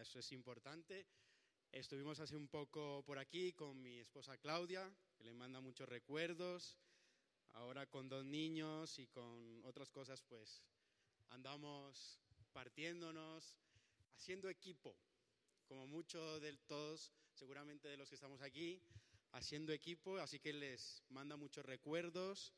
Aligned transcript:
eso 0.00 0.18
es 0.18 0.32
importante. 0.32 1.06
Estuvimos 1.70 2.18
hace 2.20 2.34
un 2.34 2.48
poco 2.48 3.02
por 3.04 3.18
aquí 3.18 3.52
con 3.52 3.80
mi 3.80 3.98
esposa 3.98 4.38
Claudia, 4.38 4.90
que 5.16 5.24
le 5.24 5.34
manda 5.34 5.60
muchos 5.60 5.88
recuerdos. 5.88 6.78
Ahora 7.52 7.86
con 7.86 8.08
dos 8.08 8.24
niños 8.24 8.98
y 8.98 9.06
con 9.08 9.62
otras 9.64 9.90
cosas, 9.90 10.22
pues 10.22 10.62
andamos 11.30 12.18
partiéndonos, 12.52 13.58
haciendo 14.14 14.48
equipo, 14.48 14.96
como 15.66 15.86
muchos 15.86 16.40
de 16.40 16.56
todos, 16.66 17.12
seguramente 17.34 17.88
de 17.88 17.96
los 17.96 18.08
que 18.08 18.14
estamos 18.14 18.40
aquí, 18.40 18.80
haciendo 19.32 19.72
equipo, 19.72 20.16
así 20.18 20.38
que 20.38 20.52
les 20.52 21.02
manda 21.10 21.36
muchos 21.36 21.64
recuerdos 21.64 22.54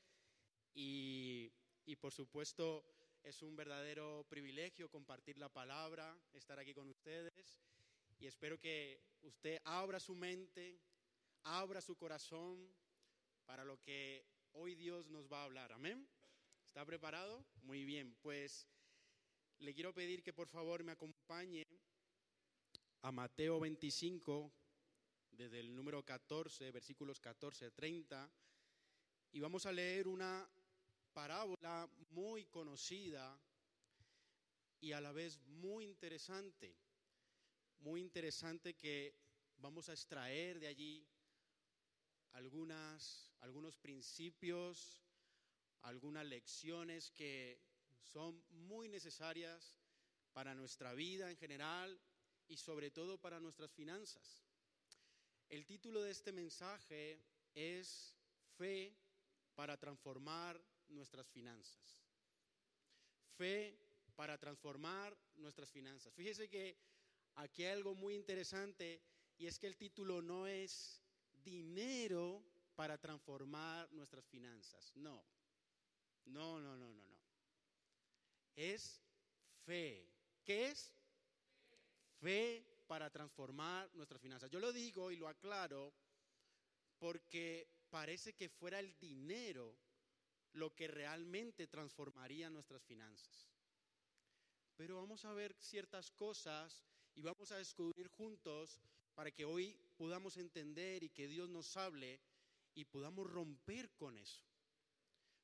y, 0.75 1.53
y 1.87 1.97
por 1.97 2.13
supuesto 2.13 2.85
es 3.23 3.43
un 3.43 3.57
verdadero 3.57 4.27
privilegio 4.29 4.91
compartir 4.91 5.39
la 5.39 5.49
palabra, 5.49 6.19
estar 6.33 6.59
aquí 6.59 6.75
con 6.75 6.89
ustedes 6.89 7.32
y 8.23 8.29
espero 8.29 8.57
que 8.57 9.03
usted 9.23 9.61
abra 9.65 9.99
su 9.99 10.15
mente, 10.15 10.79
abra 11.43 11.81
su 11.81 11.97
corazón 11.97 12.73
para 13.45 13.65
lo 13.65 13.81
que 13.81 14.25
hoy 14.53 14.77
Dios 14.77 15.09
nos 15.09 15.27
va 15.27 15.41
a 15.41 15.45
hablar. 15.47 15.73
Amén. 15.73 16.09
¿Está 16.65 16.87
preparado? 16.87 17.45
Muy 17.63 17.85
bien, 17.85 18.15
pues 18.23 18.69
le 19.59 19.75
quiero 19.75 19.93
pedir 19.93 20.23
que 20.23 20.33
por 20.33 20.47
favor 20.47 20.85
me 20.85 20.93
acompañe 20.93 21.67
a 23.01 23.11
Mateo 23.11 23.59
25, 23.59 24.53
desde 25.33 25.59
el 25.59 25.75
número 25.75 26.05
14, 26.05 26.71
versículos 26.71 27.19
14 27.19 27.73
30, 27.73 28.33
y 29.33 29.41
vamos 29.41 29.67
a 29.67 29.73
leer 29.73 30.07
una 30.07 30.49
parábola 31.13 31.91
muy 32.11 32.45
conocida 32.45 33.37
y 34.79 34.93
a 34.93 35.01
la 35.01 35.11
vez 35.11 35.41
muy 35.41 35.87
interesante 35.87 36.82
muy 37.83 38.01
interesante 38.01 38.75
que 38.75 39.15
vamos 39.59 39.89
a 39.89 39.93
extraer 39.93 40.61
de 40.61 40.69
allí 40.69 41.07
algunas, 42.33 43.33
algunos 43.41 43.77
principios, 43.77 45.03
algunas 45.83 46.25
lecciones 46.25 47.11
que 47.11 47.61
son 48.01 48.43
muy 48.51 48.89
necesarias 48.89 49.77
para 50.33 50.55
nuestra 50.55 50.95
vida 50.95 51.31
en 51.31 51.37
general 51.37 52.01
y 52.49 52.57
sobre 52.57 52.91
todo 52.91 53.21
para 53.21 53.41
nuestras 53.41 53.73
finanzas. 53.73 54.43
El 55.49 55.67
título 55.67 56.03
de 56.03 56.13
este 56.13 56.33
mensaje 56.33 57.21
es 57.55 58.15
Fe 58.57 58.97
para 59.55 59.77
transformar 59.77 60.63
nuestras 60.89 61.29
finanzas. 61.29 62.01
Fe 63.37 63.77
para 64.15 64.39
transformar 64.39 65.17
nuestras 65.37 65.71
finanzas. 65.71 66.15
Fíjese 66.15 66.49
que 66.49 66.92
aquí 67.37 67.65
hay 67.65 67.73
algo 67.73 67.95
muy 67.95 68.15
interesante 68.15 69.03
y 69.39 69.47
es 69.47 69.59
que 69.59 69.67
el 69.67 69.77
título 69.77 70.23
no 70.23 70.47
es 70.47 71.03
dinero 71.45 72.45
para 72.75 72.99
transformar 72.99 73.93
nuestras 73.93 74.25
finanzas. 74.27 74.93
No, 74.97 75.25
no, 76.27 76.61
no, 76.61 76.77
no, 76.77 76.93
no, 76.95 77.09
no. 77.09 77.19
Es 78.55 79.03
fe. 79.65 80.09
¿Qué 80.45 80.69
es? 80.69 80.95
Fe 82.21 82.67
para 82.87 83.11
transformar 83.11 83.93
nuestras 83.95 84.21
finanzas. 84.21 84.51
Yo 84.51 84.61
lo 84.61 84.73
digo 84.73 85.11
y 85.11 85.17
lo 85.17 85.29
aclaro 85.29 85.95
porque 86.99 87.69
parece 87.91 88.35
que 88.35 88.49
fuera 88.49 88.79
el 88.79 88.99
dinero 88.99 89.77
lo 90.53 90.75
que 90.75 90.87
realmente 90.89 91.67
transformaría 91.67 92.51
nuestras 92.51 92.83
finanzas. 92.85 93.51
Pero 94.77 94.97
vamos 94.97 95.25
a 95.25 95.33
ver 95.33 95.55
ciertas 95.59 96.11
cosas 96.11 96.85
y 97.15 97.23
vamos 97.23 97.53
a 97.53 97.57
descubrir 97.57 98.09
juntos 98.09 98.81
para 99.15 99.31
que 99.31 99.45
hoy 99.45 99.77
podamos 99.97 100.37
entender 100.37 101.03
y 101.03 101.11
que 101.11 101.29
Dios 101.29 101.49
nos 101.49 101.77
hable 101.77 102.21
y 102.75 102.85
podamos 102.85 103.31
romper 103.31 103.91
con 103.91 104.19
eso. 104.19 104.43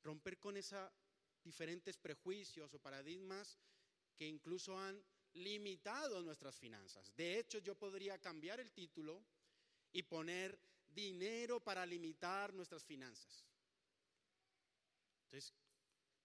Romper 0.03 0.39
con 0.39 0.57
esos 0.57 0.91
diferentes 1.45 1.97
prejuicios 1.97 2.73
o 2.73 2.79
paradigmas 2.79 3.59
que 4.17 4.27
incluso 4.27 4.79
han 4.79 5.03
limitado 5.35 6.23
nuestras 6.23 6.59
finanzas. 6.59 7.15
De 7.15 7.39
hecho, 7.39 7.59
yo 7.59 7.75
podría 7.75 8.19
cambiar 8.19 8.61
el 8.61 8.73
título 8.73 9.23
y 9.93 10.03
poner 10.03 10.59
dinero 10.89 11.61
para 11.61 11.85
limitar 11.87 12.53
nuestras 12.55 12.85
finanzas. 12.85 13.45
Entonces, 15.25 15.55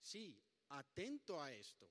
sí, 0.01 0.41
atento 0.69 1.41
a 1.41 1.51
esto. 1.51 1.89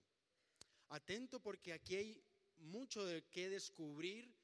Atento 0.88 1.40
porque 1.40 1.72
aquí 1.72 1.96
hay 1.96 2.24
mucho 2.62 3.04
de 3.04 3.24
qué 3.24 3.48
descubrir 3.48 4.34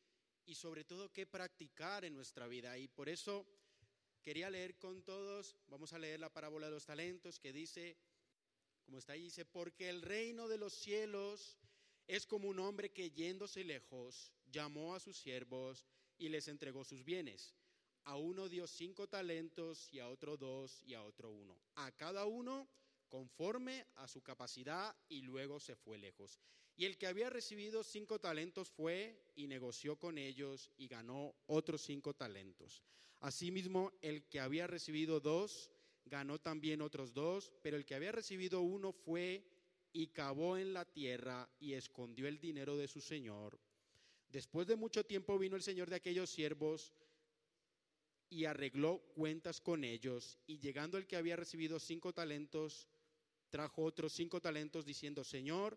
y 0.45 0.55
sobre 0.55 0.85
todo 0.85 1.13
qué 1.13 1.27
practicar 1.27 2.05
en 2.05 2.15
nuestra 2.15 2.47
vida. 2.47 2.79
Y 2.79 2.89
por 2.89 3.09
eso 3.09 3.47
quería 4.23 4.51
leer 4.51 4.79
con 4.79 5.03
todos, 5.03 5.57
vamos 5.69 5.93
a 5.93 5.99
leer 5.99 6.21
la 6.21 6.33
parábola 6.33 6.67
de 6.67 6.73
los 6.73 6.87
talentos 6.87 7.39
que 7.39 7.53
dice, 7.53 7.97
como 8.85 8.99
está 8.99 9.13
ahí, 9.13 9.25
dice, 9.25 9.45
porque 9.45 9.89
el 9.89 10.03
reino 10.03 10.49
de 10.49 10.59
los 10.59 10.73
cielos 10.73 11.59
es 12.07 12.27
como 12.27 12.49
un 12.49 12.59
hombre 12.59 12.91
que 12.91 13.11
yéndose 13.11 13.65
lejos 13.65 14.33
llamó 14.51 14.95
a 14.95 15.01
sus 15.01 15.19
siervos 15.19 15.85
y 16.17 16.29
les 16.29 16.49
entregó 16.49 16.85
sus 16.85 17.05
bienes. 17.05 17.55
A 18.05 18.17
uno 18.17 18.49
dio 18.49 18.67
cinco 18.67 19.07
talentos 19.07 19.93
y 19.93 19.99
a 19.99 20.09
otro 20.09 20.39
dos 20.39 20.83
y 20.83 20.95
a 20.95 21.03
otro 21.03 21.31
uno. 21.31 21.61
A 21.75 21.93
cada 21.93 22.25
uno 22.25 22.67
conforme 23.09 23.87
a 23.97 24.09
su 24.09 24.23
capacidad 24.23 24.97
y 25.09 25.21
luego 25.21 25.61
se 25.61 25.77
fue 25.77 25.99
lejos. 25.99 26.41
Y 26.79 26.85
el 26.85 26.97
que 26.97 27.09
había 27.09 27.29
recibido 27.29 27.83
cinco 27.83 28.21
talentos 28.21 28.71
fue 28.71 29.33
y 29.35 29.49
negoció 29.49 29.97
con 29.97 30.17
ellos 30.17 30.71
y 30.79 30.87
ganó 30.87 31.35
otros 31.49 31.83
cinco 31.83 32.15
talentos. 32.15 32.85
Asimismo, 33.19 33.93
el 34.01 34.29
que 34.29 34.39
había 34.39 34.69
recibido 34.69 35.19
dos, 35.19 35.73
ganó 36.05 36.39
también 36.39 36.81
otros 36.81 37.13
dos, 37.13 37.53
pero 37.63 37.77
el 37.77 37.85
que 37.85 37.97
había 37.97 38.13
recibido 38.13 38.61
uno 38.61 38.93
fue 38.93 39.45
y 39.93 40.07
cavó 40.07 40.57
en 40.57 40.73
la 40.73 40.85
tierra 40.85 41.51
y 41.59 41.73
escondió 41.73 42.29
el 42.29 42.39
dinero 42.39 42.77
de 42.77 42.87
su 42.87 43.01
señor. 43.01 43.59
Después 44.29 44.69
de 44.69 44.77
mucho 44.77 45.05
tiempo 45.05 45.37
vino 45.37 45.57
el 45.57 45.63
señor 45.63 45.91
de 45.91 45.97
aquellos 45.97 46.31
siervos 46.31 46.95
y 48.31 48.45
arregló 48.45 49.01
cuentas 49.17 49.61
con 49.61 49.83
ellos, 49.83 50.39
y 50.47 50.61
llegando 50.61 50.97
el 50.97 51.09
que 51.09 51.17
había 51.17 51.35
recibido 51.35 51.81
cinco 51.81 52.13
talentos, 52.13 52.87
trajo 53.51 53.83
otros 53.83 54.13
cinco 54.13 54.41
talentos 54.41 54.85
diciendo, 54.85 55.25
Señor, 55.25 55.77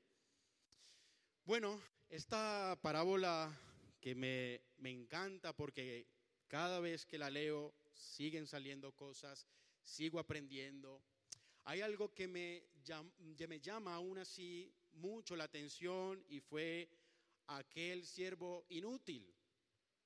Bueno, 1.43 1.81
esta 2.07 2.77
parábola 2.83 3.51
que 3.99 4.13
me, 4.13 4.61
encanta 4.83 5.53
porque 5.53 6.05
cada 6.47 6.79
vez 6.79 7.07
que 7.07 7.17
la 7.17 7.31
leo 7.31 7.73
siguen 7.93 8.45
saliendo 8.45 8.91
cosas, 8.91 9.47
sigo 9.81 10.19
aprendiendo. 10.19 11.01
Hay 11.63 11.81
algo 11.81 12.13
que 12.13 12.27
me, 12.27 12.63
me 13.47 13.59
llama 13.59 13.95
aún 13.95 14.19
así 14.19 14.71
mucho 14.93 15.35
la 15.35 15.45
atención 15.45 16.23
y 16.29 16.41
fue 16.41 16.87
aquel 17.47 18.05
siervo 18.05 18.63
inútil, 18.69 19.33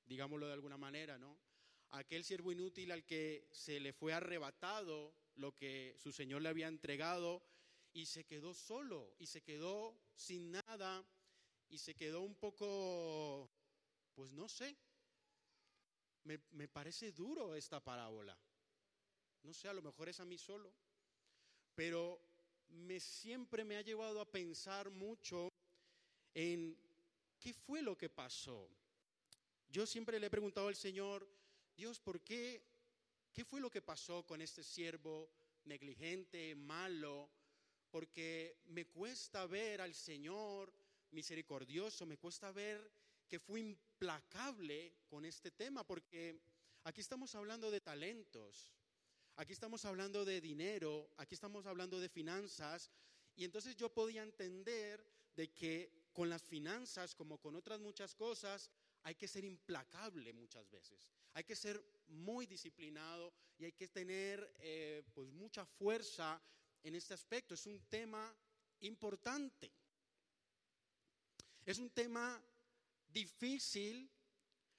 digámoslo 0.06 0.48
de 0.48 0.54
alguna 0.54 0.78
manera, 0.78 1.18
¿no? 1.18 1.38
Aquel 1.92 2.24
siervo 2.24 2.54
inútil 2.54 2.94
al 2.94 3.06
que 3.06 3.50
se 3.52 3.82
le 3.82 3.92
fue 3.92 4.14
arrebatado 4.14 5.14
lo 5.36 5.54
que 5.54 5.96
su 5.98 6.14
Señor 6.14 6.42
le 6.42 6.50
había 6.50 6.70
entregado 6.70 7.44
y 7.92 8.06
se 8.06 8.24
quedó 8.24 8.54
solo 8.54 9.14
y 9.20 9.26
se 9.26 9.42
quedó 9.42 10.00
sin 10.16 10.52
nada 10.52 11.06
y 11.70 11.78
se 11.78 11.96
quedó 11.96 12.22
un 12.22 12.36
poco, 12.36 13.50
pues 14.14 14.32
no 14.32 14.48
sé, 14.48 14.76
me, 16.24 16.40
me 16.52 16.68
parece 16.68 17.12
duro 17.12 17.56
esta 17.56 17.84
parábola. 17.84 18.38
No 19.44 19.54
sé, 19.54 19.68
a 19.68 19.74
lo 19.74 19.82
mejor 19.82 20.10
es 20.10 20.20
a 20.20 20.26
mí 20.26 20.38
solo, 20.38 20.74
pero 21.76 22.20
me 22.70 23.00
siempre 23.00 23.64
me 23.64 23.78
ha 23.78 23.82
llevado 23.82 24.20
a 24.20 24.32
pensar 24.32 24.90
mucho 24.90 25.50
en 26.34 26.78
qué 27.40 27.54
fue 27.54 27.82
lo 27.82 27.98
que 27.98 28.10
pasó. 28.10 28.70
Yo 29.70 29.86
siempre 29.86 30.20
le 30.20 30.28
he 30.28 30.30
preguntado 30.30 30.68
al 30.68 30.76
Señor, 30.76 31.28
Dios, 31.76 32.00
¿por 32.00 32.22
qué? 32.22 32.64
¿Qué 33.34 33.44
fue 33.44 33.60
lo 33.60 33.70
que 33.70 33.82
pasó 33.82 34.26
con 34.26 34.42
este 34.42 34.64
siervo 34.64 35.30
negligente, 35.66 36.56
malo? 36.56 37.30
Porque 37.92 38.62
me 38.68 38.88
cuesta 38.88 39.46
ver 39.46 39.82
al 39.82 39.94
Señor 39.94 40.74
misericordioso, 41.12 42.06
me 42.06 42.18
cuesta 42.18 42.52
ver 42.52 42.92
que 43.28 43.40
fue 43.40 43.60
implacable 43.60 44.94
con 45.08 45.26
este 45.26 45.52
tema, 45.52 45.86
porque 45.86 46.40
aquí 46.84 47.02
estamos 47.02 47.34
hablando 47.36 47.72
de 47.72 47.82
talentos, 47.82 48.76
Aquí 49.38 49.52
estamos 49.52 49.84
hablando 49.84 50.24
de 50.24 50.40
dinero, 50.40 51.12
aquí 51.18 51.36
estamos 51.36 51.66
hablando 51.66 52.00
de 52.00 52.08
finanzas, 52.08 52.90
y 53.36 53.44
entonces 53.44 53.76
yo 53.76 53.94
podía 53.94 54.24
entender 54.24 55.06
de 55.36 55.52
que 55.52 56.08
con 56.14 56.30
las 56.30 56.42
finanzas, 56.42 57.14
como 57.14 57.38
con 57.38 57.54
otras 57.58 57.82
muchas 57.82 58.16
cosas, 58.16 58.72
hay 59.04 59.16
que 59.16 59.28
ser 59.28 59.44
implacable 59.44 60.32
muchas 60.32 60.70
veces. 60.72 61.12
Hay 61.34 61.44
que 61.44 61.58
ser 61.58 61.84
muy 62.08 62.46
disciplinado 62.46 63.34
y 63.58 63.66
hay 63.66 63.74
que 63.74 63.90
tener 63.90 64.54
eh, 64.60 65.04
pues 65.14 65.28
mucha 65.34 65.66
fuerza 65.66 66.42
en 66.82 66.96
este 66.96 67.14
aspecto. 67.14 67.56
Es 67.56 67.66
un 67.66 67.82
tema 67.90 68.34
importante. 68.80 69.70
Es 71.66 71.80
un 71.80 71.90
tema 71.90 72.42
difícil, 73.10 74.10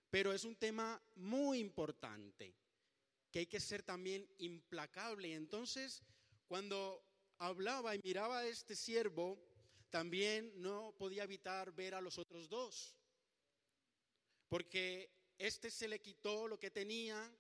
pero 0.09 0.33
es 0.33 0.45
un 0.45 0.55
tema 0.55 1.03
muy 1.17 1.59
importante 1.59 2.55
que 3.31 3.41
hay 3.41 3.47
que 3.47 3.61
ser 3.61 3.83
también 3.83 4.29
implacable. 4.39 5.35
Entonces, 5.35 6.03
cuando 6.47 7.05
hablaba 7.39 7.95
y 7.95 8.01
miraba 8.05 8.39
a 8.39 8.47
este 8.47 8.77
siervo, 8.77 9.37
también 9.91 10.53
no 10.63 10.95
podía 10.97 11.25
evitar 11.25 11.73
ver 11.73 11.95
a 11.95 12.01
los 12.01 12.19
otros 12.19 12.49
dos, 12.49 12.95
porque 14.49 15.11
este 15.39 15.71
se 15.71 15.89
le 15.89 16.01
quitó 16.01 16.47
lo 16.47 16.59
que 16.59 16.71
tenía, 16.71 17.35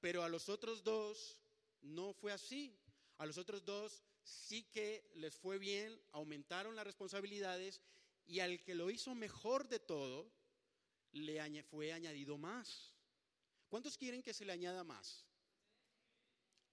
pero 0.00 0.22
a 0.22 0.28
los 0.28 0.48
otros 0.48 0.84
dos 0.84 1.40
no 1.82 2.12
fue 2.12 2.32
así. 2.32 2.78
A 3.18 3.26
los 3.26 3.38
otros 3.38 3.64
dos 3.64 4.02
sí 4.22 4.64
que 4.64 5.10
les 5.14 5.36
fue 5.36 5.58
bien, 5.58 6.00
aumentaron 6.12 6.74
las 6.76 6.86
responsabilidades 6.86 7.80
y 8.26 8.40
al 8.40 8.62
que 8.62 8.74
lo 8.74 8.90
hizo 8.90 9.14
mejor 9.14 9.68
de 9.68 9.80
todo, 9.80 10.30
le 11.12 11.62
fue 11.64 11.92
añadido 11.92 12.36
más. 12.38 12.94
¿Cuántos 13.68 13.96
quieren 13.96 14.22
que 14.22 14.34
se 14.34 14.44
le 14.44 14.52
añada 14.52 14.84
más? 14.84 15.24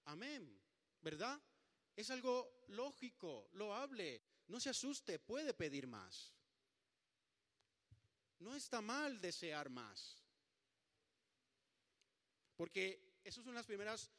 Amén, 0.04 0.60
¿verdad? 1.00 1.40
Es 1.94 2.10
algo 2.10 2.64
lógico, 2.68 3.48
loable. 3.52 4.22
No 4.48 4.60
se 4.60 4.70
asuste, 4.70 5.18
puede 5.18 5.54
pedir 5.54 5.86
más. 5.86 6.32
No 8.38 8.54
está 8.54 8.80
mal 8.80 9.20
desear 9.20 9.70
más. 9.70 10.22
Porque 12.56 13.20
esas 13.24 13.44
son 13.44 13.54
las 13.54 13.66
primeras 13.66 14.10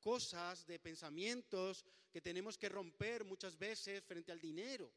cosas 0.00 0.66
de 0.66 0.78
pensamientos 0.78 1.84
que 2.10 2.20
tenemos 2.20 2.56
que 2.56 2.68
romper 2.68 3.24
muchas 3.24 3.56
veces 3.56 4.02
frente 4.04 4.32
al 4.32 4.40
dinero. 4.40 4.92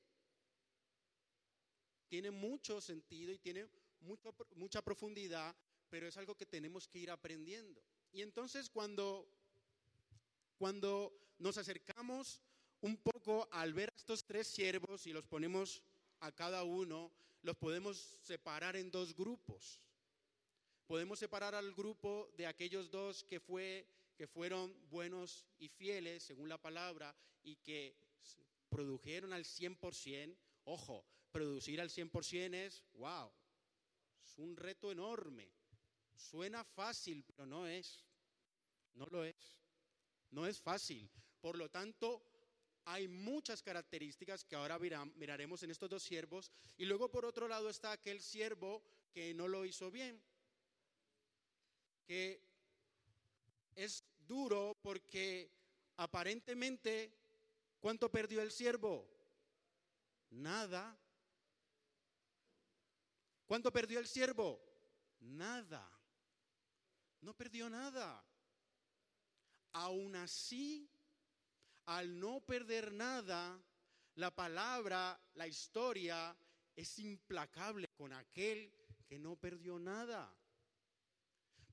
Tiene 2.12 2.30
mucho 2.30 2.82
sentido 2.82 3.32
y 3.32 3.38
tiene 3.38 3.70
mucha 4.56 4.82
profundidad, 4.82 5.56
pero 5.90 6.10
es 6.10 6.18
algo 6.18 6.36
que 6.36 6.46
tenemos 6.46 6.86
que 6.86 7.00
ir 7.00 7.10
aprendiendo. 7.10 7.82
Y 8.12 8.22
entonces 8.22 8.70
cuando 8.70 9.26
cuando 10.58 11.14
nos 11.40 11.58
acercamos 11.58 12.42
un 12.82 12.98
poco 12.98 13.48
al 13.50 13.74
ver 13.74 13.92
a 13.92 13.96
estos 13.96 14.26
tres 14.26 14.46
siervos 14.46 15.08
y 15.08 15.14
los 15.14 15.26
ponemos 15.26 15.82
a 16.20 16.34
cada 16.34 16.66
uno, 16.66 17.14
los 17.44 17.56
podemos 17.56 18.18
separar 18.22 18.76
en 18.76 18.92
dos 18.92 19.16
grupos. 19.16 19.80
Podemos 20.86 21.18
separar 21.18 21.56
al 21.56 21.74
grupo 21.74 22.30
de 22.36 22.46
aquellos 22.46 22.92
dos 22.92 23.24
que, 23.24 23.40
fue, 23.40 23.88
que 24.18 24.28
fueron 24.28 24.76
buenos 24.90 25.46
y 25.60 25.70
fieles, 25.70 26.24
según 26.24 26.50
la 26.50 26.62
palabra, 26.62 27.16
y 27.42 27.56
que 27.56 27.96
produjeron 28.68 29.32
al 29.32 29.46
100%. 29.46 30.36
Ojo, 30.66 31.06
producir 31.32 31.82
al 31.82 31.90
100% 31.90 32.54
es, 32.54 32.84
wow, 32.94 33.32
es 34.24 34.38
un 34.38 34.56
reto 34.56 34.92
enorme. 34.92 35.52
Suena 36.16 36.64
fácil, 36.64 37.24
pero 37.24 37.46
no 37.46 37.68
es. 37.68 38.06
No 38.94 39.06
lo 39.08 39.24
es. 39.24 39.60
No 40.30 40.46
es 40.46 40.62
fácil. 40.62 41.10
Por 41.40 41.58
lo 41.58 41.70
tanto, 41.70 42.24
hay 42.86 43.08
muchas 43.08 43.62
características 43.64 44.44
que 44.44 44.56
ahora 44.56 44.78
miraremos 44.80 45.64
en 45.64 45.72
estos 45.72 45.90
dos 45.90 46.04
siervos. 46.04 46.52
Y 46.78 46.86
luego 46.86 47.10
por 47.10 47.26
otro 47.26 47.48
lado 47.48 47.70
está 47.70 47.92
aquel 47.92 48.22
siervo 48.22 48.84
que 49.12 49.34
no 49.34 49.48
lo 49.48 49.66
hizo 49.66 49.92
bien, 49.92 50.22
que 52.06 52.42
es 53.76 54.04
duro 54.28 54.78
porque 54.82 55.52
aparentemente, 55.98 57.14
¿cuánto 57.80 58.10
perdió 58.10 58.42
el 58.42 58.52
siervo? 58.52 59.08
Nada. 60.30 60.98
¿Cuánto 63.52 63.70
perdió 63.70 64.00
el 64.00 64.08
siervo? 64.08 64.64
Nada. 65.20 65.86
No 67.20 67.34
perdió 67.34 67.70
nada. 67.70 68.24
Aún 69.74 70.16
así, 70.16 70.90
al 71.86 72.18
no 72.18 72.40
perder 72.40 72.94
nada, 72.94 73.62
la 74.16 74.34
palabra, 74.34 75.20
la 75.34 75.50
historia 75.50 76.34
es 76.78 76.98
implacable 77.00 77.90
con 77.90 78.14
aquel 78.14 78.72
que 79.06 79.20
no 79.20 79.36
perdió 79.36 79.78
nada. 79.78 80.34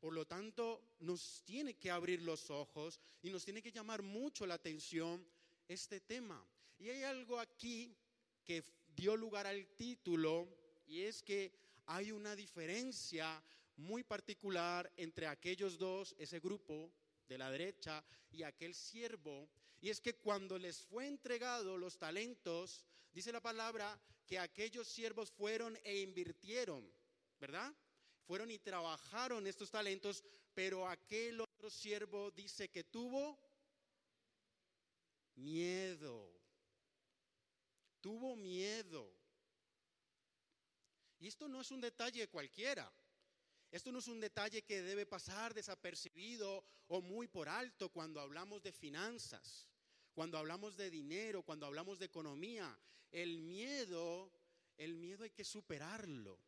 Por 0.00 0.14
lo 0.14 0.26
tanto, 0.26 0.96
nos 0.98 1.44
tiene 1.44 1.74
que 1.74 1.92
abrir 1.92 2.22
los 2.22 2.50
ojos 2.50 2.98
y 3.22 3.30
nos 3.30 3.44
tiene 3.44 3.62
que 3.62 3.70
llamar 3.70 4.02
mucho 4.02 4.48
la 4.48 4.54
atención 4.54 5.24
este 5.68 6.00
tema. 6.00 6.44
Y 6.76 6.88
hay 6.88 7.04
algo 7.04 7.38
aquí 7.38 7.96
que 8.42 8.64
dio 8.96 9.16
lugar 9.16 9.46
al 9.46 9.64
título 9.76 10.48
y 10.88 11.02
es 11.02 11.22
que 11.22 11.67
hay 11.88 12.12
una 12.12 12.36
diferencia 12.36 13.42
muy 13.76 14.04
particular 14.04 14.92
entre 14.96 15.26
aquellos 15.26 15.78
dos, 15.78 16.14
ese 16.18 16.38
grupo 16.38 16.92
de 17.26 17.38
la 17.38 17.50
derecha 17.50 18.04
y 18.30 18.42
aquel 18.42 18.74
siervo. 18.74 19.48
Y 19.80 19.88
es 19.88 20.00
que 20.00 20.16
cuando 20.16 20.58
les 20.58 20.82
fue 20.82 21.06
entregado 21.06 21.78
los 21.78 21.98
talentos, 21.98 22.84
dice 23.12 23.32
la 23.32 23.40
palabra 23.40 23.98
que 24.26 24.38
aquellos 24.38 24.86
siervos 24.86 25.30
fueron 25.30 25.78
e 25.82 26.00
invirtieron, 26.00 26.86
¿verdad? 27.40 27.72
Fueron 28.26 28.50
y 28.50 28.58
trabajaron 28.58 29.46
estos 29.46 29.70
talentos, 29.70 30.22
pero 30.52 30.86
aquel 30.86 31.40
otro 31.40 31.70
siervo 31.70 32.30
dice 32.32 32.68
que 32.68 32.84
tuvo 32.84 33.38
miedo. 35.36 36.38
Tuvo 38.02 38.36
miedo. 38.36 39.17
Y 41.20 41.28
esto 41.28 41.48
no 41.48 41.60
es 41.60 41.70
un 41.70 41.80
detalle 41.80 42.28
cualquiera. 42.28 42.90
Esto 43.70 43.92
no 43.92 43.98
es 43.98 44.08
un 44.08 44.20
detalle 44.20 44.62
que 44.62 44.82
debe 44.82 45.04
pasar 45.04 45.52
desapercibido 45.52 46.64
o 46.88 47.02
muy 47.02 47.28
por 47.28 47.48
alto 47.48 47.90
cuando 47.90 48.20
hablamos 48.20 48.62
de 48.62 48.72
finanzas, 48.72 49.66
cuando 50.14 50.38
hablamos 50.38 50.76
de 50.76 50.90
dinero, 50.90 51.42
cuando 51.42 51.66
hablamos 51.66 51.98
de 51.98 52.06
economía. 52.06 52.78
El 53.12 53.38
miedo, 53.40 54.30
el 54.78 54.94
miedo 54.94 55.24
hay 55.24 55.30
que 55.30 55.44
superarlo. 55.44 56.38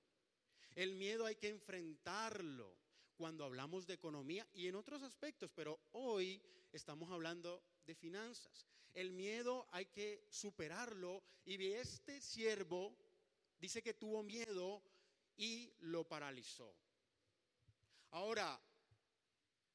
El 0.74 0.94
miedo 0.94 1.26
hay 1.26 1.36
que 1.36 1.48
enfrentarlo 1.48 2.74
cuando 3.16 3.44
hablamos 3.44 3.86
de 3.86 3.94
economía 3.94 4.48
y 4.54 4.66
en 4.66 4.76
otros 4.76 5.02
aspectos, 5.02 5.50
pero 5.54 5.78
hoy 5.92 6.40
estamos 6.72 7.10
hablando 7.10 7.62
de 7.84 7.94
finanzas. 7.94 8.66
El 8.94 9.10
miedo 9.10 9.68
hay 9.72 9.86
que 9.86 10.26
superarlo 10.30 11.22
y 11.44 11.72
este 11.72 12.20
siervo 12.22 12.96
dice 13.60 13.82
que 13.82 13.94
tuvo 13.94 14.22
miedo 14.22 14.82
y 15.36 15.72
lo 15.80 16.04
paralizó. 16.08 16.74
Ahora, 18.10 18.60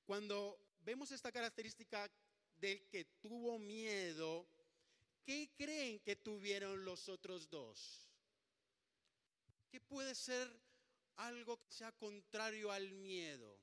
cuando 0.05 0.59
vemos 0.81 1.11
esta 1.11 1.31
característica 1.31 2.11
del 2.57 2.87
que 2.89 3.05
tuvo 3.21 3.57
miedo, 3.59 4.47
¿qué 5.23 5.53
creen 5.55 5.99
que 5.99 6.15
tuvieron 6.15 6.83
los 6.83 7.07
otros 7.07 7.49
dos? 7.49 8.09
¿Qué 9.69 9.79
puede 9.79 10.15
ser 10.15 10.47
algo 11.17 11.57
que 11.61 11.71
sea 11.71 11.91
contrario 11.93 12.71
al 12.71 12.91
miedo? 12.91 13.59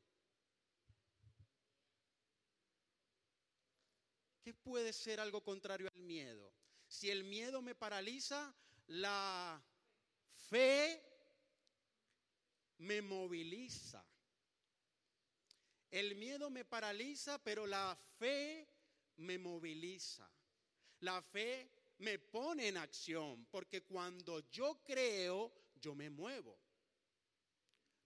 ¿Qué 4.43 4.55
puede 4.55 4.93
ser 4.93 5.21
algo 5.21 5.43
contrario 5.43 5.89
al 5.95 6.03
miedo? 6.03 6.53
Si 6.89 7.11
el 7.11 7.25
miedo 7.25 7.63
me 7.63 7.75
paraliza, 7.75 8.55
la 8.89 9.63
fe 10.53 11.03
me 12.79 13.01
moviliza. 13.01 14.05
El 15.91 16.15
miedo 16.17 16.51
me 16.51 16.65
paraliza, 16.67 17.43
pero 17.43 17.67
la 17.67 17.97
fe 18.19 18.69
me 19.17 19.39
moviliza. 19.39 20.31
La 21.01 21.23
fe 21.23 21.71
me 21.99 22.19
pone 22.19 22.69
en 22.69 22.77
acción, 22.77 23.47
porque 23.51 23.83
cuando 23.85 24.51
yo 24.51 24.83
creo, 24.85 25.53
yo 25.81 25.95
me 25.95 26.11
muevo. 26.11 26.59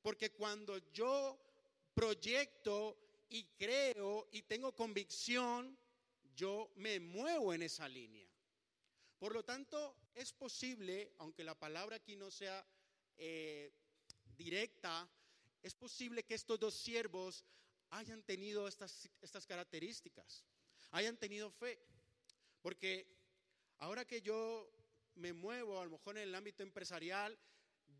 Porque 0.00 0.30
cuando 0.30 0.78
yo 0.92 1.36
proyecto 1.94 3.24
y 3.28 3.42
creo 3.56 4.28
y 4.30 4.42
tengo 4.42 4.72
convicción, 4.72 5.76
yo 6.36 6.70
me 6.76 7.00
muevo 7.00 7.52
en 7.52 7.62
esa 7.62 7.88
línea. 7.88 8.25
Por 9.18 9.32
lo 9.32 9.44
tanto, 9.44 9.96
es 10.14 10.32
posible, 10.32 11.12
aunque 11.18 11.44
la 11.44 11.58
palabra 11.58 11.96
aquí 11.96 12.16
no 12.16 12.30
sea 12.30 12.64
eh, 13.16 13.72
directa, 14.36 15.08
es 15.62 15.74
posible 15.74 16.24
que 16.24 16.34
estos 16.34 16.60
dos 16.60 16.74
siervos 16.74 17.44
hayan 17.90 18.22
tenido 18.22 18.68
estas, 18.68 19.08
estas 19.22 19.46
características, 19.46 20.44
hayan 20.90 21.16
tenido 21.16 21.50
fe. 21.50 21.78
Porque 22.60 23.06
ahora 23.78 24.04
que 24.04 24.20
yo 24.20 24.70
me 25.14 25.32
muevo, 25.32 25.80
a 25.80 25.84
lo 25.84 25.92
mejor 25.92 26.18
en 26.18 26.24
el 26.24 26.34
ámbito 26.34 26.62
empresarial, 26.62 27.38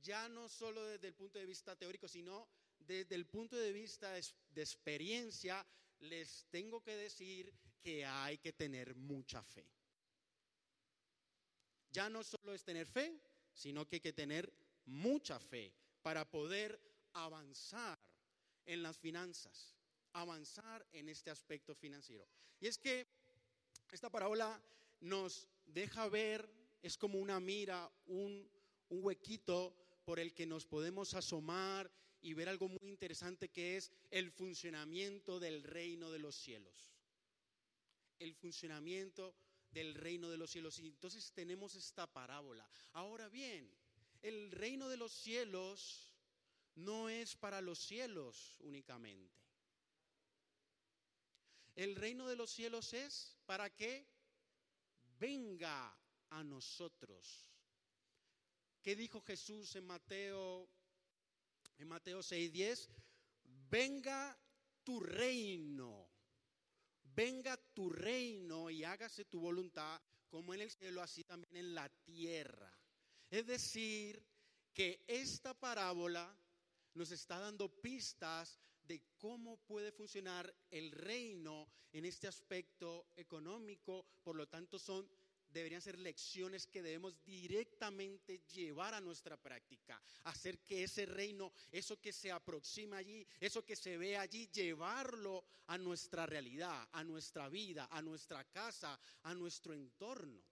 ya 0.03 0.29
no 0.29 0.49
solo 0.49 0.85
desde 0.85 1.09
el 1.09 1.15
punto 1.15 1.39
de 1.39 1.47
vista 1.47 1.77
teórico, 1.77 2.09
sino 2.09 2.49
desde 2.79 3.15
el 3.15 3.27
punto 3.27 3.57
de 3.57 3.73
vista 3.73 4.13
de 4.13 4.63
experiencia, 4.63 5.67
les 6.01 6.47
tengo 6.51 6.83
que 6.83 6.95
decir 6.95 7.53
que 7.83 8.05
hay 8.05 8.39
que 8.39 8.53
tener 8.53 8.95
mucha 8.95 9.43
fe. 9.43 9.67
Ya 11.97 12.11
no 12.11 12.23
solo 12.23 12.53
es 12.53 12.63
tener 12.63 12.87
fe, 12.87 13.19
sino 13.55 13.89
que 13.89 13.97
hay 13.97 14.01
que 14.01 14.13
tener 14.13 14.53
mucha 14.85 15.41
fe 15.41 15.73
para 16.03 16.31
poder 16.31 16.79
avanzar 17.15 17.99
en 18.67 18.83
las 18.83 18.99
finanzas, 18.99 19.75
avanzar 20.13 20.87
en 20.93 21.09
este 21.09 21.31
aspecto 21.31 21.75
financiero. 21.75 22.29
Y 22.61 22.67
es 22.67 22.77
que 22.77 23.07
esta 23.91 24.11
parábola 24.11 24.63
nos 25.01 25.49
deja 25.65 26.07
ver, 26.11 26.47
es 26.83 26.99
como 26.99 27.19
una 27.19 27.41
mira, 27.41 27.91
un, 28.09 28.47
un 28.91 29.03
huequito 29.03 29.75
por 30.05 30.21
el 30.21 30.35
que 30.35 30.45
nos 30.45 30.67
podemos 30.67 31.15
asomar 31.15 31.91
y 32.21 32.35
ver 32.35 32.51
algo 32.51 32.69
muy 32.69 32.91
interesante 32.91 33.49
que 33.49 33.79
es 33.79 33.91
el 34.11 34.31
funcionamiento 34.31 35.41
del 35.41 35.63
reino 35.63 36.11
de 36.11 36.19
los 36.19 36.37
cielos. 36.37 36.91
El 38.19 38.35
funcionamiento 38.35 39.35
del 39.77 39.95
reino 39.95 40.31
de 40.31 40.39
los 40.39 40.51
cielos. 40.51 40.79
Y 40.79 40.87
entonces 40.87 41.31
tenemos 41.33 41.75
esta 41.75 42.07
parábola. 42.07 42.67
Ahora 42.95 43.29
bien, 43.29 43.71
el 44.23 44.51
reino 44.51 44.89
de 44.89 44.97
los 44.97 45.13
cielos 45.13 46.15
no 46.77 47.11
es 47.11 47.37
para 47.37 47.61
los 47.61 47.79
cielos 47.79 48.57
únicamente. 48.61 49.37
El 51.75 51.95
reino 51.95 52.27
de 52.27 52.37
los 52.37 52.51
cielos 52.51 52.95
es 52.95 53.37
para 53.45 53.69
que 53.69 54.09
venga 55.19 55.95
a 56.31 56.43
nosotros. 56.43 57.53
¿Qué 58.81 58.97
dijo 58.97 59.21
Jesús 59.21 59.77
en 59.77 59.85
Mateo 59.85 60.71
en 61.77 61.89
Mateo 61.89 62.23
6:10? 62.23 62.89
Venga 63.69 64.39
tu 64.83 65.01
reino. 65.01 66.06
Venga 67.17 67.57
tu 67.73 67.89
reino 67.89 68.69
y 68.69 68.85
hágase 68.85 69.25
tu 69.25 69.41
voluntad 69.41 69.99
como 70.29 70.53
en 70.53 70.61
el 70.61 70.71
cielo, 70.71 71.01
así 71.01 71.25
también 71.25 71.57
en 71.57 71.75
la 71.75 71.89
tierra. 72.05 72.71
Es 73.31 73.47
decir, 73.47 74.23
que 74.75 75.03
esta 75.07 75.55
parábola 75.55 76.39
nos 76.93 77.11
está 77.13 77.39
dando 77.39 77.71
pistas 77.81 78.61
de 78.83 79.03
cómo 79.17 79.57
puede 79.57 79.93
funcionar 79.93 80.55
el 80.71 80.91
reino 80.93 81.67
en 81.93 82.05
este 82.05 82.29
aspecto 82.29 83.09
económico, 83.17 84.07
por 84.23 84.37
lo 84.37 84.47
tanto 84.47 84.79
son 84.79 85.09
deberían 85.59 85.83
ser 85.83 85.99
lecciones 85.99 86.67
que 86.67 86.83
debemos 86.83 87.23
directamente 87.25 88.43
llevar 88.55 88.95
a 88.95 89.01
nuestra 89.01 89.37
práctica, 89.37 90.01
hacer 90.25 90.59
que 90.61 90.85
ese 90.85 91.07
reino, 91.07 91.53
eso 91.73 92.01
que 92.01 92.13
se 92.13 92.31
aproxima 92.31 92.99
allí, 92.99 93.27
eso 93.41 93.65
que 93.65 93.77
se 93.77 93.97
ve 93.97 94.17
allí, 94.17 94.49
llevarlo 94.49 95.45
a 95.67 95.79
nuestra 95.79 96.27
realidad, 96.27 96.89
a 96.93 97.03
nuestra 97.05 97.49
vida, 97.49 97.89
a 97.91 98.03
nuestra 98.03 98.45
casa, 98.45 98.99
a 99.23 99.35
nuestro 99.35 99.73
entorno. 99.73 100.43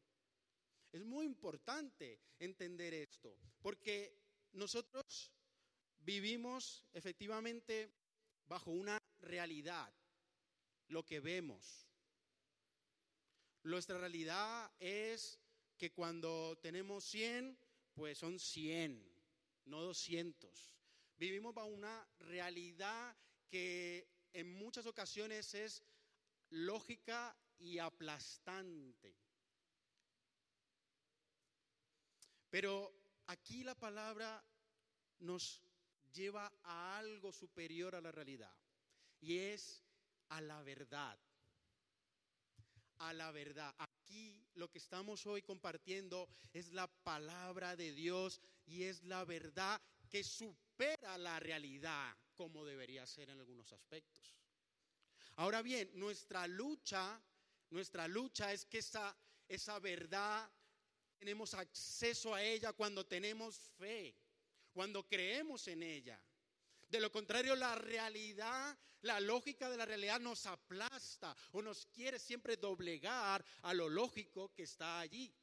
Es 0.92 1.04
muy 1.04 1.26
importante 1.26 2.20
entender 2.38 2.94
esto, 2.94 3.36
porque 3.60 4.16
nosotros 4.52 5.32
vivimos 5.98 6.84
efectivamente 6.92 7.90
bajo 8.46 8.70
una 8.70 8.98
realidad, 9.20 9.92
lo 10.88 11.04
que 11.04 11.20
vemos. 11.20 11.88
Nuestra 13.64 13.96
realidad 13.96 14.70
es 14.78 15.40
que 15.78 15.90
cuando 15.90 16.58
tenemos 16.60 17.02
100, 17.04 17.58
pues 17.94 18.18
son 18.18 18.38
100, 18.38 19.02
no 19.64 19.80
200. 19.80 20.76
Vivimos 21.16 21.54
bajo 21.54 21.68
una 21.68 22.06
realidad 22.18 23.16
que 23.48 24.06
en 24.34 24.52
muchas 24.52 24.84
ocasiones 24.84 25.54
es 25.54 25.82
lógica 26.50 27.34
y 27.58 27.78
aplastante. 27.78 29.16
Pero 32.50 32.92
aquí 33.28 33.64
la 33.64 33.74
palabra 33.74 34.44
nos 35.20 35.62
lleva 36.12 36.52
a 36.64 36.98
algo 36.98 37.32
superior 37.32 37.94
a 37.94 38.02
la 38.02 38.12
realidad 38.12 38.54
y 39.22 39.38
es 39.38 39.82
a 40.28 40.42
la 40.42 40.62
verdad. 40.62 41.18
A 42.98 43.12
la 43.12 43.30
verdad. 43.30 43.74
Aquí 43.78 44.46
lo 44.54 44.70
que 44.70 44.78
estamos 44.78 45.26
hoy 45.26 45.42
compartiendo 45.42 46.28
es 46.52 46.72
la 46.72 46.86
palabra 46.86 47.76
de 47.76 47.92
Dios 47.92 48.40
y 48.66 48.84
es 48.84 49.02
la 49.04 49.24
verdad 49.24 49.80
que 50.08 50.22
supera 50.22 51.18
la 51.18 51.40
realidad 51.40 52.16
como 52.34 52.64
debería 52.64 53.06
ser 53.06 53.30
en 53.30 53.40
algunos 53.40 53.72
aspectos. 53.72 54.36
Ahora 55.36 55.62
bien, 55.62 55.90
nuestra 55.94 56.46
lucha, 56.46 57.20
nuestra 57.70 58.06
lucha 58.06 58.52
es 58.52 58.64
que 58.64 58.78
esa, 58.78 59.16
esa 59.48 59.78
verdad 59.80 60.48
tenemos 61.18 61.54
acceso 61.54 62.34
a 62.34 62.42
ella 62.42 62.72
cuando 62.72 63.04
tenemos 63.04 63.58
fe 63.76 64.14
cuando 64.74 65.06
creemos 65.06 65.66
en 65.68 65.84
ella. 65.84 66.20
De 66.94 67.00
lo 67.00 67.10
contrario, 67.10 67.56
la 67.56 67.74
realidad, 67.74 68.78
la 69.02 69.18
lógica 69.18 69.68
de 69.68 69.76
la 69.76 69.84
realidad 69.84 70.20
nos 70.20 70.46
aplasta 70.46 71.36
o 71.50 71.60
nos 71.60 71.86
quiere 71.86 72.20
siempre 72.20 72.56
doblegar 72.56 73.44
a 73.62 73.74
lo 73.74 73.88
lógico 73.88 74.54
que 74.54 74.62
está 74.62 75.00
allí. 75.00 75.34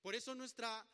Por 0.00 0.14
eso 0.14 0.34
nuestra, 0.34 0.88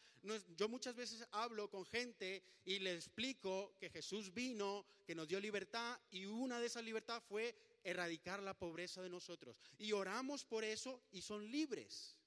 yo 0.56 0.68
muchas 0.68 0.96
veces 0.96 1.24
hablo 1.30 1.70
con 1.70 1.86
gente 1.86 2.42
y 2.64 2.80
les 2.80 2.96
explico 2.96 3.76
que 3.78 3.90
Jesús 3.90 4.34
vino, 4.34 4.84
que 5.06 5.14
nos 5.14 5.28
dio 5.28 5.38
libertad 5.38 5.96
y 6.10 6.26
una 6.26 6.58
de 6.58 6.66
esas 6.66 6.82
libertades 6.82 7.22
fue 7.28 7.56
erradicar 7.84 8.42
la 8.42 8.58
pobreza 8.58 9.02
de 9.02 9.08
nosotros. 9.08 9.56
Y 9.78 9.92
oramos 9.92 10.44
por 10.44 10.64
eso 10.64 11.00
y 11.12 11.22
son 11.22 11.48
libres. 11.48 12.18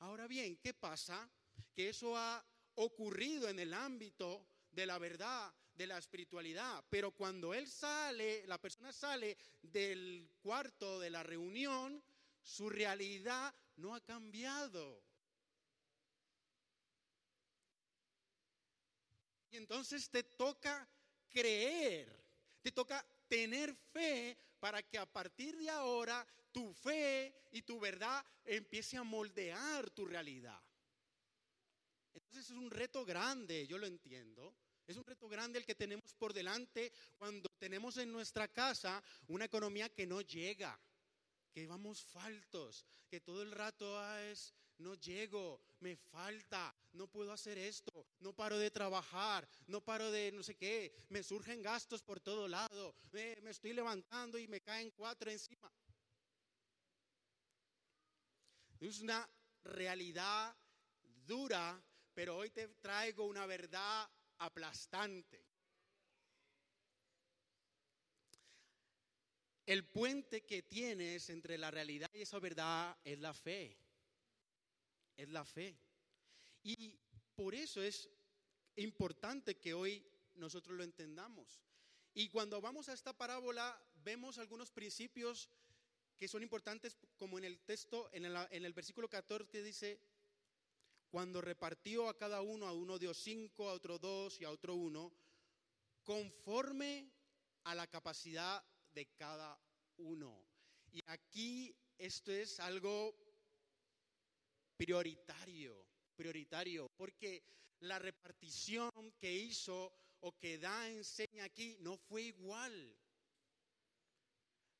Ahora 0.00 0.26
bien, 0.26 0.58
¿qué 0.58 0.74
pasa? 0.74 1.26
Que 1.72 1.88
eso 1.88 2.18
ha 2.18 2.44
ocurrido 2.74 3.48
en 3.48 3.58
el 3.58 3.72
ámbito 3.72 4.46
de 4.72 4.84
la 4.84 4.98
verdad, 4.98 5.54
de 5.74 5.86
la 5.86 5.98
espiritualidad. 5.98 6.84
Pero 6.88 7.12
cuando 7.12 7.54
él 7.54 7.68
sale, 7.68 8.46
la 8.46 8.60
persona 8.60 8.92
sale 8.92 9.36
del 9.62 10.28
cuarto 10.42 11.00
de 11.00 11.10
la 11.10 11.22
reunión, 11.22 12.02
su 12.42 12.68
realidad 12.68 13.54
no 13.76 13.94
ha 13.94 14.00
cambiado. 14.00 15.02
Y 19.50 19.56
entonces 19.56 20.08
te 20.08 20.22
toca 20.22 20.88
creer, 21.28 22.08
te 22.62 22.72
toca 22.72 23.04
tener 23.28 23.74
fe 23.74 24.36
para 24.58 24.82
que 24.82 24.98
a 24.98 25.06
partir 25.06 25.56
de 25.58 25.68
ahora 25.68 26.26
tu 26.52 26.72
fe 26.72 27.34
y 27.50 27.62
tu 27.62 27.80
verdad 27.80 28.24
empiece 28.44 28.96
a 28.96 29.02
moldear 29.02 29.90
tu 29.90 30.04
realidad. 30.06 30.60
Entonces 32.14 32.46
es 32.46 32.56
un 32.56 32.70
reto 32.70 33.04
grande, 33.04 33.66
yo 33.66 33.78
lo 33.78 33.86
entiendo, 33.86 34.54
Es 34.86 34.96
un 34.96 35.04
reto 35.04 35.28
grande 35.28 35.58
el 35.58 35.64
que 35.64 35.74
tenemos 35.74 36.12
por 36.14 36.32
delante 36.32 36.92
cuando 37.16 37.48
tenemos 37.58 37.96
en 37.96 38.10
nuestra 38.10 38.48
casa 38.48 39.02
una 39.28 39.44
economía 39.44 39.88
que 39.88 40.06
no 40.06 40.20
llega, 40.20 40.78
que 41.52 41.66
vamos 41.66 42.02
faltos, 42.02 42.84
que 43.08 43.20
todo 43.20 43.42
el 43.42 43.52
rato 43.52 43.98
ah, 43.98 44.22
es, 44.24 44.54
no 44.78 44.94
llego, 44.96 45.60
me 45.80 45.96
falta, 45.96 46.74
no 46.92 47.06
puedo 47.06 47.32
hacer 47.32 47.58
esto, 47.58 48.06
no 48.20 48.32
paro 48.32 48.58
de 48.58 48.70
trabajar, 48.70 49.48
no 49.66 49.80
paro 49.80 50.10
de 50.10 50.32
no 50.32 50.42
sé 50.42 50.56
qué, 50.56 50.92
me 51.08 51.22
surgen 51.22 51.62
gastos 51.62 52.02
por 52.02 52.20
todo 52.20 52.48
lado, 52.48 52.94
me, 53.12 53.36
me 53.42 53.50
estoy 53.50 53.72
levantando 53.72 54.38
y 54.38 54.48
me 54.48 54.60
caen 54.60 54.90
cuatro 54.90 55.30
encima. 55.30 55.72
Es 58.80 59.00
una 59.00 59.28
realidad 59.62 60.56
dura, 61.24 61.80
pero 62.14 62.36
hoy 62.36 62.50
te 62.50 62.66
traigo 62.66 63.24
una 63.24 63.46
verdad 63.46 64.10
aplastante. 64.44 65.44
El 69.64 69.84
puente 69.88 70.44
que 70.44 70.62
tienes 70.62 71.30
entre 71.30 71.56
la 71.56 71.70
realidad 71.70 72.10
y 72.12 72.22
esa 72.22 72.38
verdad 72.38 72.96
es 73.04 73.20
la 73.20 73.32
fe. 73.32 73.76
Es 75.16 75.28
la 75.28 75.44
fe. 75.44 75.78
Y 76.64 76.98
por 77.34 77.54
eso 77.54 77.80
es 77.82 78.08
importante 78.76 79.58
que 79.58 79.74
hoy 79.74 80.04
nosotros 80.34 80.76
lo 80.76 80.82
entendamos. 80.82 81.62
Y 82.14 82.28
cuando 82.28 82.60
vamos 82.60 82.88
a 82.88 82.92
esta 82.92 83.16
parábola, 83.16 83.80
vemos 84.04 84.38
algunos 84.38 84.70
principios 84.70 85.48
que 86.18 86.28
son 86.28 86.42
importantes, 86.42 86.96
como 87.16 87.38
en 87.38 87.44
el 87.44 87.60
texto, 87.60 88.10
en 88.12 88.24
el, 88.24 88.36
en 88.50 88.64
el 88.64 88.72
versículo 88.72 89.08
14, 89.08 89.48
que 89.48 89.62
dice, 89.62 90.00
cuando 91.12 91.42
repartió 91.42 92.08
a 92.08 92.16
cada 92.16 92.40
uno, 92.40 92.66
a 92.66 92.72
uno 92.72 92.98
dio 92.98 93.12
cinco, 93.12 93.68
a 93.68 93.74
otro 93.74 93.98
dos 93.98 94.40
y 94.40 94.46
a 94.46 94.50
otro 94.50 94.74
uno, 94.74 95.12
conforme 96.02 97.12
a 97.64 97.74
la 97.74 97.86
capacidad 97.86 98.64
de 98.94 99.04
cada 99.14 99.60
uno. 99.98 100.42
Y 100.90 101.00
aquí 101.08 101.76
esto 101.98 102.32
es 102.32 102.58
algo 102.60 103.14
prioritario, 104.74 105.86
prioritario, 106.16 106.88
porque 106.96 107.44
la 107.80 107.98
repartición 107.98 108.90
que 109.20 109.34
hizo 109.34 109.92
o 110.20 110.32
que 110.38 110.56
da, 110.56 110.88
enseña 110.88 111.44
aquí, 111.44 111.76
no 111.80 111.98
fue 111.98 112.22
igual. 112.22 112.96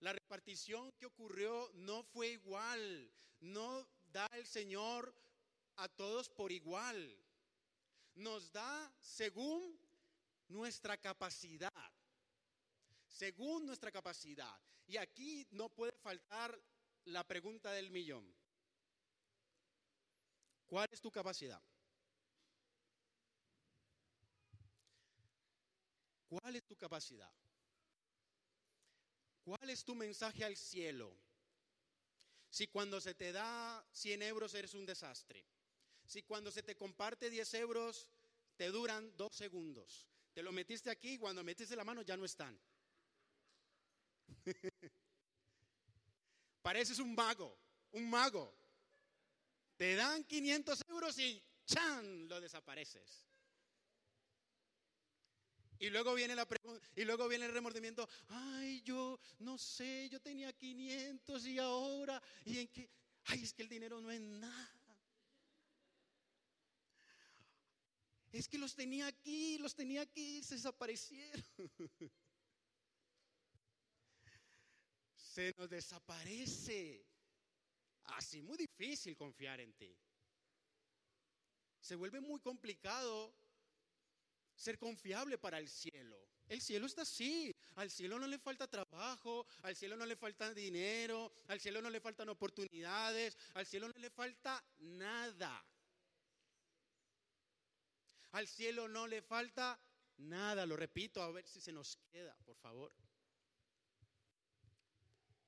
La 0.01 0.15
repartición 0.15 0.91
que 0.93 1.05
ocurrió 1.05 1.71
no 1.75 2.03
fue 2.05 2.29
igual. 2.29 3.13
No 3.41 3.87
da 4.11 4.27
el 4.33 4.47
Señor 4.47 5.15
a 5.77 5.89
todos 5.89 6.29
por 6.29 6.53
igual. 6.53 7.17
Nos 8.15 8.53
da 8.53 8.93
según 9.01 9.79
nuestra 10.49 10.97
capacidad. 10.97 11.93
Según 13.09 13.67
nuestra 13.67 13.91
capacidad. 13.91 14.59
Y 14.87 14.97
aquí 14.97 15.47
no 15.51 15.69
puede 15.69 15.93
faltar 15.93 16.59
la 17.05 17.25
pregunta 17.25 17.73
del 17.73 17.91
millón. 17.91 18.25
¿Cuál 20.67 20.89
es 20.91 21.01
tu 21.01 21.11
capacidad? 21.11 21.63
¿Cuál 26.29 26.57
es 26.57 26.65
tu 26.65 26.77
capacidad? 26.77 27.31
¿Cuál 29.45 29.69
es 29.69 29.85
tu 29.85 29.95
mensaje 29.95 30.45
al 30.45 30.57
cielo? 30.57 31.15
Si 32.49 32.69
cuando 32.69 33.01
se 33.01 33.15
te 33.15 33.33
da 33.33 33.85
100 33.93 34.23
euros 34.23 34.55
eres 34.55 34.73
un 34.75 34.87
desastre. 34.87 35.45
Si 36.13 36.23
cuando 36.25 36.53
se 36.53 36.63
te 36.63 36.77
comparte 36.77 37.31
10 37.31 37.55
euros 37.55 38.07
te 38.55 38.67
duran 38.67 39.17
dos 39.17 39.35
segundos. 39.35 40.07
Te 40.35 40.43
lo 40.43 40.53
metiste 40.53 40.91
aquí 40.91 41.13
y 41.15 41.19
cuando 41.19 41.43
metiste 41.43 41.75
la 41.75 41.85
mano 41.85 42.03
ya 42.03 42.19
no 42.19 42.27
están. 42.27 42.61
Pareces 46.61 46.99
un 46.99 47.15
mago, 47.15 47.59
un 47.93 48.11
mago. 48.11 48.55
Te 49.79 49.95
dan 49.95 50.23
500 50.25 50.83
euros 50.91 51.19
y 51.19 51.43
¡chan! 51.65 52.29
lo 52.29 52.43
desapareces. 52.43 53.25
Y 55.79 55.89
luego 55.89 56.13
viene 56.13 56.37
la 56.37 56.47
y 56.95 57.07
luego 57.07 57.27
viene 57.27 57.47
el 57.47 57.55
remordimiento, 57.55 58.07
ay, 58.29 58.83
yo 58.83 59.19
no 59.39 59.57
sé, 59.57 60.11
yo 60.11 60.21
tenía 60.21 60.53
500 60.53 61.47
y 61.47 61.59
ahora 61.59 62.23
y 62.45 62.59
en 62.59 62.69
qué, 62.69 62.91
ay, 63.25 63.45
es 63.45 63.55
que 63.55 63.63
el 63.63 63.71
dinero 63.71 63.99
no 63.99 64.11
es 64.11 64.21
nada. 64.21 64.82
Es 68.33 68.49
que 68.49 68.57
los 68.57 68.75
tenía 68.75 69.07
aquí, 69.07 69.59
los 69.59 69.75
tenía 69.75 70.01
aquí, 70.03 70.43
se 70.43 70.55
desaparecieron. 70.55 71.45
se 75.15 75.55
nos 75.59 75.69
desaparece. 75.69 77.05
Así 78.05 78.43
muy 78.43 78.57
difícil 78.57 79.17
confiar 79.17 79.61
en 79.61 79.73
ti. 79.75 79.95
Se 81.81 81.95
vuelve 81.95 82.21
muy 82.21 82.41
complicado 82.41 83.35
ser 84.57 84.79
confiable 84.79 85.37
para 85.37 85.59
el 85.59 85.69
cielo. 85.69 86.17
El 86.49 86.61
cielo 86.61 86.87
está 86.87 87.03
así. 87.03 87.55
Al 87.77 87.91
cielo 87.91 88.19
no 88.19 88.27
le 88.27 88.39
falta 88.39 88.67
trabajo, 88.69 89.47
al 89.63 89.77
cielo 89.77 89.97
no 89.97 90.07
le 90.07 90.17
falta 90.17 90.53
dinero, 90.53 91.33
al 91.49 91.61
cielo 91.61 91.81
no 91.81 91.91
le 91.91 92.01
faltan 92.01 92.29
oportunidades, 92.29 93.37
al 93.55 93.67
cielo 93.67 93.89
no 93.89 93.99
le 93.99 94.11
falta 94.11 94.63
nada. 94.79 95.65
Al 98.33 98.49
cielo 98.49 98.89
no 98.89 99.07
le 99.07 99.23
falta 99.23 99.79
nada, 100.17 100.65
lo 100.67 100.77
repito, 100.77 101.23
a 101.23 101.31
ver 101.31 101.47
si 101.47 101.61
se 101.61 101.73
nos 101.73 101.97
queda, 102.11 102.35
por 102.45 102.57
favor. 102.57 102.93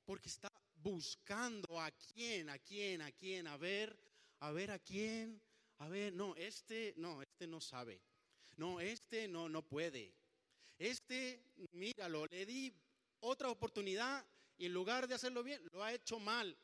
Porque 0.04 0.28
está 0.28 0.50
buscando 0.76 1.80
a 1.80 1.90
quién, 1.90 2.50
a 2.50 2.58
quién, 2.58 3.00
a 3.00 3.10
quién, 3.10 3.46
a 3.46 3.56
ver, 3.56 3.98
a 4.40 4.50
ver 4.50 4.70
a 4.70 4.78
quién, 4.78 5.40
a 5.78 5.88
ver, 5.88 6.12
no, 6.12 6.36
este, 6.36 6.92
no, 6.98 7.22
este 7.22 7.46
no 7.46 7.60
sabe. 7.60 8.00
No, 8.56 8.80
este 8.80 9.28
no, 9.28 9.48
no 9.48 9.62
puede. 9.62 10.14
Este, 10.78 11.42
míralo, 11.72 12.26
le 12.26 12.44
di 12.44 12.72
otra 13.20 13.48
oportunidad 13.50 14.24
y 14.58 14.66
en 14.66 14.74
lugar 14.74 15.08
de 15.08 15.14
hacerlo 15.14 15.42
bien, 15.42 15.62
lo 15.72 15.82
ha 15.82 15.92
hecho 15.92 16.18
mal. 16.18 16.56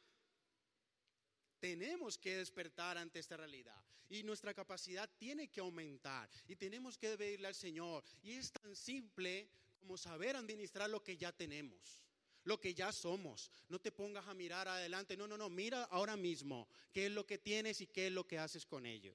Tenemos 1.60 2.18
que 2.18 2.36
despertar 2.36 2.98
ante 2.98 3.18
esta 3.18 3.36
realidad 3.36 3.76
y 4.08 4.22
nuestra 4.22 4.52
capacidad 4.52 5.08
tiene 5.18 5.48
que 5.48 5.60
aumentar 5.60 6.28
y 6.48 6.56
tenemos 6.56 6.98
que 6.98 7.16
pedirle 7.16 7.48
al 7.48 7.54
Señor. 7.54 8.02
Y 8.22 8.32
es 8.32 8.50
tan 8.50 8.74
simple 8.74 9.48
como 9.78 9.96
saber 9.96 10.36
administrar 10.36 10.90
lo 10.90 11.02
que 11.02 11.16
ya 11.16 11.32
tenemos, 11.32 12.02
lo 12.44 12.58
que 12.60 12.74
ya 12.74 12.92
somos. 12.92 13.50
No 13.68 13.78
te 13.78 13.92
pongas 13.92 14.26
a 14.26 14.34
mirar 14.34 14.66
adelante, 14.68 15.16
no, 15.16 15.28
no, 15.28 15.36
no, 15.36 15.48
mira 15.48 15.84
ahora 15.84 16.16
mismo 16.16 16.66
qué 16.92 17.06
es 17.06 17.12
lo 17.12 17.26
que 17.26 17.38
tienes 17.38 17.80
y 17.80 17.86
qué 17.86 18.08
es 18.08 18.12
lo 18.12 18.26
que 18.26 18.38
haces 18.38 18.66
con 18.66 18.86
ello. 18.86 19.14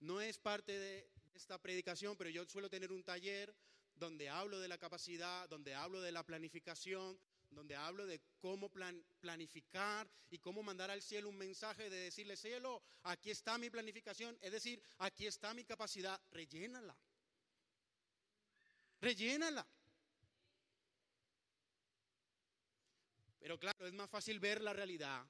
No 0.00 0.20
es 0.20 0.38
parte 0.38 0.78
de 0.78 1.08
esta 1.34 1.60
predicación, 1.60 2.16
pero 2.16 2.30
yo 2.30 2.44
suelo 2.46 2.68
tener 2.68 2.92
un 2.92 3.04
taller 3.04 3.54
donde 3.94 4.28
hablo 4.28 4.58
de 4.58 4.68
la 4.68 4.78
capacidad, 4.78 5.48
donde 5.48 5.74
hablo 5.74 6.00
de 6.00 6.12
la 6.12 6.24
planificación, 6.24 7.18
donde 7.56 7.74
hablo 7.74 8.06
de 8.06 8.20
cómo 8.38 8.70
planificar 8.70 10.06
y 10.30 10.38
cómo 10.38 10.62
mandar 10.62 10.90
al 10.90 11.00
cielo 11.00 11.30
un 11.30 11.38
mensaje 11.38 11.88
de 11.88 11.96
decirle, 11.96 12.36
cielo, 12.36 12.82
aquí 13.04 13.30
está 13.30 13.56
mi 13.56 13.70
planificación, 13.70 14.36
es 14.42 14.52
decir, 14.52 14.80
aquí 14.98 15.26
está 15.26 15.54
mi 15.54 15.64
capacidad, 15.64 16.20
rellénala. 16.32 16.94
Rellénala. 19.00 19.66
Pero 23.38 23.58
claro, 23.58 23.86
es 23.86 23.92
más 23.94 24.10
fácil 24.10 24.38
ver 24.38 24.60
la 24.60 24.74
realidad. 24.74 25.26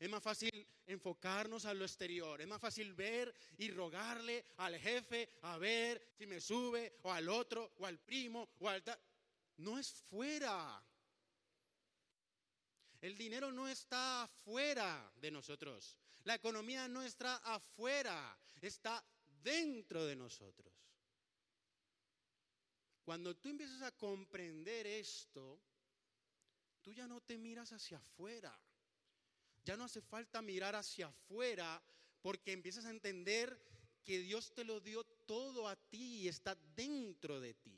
Es 0.00 0.08
más 0.08 0.22
fácil 0.22 0.66
enfocarnos 0.86 1.64
a 1.64 1.74
lo 1.74 1.84
exterior. 1.84 2.40
Es 2.40 2.48
más 2.48 2.60
fácil 2.60 2.92
ver 2.94 3.32
y 3.56 3.70
rogarle 3.70 4.44
al 4.56 4.78
jefe 4.78 5.28
a 5.42 5.58
ver 5.58 6.14
si 6.16 6.26
me 6.26 6.40
sube, 6.40 6.98
o 7.02 7.12
al 7.12 7.28
otro, 7.28 7.74
o 7.78 7.86
al 7.86 8.00
primo, 8.00 8.48
o 8.58 8.68
al... 8.68 8.82
No 9.58 9.78
es 9.78 9.92
fuera. 9.92 10.82
El 13.00 13.16
dinero 13.16 13.52
no 13.52 13.68
está 13.68 14.24
afuera 14.24 15.12
de 15.16 15.30
nosotros. 15.30 15.96
La 16.24 16.34
economía 16.34 16.88
no 16.88 17.02
está 17.02 17.36
afuera, 17.36 18.36
está 18.60 19.04
dentro 19.42 20.04
de 20.04 20.16
nosotros. 20.16 20.74
Cuando 23.04 23.36
tú 23.36 23.48
empiezas 23.48 23.82
a 23.82 23.92
comprender 23.92 24.86
esto, 24.86 25.60
tú 26.82 26.92
ya 26.92 27.06
no 27.06 27.20
te 27.20 27.38
miras 27.38 27.72
hacia 27.72 27.98
afuera. 27.98 28.58
Ya 29.64 29.76
no 29.76 29.84
hace 29.84 30.02
falta 30.02 30.42
mirar 30.42 30.74
hacia 30.74 31.06
afuera 31.06 31.80
porque 32.20 32.52
empiezas 32.52 32.84
a 32.84 32.90
entender 32.90 33.62
que 34.04 34.18
Dios 34.20 34.52
te 34.54 34.64
lo 34.64 34.80
dio 34.80 35.04
todo 35.04 35.68
a 35.68 35.76
ti 35.76 36.22
y 36.22 36.28
está 36.28 36.54
dentro 36.74 37.40
de 37.40 37.54
ti 37.54 37.77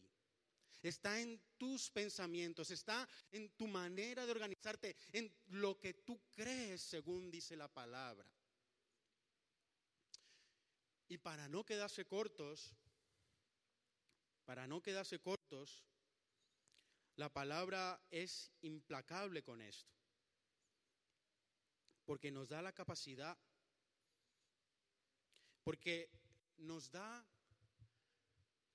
está 0.83 1.21
en 1.21 1.41
tus 1.59 1.91
pensamientos, 1.91 2.71
está 2.71 3.09
en 3.31 3.51
tu 3.51 3.67
manera 3.67 4.25
de 4.25 4.33
organizarte, 4.33 4.97
en 5.13 5.33
lo 5.49 5.79
que 5.79 5.95
tú 5.95 6.21
crees 6.33 6.83
según 6.83 7.31
dice 7.31 7.57
la 7.57 7.69
palabra. 7.69 8.31
Y 11.09 11.19
para 11.19 11.49
no 11.49 11.65
quedarse 11.65 12.07
cortos, 12.07 12.75
para 14.45 14.67
no 14.67 14.81
quedarse 14.81 15.21
cortos, 15.21 15.85
la 17.17 17.29
palabra 17.29 18.01
es 18.11 18.51
implacable 18.63 19.43
con 19.43 19.61
esto, 19.61 19.93
porque 22.05 22.31
nos 22.31 22.49
da 22.49 22.63
la 22.63 22.73
capacidad, 22.73 23.37
porque 25.63 26.11
nos 26.57 26.91
da 26.91 27.27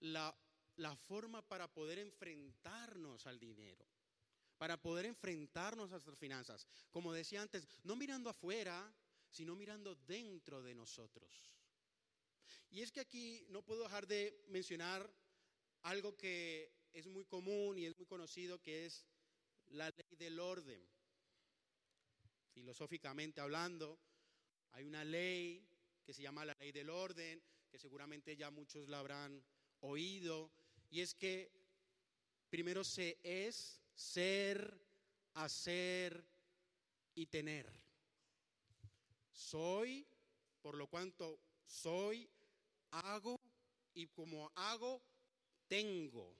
la, 0.01 0.35
la 0.77 0.95
forma 0.95 1.41
para 1.41 1.67
poder 1.67 1.99
enfrentarnos 1.99 3.25
al 3.27 3.39
dinero 3.39 3.85
para 4.57 4.81
poder 4.81 5.05
enfrentarnos 5.05 5.89
a 5.89 5.95
nuestras 5.95 6.17
finanzas. 6.17 6.65
Como 6.91 7.13
decía 7.13 7.41
antes, 7.41 7.67
no 7.83 7.95
mirando 7.95 8.29
afuera, 8.29 8.93
sino 9.29 9.55
mirando 9.55 9.95
dentro 9.95 10.61
de 10.61 10.73
nosotros. 10.73 11.51
Y 12.69 12.81
es 12.81 12.91
que 12.91 13.01
aquí 13.01 13.45
no 13.49 13.63
puedo 13.63 13.83
dejar 13.83 14.07
de 14.07 14.43
mencionar 14.47 15.11
algo 15.83 16.15
que 16.15 16.71
es 16.93 17.07
muy 17.07 17.25
común 17.25 17.77
y 17.77 17.85
es 17.85 17.95
muy 17.97 18.05
conocido, 18.05 18.61
que 18.61 18.85
es 18.85 19.05
la 19.67 19.89
ley 19.89 20.17
del 20.17 20.39
orden. 20.39 20.81
Filosóficamente 22.53 23.41
hablando, 23.41 23.99
hay 24.71 24.85
una 24.85 25.03
ley 25.03 25.67
que 26.05 26.13
se 26.13 26.21
llama 26.21 26.45
la 26.45 26.55
ley 26.59 26.71
del 26.71 26.89
orden, 26.89 27.43
que 27.69 27.77
seguramente 27.77 28.37
ya 28.37 28.49
muchos 28.51 28.87
la 28.87 28.99
habrán 28.99 29.43
oído, 29.81 30.51
y 30.89 31.01
es 31.01 31.13
que 31.13 31.51
primero 32.49 32.83
se 32.83 33.19
es, 33.23 33.81
ser, 33.93 34.79
hacer 35.33 36.25
y 37.13 37.25
tener. 37.25 37.71
Soy, 39.31 40.07
por 40.61 40.77
lo 40.77 40.87
cuanto 40.87 41.39
soy, 41.65 42.29
hago 42.91 43.39
y 43.93 44.07
como 44.07 44.51
hago, 44.55 45.01
tengo. 45.67 46.37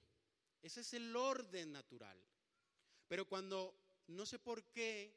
Ese 0.62 0.82
es 0.82 0.94
el 0.94 1.16
orden 1.16 1.72
natural. 1.72 2.18
Pero 3.08 3.28
cuando 3.28 3.76
no 4.08 4.26
sé 4.26 4.40
por 4.40 4.64
qué 4.72 5.14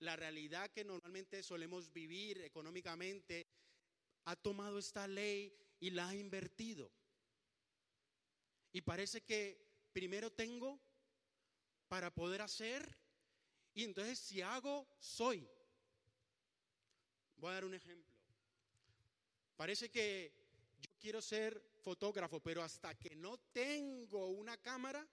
la 0.00 0.16
realidad 0.16 0.70
que 0.70 0.84
normalmente 0.84 1.42
solemos 1.42 1.92
vivir 1.92 2.40
económicamente 2.42 3.46
ha 4.24 4.36
tomado 4.36 4.78
esta 4.78 5.06
ley 5.06 5.54
y 5.78 5.90
la 5.90 6.08
ha 6.08 6.14
invertido. 6.14 6.90
Y 8.72 8.80
parece 8.82 9.22
que 9.22 9.70
primero 9.92 10.30
tengo 10.30 10.80
para 11.88 12.14
poder 12.14 12.42
hacer 12.42 12.96
y 13.74 13.84
entonces 13.84 14.18
si 14.18 14.42
hago, 14.42 14.86
soy. 14.98 15.48
Voy 17.36 17.50
a 17.50 17.54
dar 17.54 17.64
un 17.64 17.74
ejemplo. 17.74 18.14
Parece 19.56 19.90
que 19.90 20.32
yo 20.80 20.90
quiero 20.98 21.20
ser 21.20 21.62
fotógrafo, 21.82 22.40
pero 22.40 22.62
hasta 22.62 22.94
que 22.94 23.14
no 23.14 23.38
tengo 23.52 24.28
una 24.28 24.56
cámara, 24.56 25.06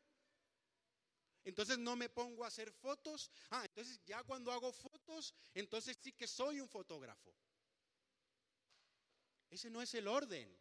entonces 1.44 1.78
no 1.78 1.96
me 1.96 2.10
pongo 2.10 2.44
a 2.44 2.48
hacer 2.48 2.72
fotos. 2.72 3.32
Ah, 3.52 3.64
entonces 3.66 4.02
ya 4.06 4.24
cuando 4.24 4.52
hago 4.52 4.72
fotos, 4.72 5.34
entonces 5.54 5.98
sí 6.02 6.12
que 6.12 6.28
soy 6.28 6.60
un 6.60 6.68
fotógrafo. 6.68 7.34
Ese 9.50 9.70
no 9.70 9.82
es 9.82 9.94
el 9.94 10.08
orden. 10.08 10.54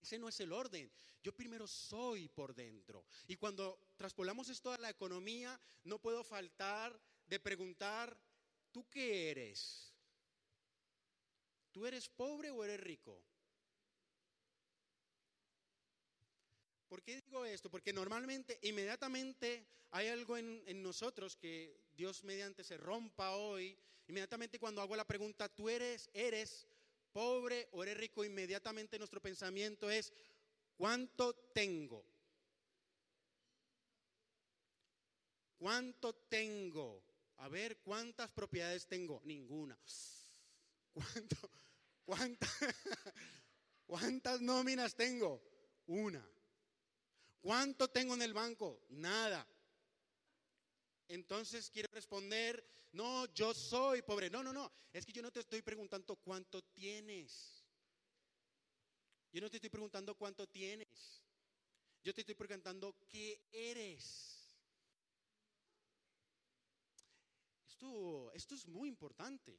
Ese 0.00 0.18
no 0.18 0.28
es 0.28 0.38
el 0.40 0.52
orden. 0.52 0.90
Yo 1.22 1.32
primero 1.32 1.66
soy 1.66 2.28
por 2.28 2.54
dentro. 2.54 3.04
Y 3.26 3.36
cuando 3.36 3.78
traspolamos 3.96 4.48
esto 4.48 4.72
a 4.72 4.78
la 4.78 4.90
economía, 4.90 5.60
no 5.84 5.98
puedo 5.98 6.22
faltar 6.22 6.98
de 7.26 7.40
preguntar, 7.40 8.16
¿tú 8.72 8.88
qué 8.88 9.30
eres? 9.30 9.92
¿Tú 11.72 11.86
eres 11.86 12.08
pobre 12.08 12.50
o 12.50 12.64
eres 12.64 12.80
rico? 12.80 13.22
¿Por 16.88 17.02
qué 17.02 17.20
digo 17.20 17.44
esto? 17.44 17.70
Porque 17.70 17.92
normalmente, 17.92 18.58
inmediatamente 18.62 19.66
hay 19.90 20.08
algo 20.08 20.38
en, 20.38 20.62
en, 20.66 20.82
nosotros 20.82 21.36
que 21.36 21.78
Dios 21.92 22.24
mediante 22.24 22.64
se 22.64 22.78
rompa 22.78 23.36
hoy. 23.36 23.78
Inmediatamente 24.06 24.58
cuando 24.58 24.80
hago 24.80 24.96
la 24.96 25.06
pregunta, 25.06 25.48
¿tú 25.50 25.68
eres, 25.68 26.08
eres 26.14 26.66
pobre 27.12 27.68
o 27.72 27.82
eres 27.82 27.96
rico, 27.96 28.24
inmediatamente 28.24 28.98
nuestro 28.98 29.20
pensamiento 29.20 29.90
es, 29.90 30.12
¿cuánto 30.76 31.34
tengo? 31.54 32.04
¿Cuánto 35.58 36.14
tengo? 36.14 37.02
A 37.38 37.48
ver, 37.48 37.78
¿cuántas 37.78 38.30
propiedades 38.30 38.86
tengo? 38.86 39.20
Ninguna. 39.24 39.78
¿Cuánto, 40.92 41.50
cuánta, 42.04 42.46
¿Cuántas 43.86 44.40
nóminas 44.40 44.94
tengo? 44.94 45.42
Una. 45.86 46.24
¿Cuánto 47.40 47.88
tengo 47.88 48.14
en 48.14 48.22
el 48.22 48.34
banco? 48.34 48.84
Nada. 48.90 49.46
Entonces 51.08 51.70
quiero 51.70 51.88
responder, 51.92 52.62
no, 52.92 53.26
yo 53.32 53.54
soy 53.54 54.02
pobre. 54.02 54.28
No, 54.28 54.42
no, 54.42 54.52
no. 54.52 54.70
Es 54.92 55.06
que 55.06 55.12
yo 55.12 55.22
no 55.22 55.32
te 55.32 55.40
estoy 55.40 55.62
preguntando 55.62 56.16
cuánto 56.16 56.62
tienes. 56.62 57.64
Yo 59.32 59.40
no 59.40 59.50
te 59.50 59.56
estoy 59.56 59.70
preguntando 59.70 60.14
cuánto 60.14 60.46
tienes. 60.46 61.24
Yo 62.02 62.14
te 62.14 62.20
estoy 62.20 62.34
preguntando 62.34 62.94
qué 63.08 63.40
eres. 63.50 64.58
Esto, 67.66 68.32
esto 68.32 68.54
es 68.54 68.66
muy 68.66 68.88
importante 68.88 69.58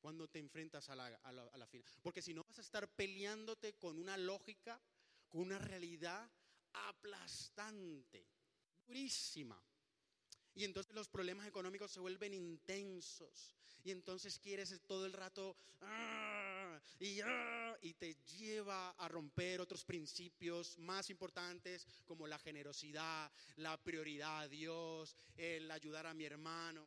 cuando 0.00 0.28
te 0.28 0.38
enfrentas 0.38 0.88
a 0.88 0.96
la, 0.96 1.06
a 1.06 1.32
la, 1.32 1.42
a 1.44 1.58
la 1.58 1.66
final. 1.66 1.86
Porque 2.02 2.22
si 2.22 2.32
no 2.32 2.42
vas 2.44 2.58
a 2.58 2.62
estar 2.62 2.88
peleándote 2.88 3.74
con 3.74 3.98
una 3.98 4.16
lógica, 4.16 4.80
con 5.28 5.42
una 5.42 5.58
realidad 5.58 6.30
aplastante, 6.72 8.26
durísima. 8.86 9.62
Y 10.54 10.64
entonces 10.64 10.94
los 10.94 11.08
problemas 11.08 11.46
económicos 11.46 11.90
se 11.90 12.00
vuelven 12.00 12.34
intensos. 12.34 13.54
Y 13.82 13.90
entonces 13.90 14.38
quieres 14.38 14.78
todo 14.86 15.06
el 15.06 15.12
rato 15.12 15.56
¡ah! 15.80 16.78
y, 16.98 17.20
¡ah! 17.20 17.76
y 17.80 17.94
te 17.94 18.14
lleva 18.38 18.90
a 18.90 19.08
romper 19.08 19.60
otros 19.60 19.84
principios 19.84 20.78
más 20.78 21.08
importantes 21.08 21.86
como 22.04 22.26
la 22.26 22.38
generosidad, 22.38 23.30
la 23.56 23.76
prioridad 23.82 24.40
a 24.40 24.48
Dios, 24.48 25.16
el 25.36 25.70
ayudar 25.70 26.06
a 26.06 26.14
mi 26.14 26.24
hermano. 26.24 26.86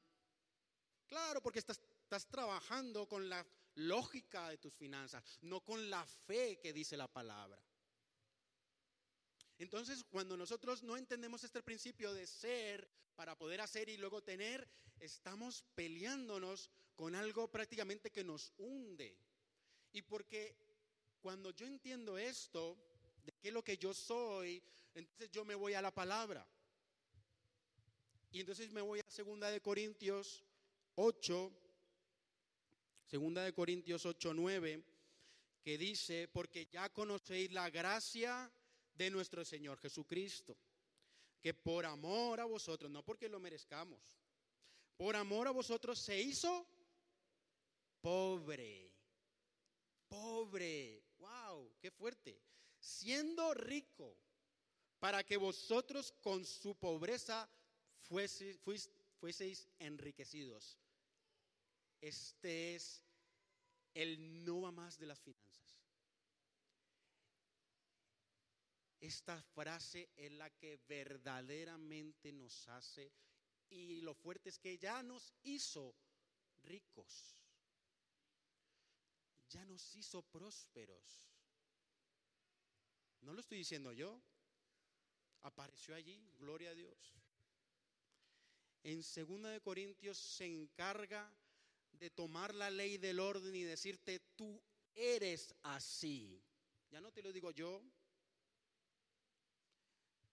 Claro, 1.07 1.41
porque 1.41 1.59
estás 1.59 2.27
trabajando 2.27 3.07
con 3.07 3.27
la 3.27 3.45
lógica 3.75 4.49
de 4.49 4.57
tus 4.57 4.75
finanzas, 4.75 5.23
no 5.41 5.61
con 5.61 5.89
la 5.89 6.05
fe 6.05 6.59
que 6.61 6.73
dice 6.73 6.95
la 6.95 7.07
palabra. 7.07 7.59
Entonces, 9.63 10.03
cuando 10.03 10.35
nosotros 10.35 10.83
no 10.83 10.97
entendemos 10.97 11.41
este 11.45 11.63
principio 11.63 12.13
de 12.13 12.27
ser 12.27 12.85
para 13.15 13.37
poder 13.37 13.61
hacer 13.61 13.87
y 13.87 13.95
luego 13.95 14.21
tener, 14.21 14.67
estamos 14.99 15.63
peleándonos 15.73 16.69
con 16.97 17.15
algo 17.15 17.49
prácticamente 17.49 18.11
que 18.11 18.25
nos 18.25 18.51
hunde. 18.57 19.17
Y 19.93 20.01
porque 20.01 20.53
cuando 21.21 21.51
yo 21.51 21.65
entiendo 21.65 22.17
esto, 22.17 22.77
de 23.23 23.31
qué 23.39 23.47
es 23.47 23.53
lo 23.53 23.63
que 23.63 23.77
yo 23.77 23.93
soy, 23.93 24.61
entonces 24.95 25.31
yo 25.31 25.45
me 25.45 25.55
voy 25.55 25.75
a 25.75 25.81
la 25.81 25.91
palabra. 25.91 26.45
Y 28.33 28.41
entonces 28.41 28.69
me 28.69 28.81
voy 28.81 28.99
a 28.99 29.09
segunda 29.09 29.49
de 29.49 29.61
Corintios 29.61 30.43
8, 30.95 31.51
segunda 33.05 33.41
de 33.43 33.53
Corintios 33.53 34.05
8, 34.05 34.33
9, 34.33 34.83
que 35.63 35.77
dice, 35.77 36.27
porque 36.27 36.65
ya 36.65 36.89
conocéis 36.89 37.53
la 37.53 37.69
gracia 37.69 38.51
de 38.93 39.09
nuestro 39.09 39.43
Señor 39.43 39.79
Jesucristo, 39.79 40.57
que 41.41 41.53
por 41.53 41.85
amor 41.85 42.39
a 42.39 42.45
vosotros, 42.45 42.89
no 42.89 43.03
porque 43.03 43.27
lo 43.29 43.39
merezcamos, 43.39 44.17
por 44.97 45.15
amor 45.15 45.47
a 45.47 45.51
vosotros 45.51 45.99
se 45.99 46.21
hizo 46.21 46.67
pobre. 48.01 48.91
Pobre. 50.07 51.03
Wow, 51.17 51.75
qué 51.79 51.89
fuerte. 51.89 52.39
Siendo 52.79 53.53
rico, 53.53 54.17
para 54.99 55.23
que 55.23 55.37
vosotros 55.37 56.13
con 56.21 56.45
su 56.45 56.75
pobreza 56.75 57.49
fueseis, 58.03 59.67
enriquecidos. 59.79 60.77
Este 61.99 62.75
es 62.75 63.03
el 63.93 64.45
no 64.45 64.71
más 64.71 64.97
de 64.97 65.07
las 65.07 65.19
finanzas. 65.21 65.72
Esta 69.03 69.41
frase 69.41 70.09
es 70.15 70.31
la 70.31 70.49
que 70.49 70.77
verdaderamente 70.87 72.31
nos 72.31 72.69
hace 72.69 73.11
y 73.69 73.99
lo 73.99 74.13
fuerte 74.13 74.47
es 74.47 74.57
que 74.57 74.77
ya 74.77 75.03
nos 75.03 75.33
hizo 75.43 75.93
ricos, 76.61 77.35
ya 79.49 79.65
nos 79.65 79.93
hizo 79.97 80.21
prósperos. 80.21 81.29
No 83.19 83.33
lo 83.33 83.41
estoy 83.41 83.57
diciendo 83.57 83.91
yo, 83.91 84.21
apareció 85.41 85.95
allí, 85.95 86.25
gloria 86.39 86.69
a 86.69 86.73
Dios. 86.73 87.13
En 88.83 89.01
2 89.01 89.51
de 89.51 89.59
Corintios 89.59 90.17
se 90.17 90.45
encarga 90.45 91.29
de 91.91 92.09
tomar 92.09 92.55
la 92.55 92.71
ley 92.71 92.97
del 92.97 93.19
orden 93.19 93.53
y 93.53 93.63
decirte, 93.63 94.21
tú 94.37 94.63
eres 94.95 95.53
así. 95.61 96.41
Ya 96.89 97.01
no 97.01 97.11
te 97.11 97.21
lo 97.21 97.33
digo 97.33 97.51
yo, 97.51 97.83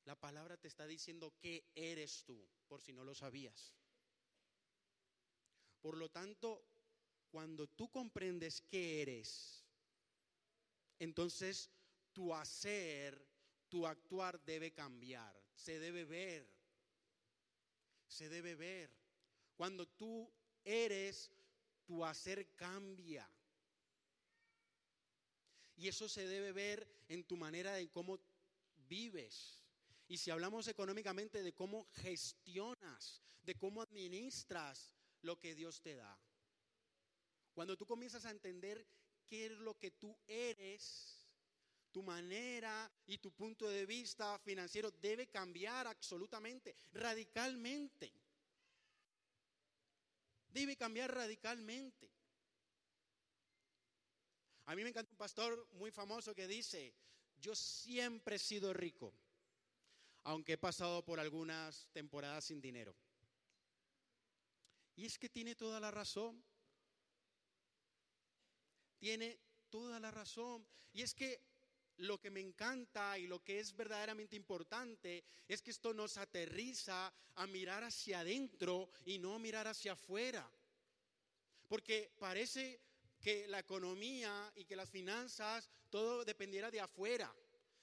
La 0.04 0.14
palabra 0.14 0.56
te 0.56 0.68
está 0.68 0.86
diciendo 0.86 1.34
qué 1.40 1.70
eres 1.74 2.24
tú, 2.24 2.48
por 2.68 2.80
si 2.80 2.92
no 2.92 3.04
lo 3.04 3.14
sabías. 3.14 3.74
Por 5.80 5.96
lo 5.96 6.10
tanto, 6.10 6.64
cuando 7.30 7.66
tú 7.66 7.90
comprendes 7.90 8.60
qué 8.62 9.02
eres, 9.02 9.64
entonces 10.98 11.70
tu 12.12 12.34
hacer, 12.34 13.26
tu 13.68 13.86
actuar 13.86 14.42
debe 14.44 14.72
cambiar, 14.72 15.40
se 15.54 15.78
debe 15.78 16.04
ver, 16.04 16.46
se 18.08 18.28
debe 18.28 18.54
ver. 18.54 18.90
Cuando 19.56 19.86
tú 19.86 20.30
eres, 20.64 21.30
tu 21.86 22.04
hacer 22.04 22.54
cambia. 22.56 23.30
Y 25.76 25.88
eso 25.88 26.08
se 26.08 26.26
debe 26.26 26.52
ver 26.52 26.86
en 27.08 27.24
tu 27.24 27.36
manera 27.36 27.72
de 27.74 27.88
cómo 27.90 28.20
vives. 28.88 29.60
Y 30.11 30.18
si 30.18 30.33
hablamos 30.33 30.66
económicamente 30.66 31.40
de 31.40 31.53
cómo 31.53 31.87
gestionas, 31.92 33.23
de 33.42 33.55
cómo 33.55 33.81
administras 33.81 34.92
lo 35.23 35.38
que 35.38 35.55
Dios 35.55 35.81
te 35.83 35.94
da. 35.94 36.18
Cuando 37.55 37.77
tú 37.77 37.87
comienzas 37.87 38.25
a 38.25 38.33
entender 38.33 38.85
qué 39.25 39.46
es 39.46 39.53
lo 39.53 39.79
que 39.79 39.92
tú 39.92 40.18
eres, 40.27 41.29
tu 41.92 42.03
manera 42.03 42.90
y 43.07 43.18
tu 43.18 43.31
punto 43.31 43.68
de 43.68 43.87
vista 43.87 44.37
financiero 44.40 44.90
debe 44.90 45.29
cambiar 45.29 45.87
absolutamente, 45.87 46.75
radicalmente. 46.90 48.12
Debe 50.49 50.77
cambiar 50.77 51.14
radicalmente. 51.14 52.11
A 54.66 54.75
mí 54.75 54.83
me 54.83 54.88
encanta 54.88 55.12
un 55.12 55.18
pastor 55.18 55.68
muy 55.75 55.92
famoso 55.92 56.35
que 56.35 56.49
dice, 56.49 56.96
yo 57.40 57.55
siempre 57.55 58.35
he 58.35 58.40
sido 58.40 58.73
rico, 58.73 59.14
aunque 60.24 60.54
he 60.54 60.59
pasado 60.59 61.04
por 61.04 61.20
algunas 61.20 61.88
temporadas 61.92 62.44
sin 62.44 62.61
dinero. 62.61 62.94
Y 64.96 65.06
es 65.06 65.18
que 65.18 65.28
tiene 65.28 65.54
toda 65.54 65.80
la 65.80 65.90
razón. 65.90 66.44
Tiene 68.98 69.38
toda 69.70 69.98
la 69.98 70.11
razón. 70.11 70.66
Y 70.92 71.02
es 71.02 71.14
que 71.14 71.40
lo 71.96 72.18
que 72.18 72.30
me 72.30 72.40
encanta 72.40 73.18
y 73.18 73.26
lo 73.26 73.42
que 73.42 73.61
es 73.61 73.74
verdaderamente 73.74 74.37
importante 74.37 75.24
es 75.48 75.62
que 75.62 75.70
esto 75.70 75.94
nos 75.94 76.16
aterriza 76.16 77.12
a 77.37 77.46
mirar 77.46 77.85
hacia 77.85 78.20
adentro 78.20 78.90
y 79.04 79.18
no 79.18 79.38
mirar 79.38 79.68
hacia 79.68 79.92
afuera. 79.92 80.50
Porque 81.68 82.11
parece 82.18 82.80
que 83.20 83.46
la 83.48 83.59
economía 83.59 84.52
y 84.56 84.64
que 84.64 84.76
las 84.76 84.90
finanzas, 84.90 85.68
todo 85.88 86.24
dependiera 86.24 86.70
de 86.70 86.80
afuera 86.80 87.35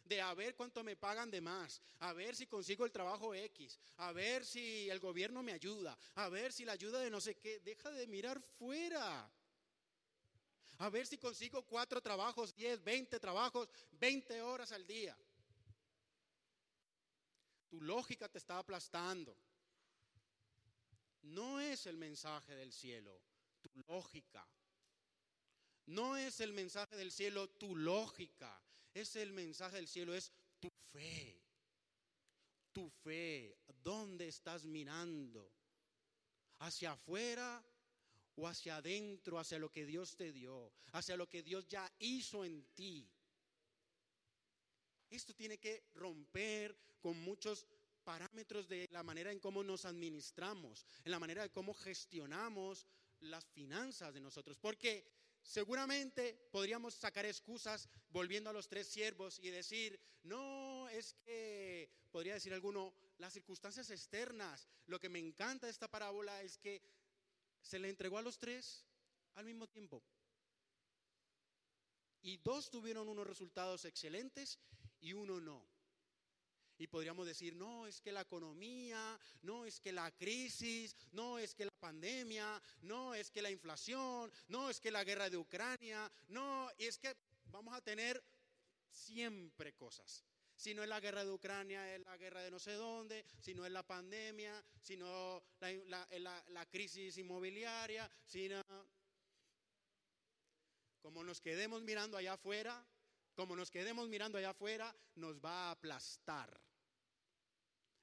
de 0.08 0.22
a 0.22 0.34
ver 0.34 0.56
cuánto 0.56 0.84
me 0.84 0.96
pagan 0.96 1.30
de 1.30 1.42
más, 1.42 1.82
a 2.00 2.14
ver 2.14 2.36
si 2.36 2.48
consigo 2.48 2.86
el 2.86 2.92
trabajo 2.92 3.34
X, 3.34 3.80
a 3.98 4.12
ver 4.12 4.46
si 4.46 4.90
el 4.90 5.00
gobierno 5.00 5.44
me 5.44 5.54
ayuda, 5.54 5.98
a 6.16 6.30
ver 6.30 6.54
si 6.54 6.66
la 6.66 6.74
ayuda 6.74 7.00
de 7.00 7.10
no 7.10 7.22
sé 7.22 7.36
qué. 7.36 7.60
Deja 7.60 7.92
de 7.92 8.08
mirar 8.08 8.42
fuera. 8.58 9.32
A 10.80 10.90
ver 10.90 11.08
si 11.08 11.18
consigo 11.18 11.64
cuatro 11.64 12.02
trabajos, 12.02 12.56
10, 12.56 12.84
20 12.84 13.20
trabajos, 13.20 13.68
20 13.94 14.42
horas 14.42 14.72
al 14.72 14.86
día. 14.86 15.18
Tu 17.68 17.82
lógica 17.82 18.30
te 18.30 18.38
está 18.38 18.60
aplastando. 18.60 19.36
No 21.24 21.60
es 21.60 21.88
el 21.88 21.98
mensaje 21.98 22.56
del 22.56 22.72
cielo, 22.72 23.20
tu 23.62 23.70
lógica. 23.88 24.48
No 25.88 26.16
es 26.16 26.40
el 26.42 26.54
mensaje 26.54 26.96
del 26.96 27.12
cielo, 27.12 27.50
tu 27.50 27.76
lógica. 27.76 28.62
Es 28.98 29.16
el 29.16 29.32
mensaje 29.32 29.76
del 29.76 29.88
cielo, 29.88 30.16
es 30.16 30.32
tu 30.60 30.72
fe. 30.92 31.40
Tu 32.74 32.90
fe. 32.90 33.56
¿Dónde 33.84 34.28
estás 34.28 34.66
mirando? 34.66 35.54
¿Hacia 36.58 36.94
afuera 36.94 37.64
o 38.36 38.48
hacia 38.48 38.78
adentro, 38.78 39.38
hacia 39.38 39.60
lo 39.60 39.72
que 39.72 39.86
Dios 39.86 40.16
te 40.16 40.32
dio, 40.32 40.74
hacia 40.94 41.16
lo 41.16 41.30
que 41.30 41.44
Dios 41.44 41.68
ya 41.68 41.88
hizo 42.00 42.44
en 42.44 42.66
ti? 42.74 43.08
Esto 45.12 45.36
tiene 45.36 45.60
que 45.60 45.92
romper 45.94 46.76
con 47.00 47.20
muchos 47.20 47.68
parámetros 48.04 48.68
de 48.68 48.88
la 48.90 49.04
manera 49.04 49.32
en 49.32 49.40
cómo 49.40 49.64
nos 49.64 49.86
administramos, 49.86 50.88
en 51.04 51.12
la 51.12 51.20
manera 51.20 51.44
de 51.44 51.52
cómo 51.52 51.76
gestionamos 51.76 52.88
las 53.20 53.46
finanzas 53.46 54.16
de 54.16 54.22
nosotros. 54.22 54.58
Porque 54.58 55.17
Seguramente 55.48 56.34
podríamos 56.52 56.94
sacar 56.94 57.26
excusas 57.26 57.88
volviendo 58.10 58.50
a 58.50 58.54
los 58.54 58.68
tres 58.68 58.86
siervos 58.86 59.40
y 59.40 59.50
decir, 59.50 59.98
no, 60.24 60.90
es 60.90 61.14
que, 61.24 61.90
podría 62.12 62.34
decir 62.34 62.54
alguno, 62.54 62.94
las 63.18 63.32
circunstancias 63.32 63.90
externas. 63.90 64.68
Lo 64.88 65.00
que 65.00 65.08
me 65.08 65.20
encanta 65.20 65.66
de 65.66 65.72
esta 65.72 65.88
parábola 65.88 66.44
es 66.44 66.58
que 66.58 66.82
se 67.62 67.80
le 67.80 67.88
entregó 67.88 68.18
a 68.18 68.22
los 68.22 68.38
tres 68.38 68.86
al 69.36 69.46
mismo 69.46 69.68
tiempo. 69.68 70.04
Y 72.22 72.36
dos 72.40 72.70
tuvieron 72.70 73.08
unos 73.08 73.26
resultados 73.26 73.86
excelentes 73.86 74.60
y 75.00 75.14
uno 75.14 75.40
no. 75.40 75.66
Y 76.78 76.88
podríamos 76.88 77.26
decir, 77.26 77.56
no, 77.56 77.88
es 77.88 78.02
que 78.02 78.12
la 78.12 78.22
economía, 78.22 79.20
no, 79.42 79.66
es 79.66 79.80
que 79.80 79.92
la 79.92 80.12
crisis, 80.12 80.96
no, 81.12 81.40
es 81.40 81.56
que 81.56 81.66
la 81.66 81.72
pandemia, 81.80 82.62
no, 82.82 83.16
es 83.16 83.32
que 83.32 83.42
la 83.42 83.50
inflación, 83.50 84.32
no, 84.48 84.70
es 84.70 84.80
que 84.80 84.92
la 84.92 85.04
guerra 85.04 85.30
de 85.30 85.38
Ucrania, 85.38 86.12
no, 86.28 86.70
y 86.78 86.86
es 86.86 86.98
que 86.98 87.16
vamos 87.46 87.74
a 87.74 87.82
tener 87.82 88.24
siempre 88.90 89.74
cosas. 89.74 90.24
Si 90.56 90.74
no 90.74 90.82
es 90.82 90.90
la 90.90 91.00
guerra 91.00 91.24
de 91.24 91.32
Ucrania, 91.32 91.96
es 91.96 92.02
la 92.02 92.18
guerra 92.18 92.42
de 92.42 92.50
no 92.50 92.60
sé 92.60 92.74
dónde, 92.74 93.24
si 93.40 93.54
no 93.54 93.66
es 93.66 93.72
la 93.72 93.84
pandemia, 93.84 94.64
si 94.82 94.98
no 94.98 95.44
la, 95.60 96.08
la, 96.20 96.44
la 96.50 96.66
crisis 96.66 97.18
inmobiliaria, 97.18 98.10
si 98.26 98.50
no... 98.50 98.62
Como 101.00 101.24
nos 101.24 101.40
quedemos 101.40 101.84
mirando 101.84 102.18
allá 102.18 102.34
afuera, 102.34 102.86
como 103.36 103.56
nos 103.56 103.70
quedemos 103.70 104.10
mirando 104.10 104.40
allá 104.40 104.50
afuera, 104.50 104.94
nos 105.16 105.40
va 105.40 105.68
a 105.68 105.72
aplastar. 105.72 106.60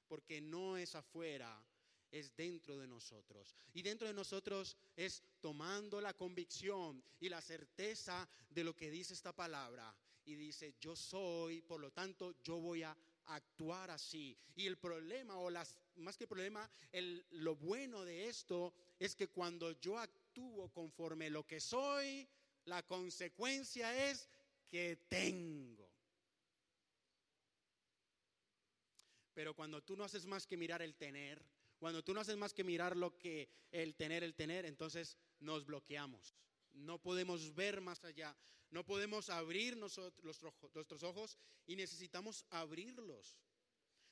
Porque 0.07 0.41
no 0.41 0.77
es 0.77 0.95
afuera, 0.95 1.63
es 2.11 2.35
dentro 2.35 2.77
de 2.77 2.87
nosotros. 2.87 3.55
Y 3.73 3.81
dentro 3.81 4.07
de 4.07 4.13
nosotros 4.13 4.77
es 4.95 5.21
tomando 5.41 5.99
la 5.99 6.13
convicción 6.13 7.03
y 7.19 7.29
la 7.29 7.41
certeza 7.41 8.27
de 8.49 8.63
lo 8.63 8.75
que 8.75 8.89
dice 8.89 9.13
esta 9.13 9.33
palabra. 9.33 9.95
Y 10.25 10.35
dice, 10.35 10.75
yo 10.79 10.95
soy, 10.95 11.61
por 11.61 11.79
lo 11.79 11.91
tanto, 11.91 12.35
yo 12.43 12.57
voy 12.57 12.83
a 12.83 12.97
actuar 13.27 13.91
así. 13.91 14.37
Y 14.55 14.65
el 14.65 14.77
problema, 14.77 15.37
o 15.37 15.49
las, 15.49 15.77
más 15.97 16.17
que 16.17 16.27
problema, 16.27 16.69
lo 17.31 17.55
bueno 17.55 18.03
de 18.05 18.27
esto 18.27 18.73
es 18.99 19.15
que 19.15 19.27
cuando 19.27 19.71
yo 19.79 19.97
actúo 19.97 20.69
conforme 20.69 21.29
lo 21.29 21.45
que 21.45 21.59
soy, 21.59 22.27
la 22.65 22.83
consecuencia 22.83 24.09
es 24.09 24.27
que 24.67 25.05
tengo. 25.07 25.84
Pero 29.35 29.53
cuando 29.53 29.83
tú 29.83 29.95
no 29.95 30.05
haces 30.05 30.25
más 30.25 30.47
que 30.47 30.57
mirar 30.57 30.81
el 30.81 30.95
tener, 30.95 31.45
cuando 31.77 32.03
tú 32.03 32.13
no 32.13 32.21
haces 32.21 32.37
más 32.37 32.53
que 32.53 32.63
mirar 32.63 32.95
lo 32.95 33.17
que 33.17 33.49
el 33.69 33.93
tener, 33.95 34.23
el 34.23 34.33
tener, 34.33 34.65
entonces 34.65 35.17
nos 35.39 35.65
bloqueamos. 35.65 36.33
No 36.73 36.99
podemos 36.99 37.53
ver 37.53 37.81
más 37.81 38.03
allá, 38.05 38.35
no 38.71 38.85
podemos 38.85 39.29
abrir 39.29 39.77
nuestros 39.77 41.03
ojos 41.03 41.37
y 41.67 41.75
necesitamos 41.75 42.45
abrirlos. 42.49 43.37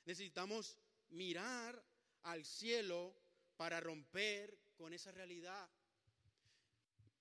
Necesitamos 0.06 0.78
mirar 1.10 1.84
al 2.24 2.46
cielo 2.46 3.16
para 3.56 3.80
romper 3.80 4.60
con 4.76 4.94
esa 4.94 5.12
realidad. 5.12 5.70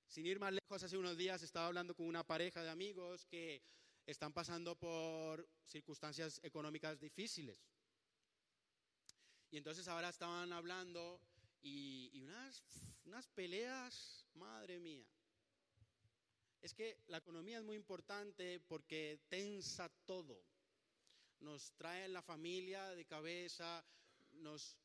Sin 0.09 0.27
ir 0.27 0.41
más 0.41 0.53
lejos, 0.53 0.83
hace 0.83 0.99
unos 0.99 1.17
días 1.17 1.43
estaba 1.43 1.69
hablando 1.69 1.95
con 1.95 2.07
una 2.07 2.27
pareja 2.27 2.63
de 2.63 2.71
amigos 2.71 3.25
que 3.27 3.63
están 4.05 4.33
pasando 4.33 4.77
por 4.77 5.49
circunstancias 5.65 6.41
económicas 6.43 7.01
difíciles. 7.01 7.65
Y 9.53 9.59
entonces 9.59 9.87
ahora 9.87 10.09
estaban 10.09 10.51
hablando 10.51 11.21
y, 11.61 12.23
unas, 12.23 12.65
unas 13.05 13.29
peleas, 13.29 14.27
madre 14.33 14.81
mía. 14.81 15.07
Es 16.63 16.73
que 16.73 17.03
la 17.09 17.19
economía 17.19 17.59
es 17.59 17.65
muy 17.65 17.77
importante 17.77 18.61
porque 18.61 19.21
tensa 19.29 19.91
todo. 20.07 20.43
Nos 21.41 21.75
trae 21.75 22.09
la 22.09 22.23
familia 22.23 22.95
de 22.95 23.05
cabeza, 23.05 23.85
nos, 24.31 24.79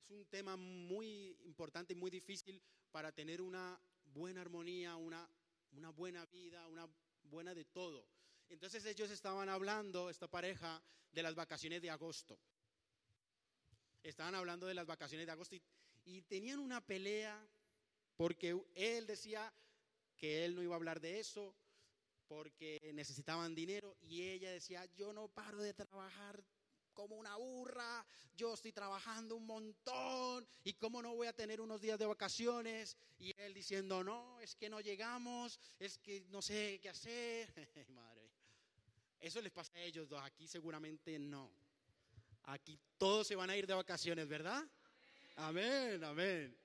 es 0.00 0.10
un 0.10 0.24
tema 0.24 0.56
muy 0.56 1.36
importante 1.44 1.92
y 1.92 1.96
muy 1.96 2.10
difícil 2.10 2.62
para 2.90 3.12
tener 3.12 3.42
una 3.42 3.78
buena 4.02 4.40
armonía, 4.40 4.96
una, 4.96 5.28
una 5.72 5.90
buena 5.90 6.24
vida, 6.24 6.66
una 6.68 6.88
buena 7.24 7.54
de 7.54 7.66
todo. 7.66 8.08
Entonces 8.48 8.86
ellos 8.86 9.10
estaban 9.10 9.50
hablando, 9.50 10.08
esta 10.08 10.26
pareja, 10.26 10.82
de 11.12 11.22
las 11.22 11.34
vacaciones 11.34 11.82
de 11.82 11.90
agosto. 11.90 12.38
Estaban 14.06 14.36
hablando 14.36 14.68
de 14.68 14.74
las 14.74 14.86
vacaciones 14.86 15.26
de 15.26 15.32
agosto 15.32 15.56
y, 16.04 16.22
tenían 16.22 16.60
una 16.60 16.80
pelea 16.80 17.44
porque 18.16 18.56
él 18.76 19.04
decía 19.04 19.52
que 20.16 20.44
él 20.44 20.54
no 20.54 20.62
iba 20.62 20.74
a 20.74 20.76
hablar 20.76 21.00
de 21.00 21.18
eso 21.18 21.56
porque 22.28 22.92
necesitaban 22.94 23.56
dinero 23.56 23.96
y 24.02 24.22
ella 24.22 24.52
decía, 24.52 24.84
yo 24.94 25.12
no 25.12 25.26
paro 25.26 25.58
de 25.58 25.74
trabajar 25.74 26.44
como 26.94 27.16
una 27.16 27.34
burra, 27.34 28.06
yo 28.36 28.54
estoy 28.54 28.72
trabajando 28.72 29.34
un 29.34 29.44
montón 29.44 30.46
y 30.62 30.74
cómo 30.74 31.02
no 31.02 31.16
voy 31.16 31.26
a 31.26 31.32
tener 31.32 31.60
unos 31.60 31.80
días 31.80 31.98
de 31.98 32.06
vacaciones. 32.06 32.96
Y 33.18 33.34
él 33.40 33.52
diciendo, 33.54 34.04
no, 34.04 34.40
es 34.40 34.54
que 34.54 34.70
no 34.70 34.80
llegamos, 34.80 35.58
es 35.80 35.98
que 35.98 36.24
no 36.28 36.40
sé 36.40 36.78
qué 36.80 36.90
hacer. 36.90 37.52
Madre, 37.88 38.30
eso 39.18 39.40
les 39.40 39.52
pasa 39.52 39.72
a 39.74 39.82
ellos 39.82 40.08
dos, 40.08 40.22
aquí 40.22 40.46
seguramente 40.46 41.18
no. 41.18 41.65
Aquí 42.46 42.78
todos 42.96 43.26
se 43.26 43.34
van 43.34 43.50
a 43.50 43.56
ir 43.56 43.66
de 43.66 43.74
vacaciones, 43.74 44.28
¿verdad? 44.28 44.64
Amén, 45.34 46.02
amén. 46.04 46.56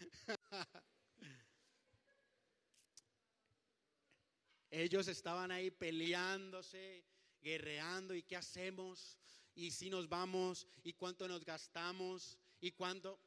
Ellos 4.70 5.06
estaban 5.08 5.50
ahí 5.50 5.70
peleándose, 5.70 7.04
guerreando, 7.42 8.14
¿y 8.14 8.22
qué 8.22 8.36
hacemos? 8.36 9.18
¿Y 9.54 9.70
si 9.72 9.90
nos 9.90 10.08
vamos? 10.08 10.66
¿Y 10.82 10.94
cuánto 10.94 11.28
nos 11.28 11.44
gastamos? 11.44 12.38
¿Y 12.58 12.72
cuánto? 12.72 13.20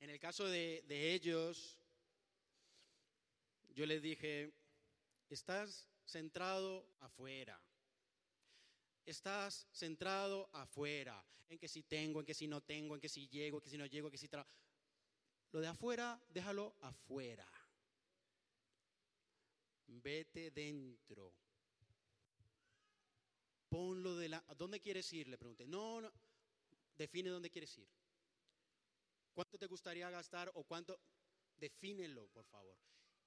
En 0.00 0.10
el 0.10 0.20
caso 0.20 0.44
de, 0.46 0.84
de 0.86 1.14
ellos, 1.14 1.78
yo 3.74 3.86
les 3.86 4.02
dije, 4.02 4.52
estás 5.30 5.88
centrado 6.04 6.86
afuera. 7.00 7.60
Estás 9.04 9.66
centrado 9.72 10.48
afuera, 10.52 11.24
en 11.48 11.58
que 11.58 11.68
si 11.68 11.82
tengo, 11.82 12.20
en 12.20 12.26
que 12.26 12.34
si 12.34 12.46
no 12.46 12.62
tengo, 12.62 12.94
en 12.94 13.00
que 13.00 13.08
si 13.08 13.28
llego, 13.28 13.58
en 13.58 13.62
que 13.62 13.70
si 13.70 13.76
no 13.76 13.86
llego, 13.86 14.08
en 14.08 14.12
que 14.12 14.18
si 14.18 14.28
trabajo. 14.28 14.50
Lo 15.52 15.60
de 15.60 15.68
afuera, 15.68 16.20
déjalo 16.30 16.74
afuera. 16.80 17.48
Vete 19.86 20.50
dentro. 20.50 21.32
Ponlo 23.68 24.16
de 24.16 24.28
la... 24.28 24.44
¿Dónde 24.56 24.80
quieres 24.80 25.12
ir? 25.12 25.28
Le 25.28 25.38
pregunté. 25.38 25.66
No, 25.66 26.00
no. 26.00 26.10
Define 26.96 27.28
dónde 27.28 27.50
quieres 27.50 27.76
ir. 27.78 27.88
¿Cuánto 29.32 29.58
te 29.58 29.66
gustaría 29.66 30.08
gastar 30.10 30.50
o 30.54 30.64
cuánto? 30.64 30.98
Defínelo, 31.56 32.26
por 32.28 32.44
favor. 32.46 32.76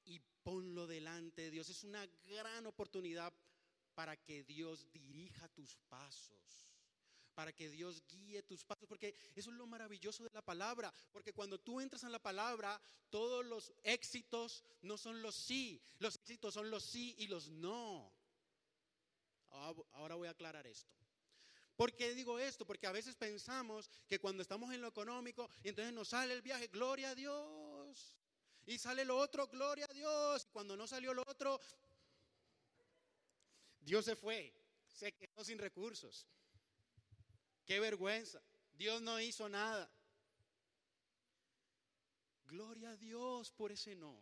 Y 0.08 0.20
ponlo 0.44 0.88
delante 0.88 1.44
de 1.44 1.52
Dios. 1.52 1.70
Es 1.70 1.84
una 1.84 2.06
gran 2.28 2.66
oportunidad 2.66 3.32
para 3.94 4.18
que 4.18 4.44
Dios 4.44 4.92
dirija 4.92 5.48
tus 5.50 5.76
pasos 5.88 6.38
para 7.38 7.54
que 7.54 7.70
Dios 7.70 8.02
guíe 8.08 8.42
tus 8.42 8.64
pasos, 8.66 8.88
porque 8.88 9.14
eso 9.36 9.52
es 9.52 9.56
lo 9.56 9.68
maravilloso 9.68 10.24
de 10.24 10.32
la 10.34 10.42
palabra, 10.42 10.92
porque 11.12 11.34
cuando 11.34 11.60
tú 11.60 11.80
entras 11.80 12.04
en 12.04 12.12
la 12.12 12.18
palabra, 12.18 12.82
todos 13.12 13.46
los 13.46 13.72
éxitos 13.84 14.64
no 14.82 14.98
son 14.98 15.22
los 15.22 15.36
sí, 15.36 15.80
los 16.00 16.16
éxitos 16.16 16.56
son 16.56 16.72
los 16.72 16.84
sí 16.84 17.14
y 17.20 17.28
los 17.28 17.50
no. 17.50 18.12
Ah, 19.52 19.72
ahora 19.92 20.16
voy 20.16 20.28
a 20.28 20.32
aclarar 20.32 20.66
esto. 20.66 20.92
¿Por 21.76 21.96
qué 21.96 22.16
digo 22.16 22.40
esto? 22.40 22.66
Porque 22.66 22.88
a 22.88 22.92
veces 22.92 23.16
pensamos 23.16 23.88
que 24.08 24.18
cuando 24.18 24.42
estamos 24.42 24.74
en 24.74 24.82
lo 24.82 24.88
económico, 24.88 25.48
y 25.62 25.70
entonces 25.70 25.94
nos 25.94 26.08
sale 26.08 26.34
el 26.34 26.42
viaje, 26.42 26.70
gloria 26.70 27.12
a 27.12 27.16
Dios. 27.16 28.16
Y 28.68 28.78
sale 28.78 29.06
lo 29.06 29.18
otro, 29.18 29.48
gloria 29.48 29.88
a 29.90 29.94
Dios. 29.94 30.46
Y 30.46 30.52
cuando 30.52 30.76
no 30.76 30.86
salió 30.86 31.14
lo 31.14 31.24
otro, 31.26 31.60
Dios 33.80 34.04
se 34.04 34.18
fue, 34.18 34.54
se 34.86 35.14
quedó 35.14 35.44
sin 35.46 35.58
recursos. 35.58 36.28
Qué 37.66 37.80
vergüenza. 37.80 38.42
Dios 38.74 39.02
no 39.02 39.20
hizo 39.22 39.48
nada. 39.48 39.90
Gloria 42.44 42.92
a 42.92 42.98
Dios 42.98 43.52
por 43.52 43.72
ese 43.72 43.96
no. 43.96 44.22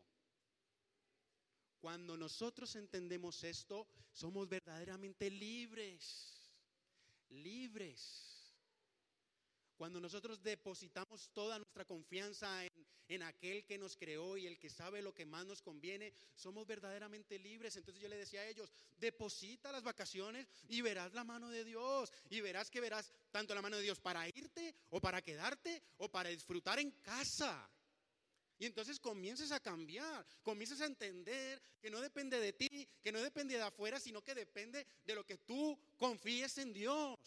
Cuando 1.80 2.16
nosotros 2.16 2.76
entendemos 2.76 3.44
esto, 3.44 3.88
somos 4.12 4.48
verdaderamente 4.48 5.32
libres. 5.32 6.52
Libres. 7.30 8.35
Cuando 9.78 10.00
nosotros 10.00 10.42
depositamos 10.42 11.30
toda 11.34 11.58
nuestra 11.58 11.84
confianza 11.86 12.64
en, 13.08 13.24
aquel 13.24 13.66
que 13.66 13.78
nos 13.78 13.98
creó 13.98 14.38
y 14.38 14.48
el 14.48 14.58
que 14.58 14.70
sabe 14.70 15.02
lo 15.02 15.14
que 15.14 15.26
más 15.26 15.46
nos 15.46 15.62
conviene, 15.62 16.14
somos 16.34 16.66
verdaderamente 16.66 17.38
libres. 17.38 17.76
Entonces 17.76 18.02
yo 18.02 18.08
le 18.08 18.18
decía 18.18 18.42
a 18.42 18.48
ellos, 18.48 18.72
deposita 18.98 19.72
las 19.72 19.84
vacaciones 19.84 20.48
y 20.70 20.82
verás 20.82 21.14
la 21.14 21.24
mano 21.24 21.50
de 21.50 21.66
Dios. 21.66 22.12
Y 22.30 22.42
verás 22.42 22.70
que 22.70 22.82
verás 22.82 23.12
tanto 23.32 23.54
la 23.54 23.62
mano 23.62 23.78
de 23.78 23.84
Dios 23.84 24.00
para 24.00 24.28
irte 24.30 24.74
o 24.90 25.02
para 25.02 25.22
quedarte 25.22 25.84
o 25.98 26.10
para 26.10 26.30
disfrutar 26.30 26.80
en 26.80 26.92
casa. 27.02 27.70
Y 28.58 28.66
entonces 28.66 29.00
comiences 29.00 29.52
a 29.52 29.60
cambiar, 29.60 30.26
comiences 30.42 30.80
a 30.80 30.86
entender 30.86 31.62
que 31.82 31.90
no 31.90 32.00
depende 32.00 32.40
de 32.40 32.54
ti, 32.54 32.88
que 33.04 33.12
no 33.12 33.22
depende 33.22 33.56
de 33.56 33.64
afuera, 33.64 34.00
sino 34.00 34.24
que 34.24 34.34
depende 34.34 34.88
de 35.04 35.16
lo 35.16 35.26
que 35.26 35.38
tú 35.40 35.78
confíes 35.98 36.58
en 36.60 36.72
Dios. 36.72 37.20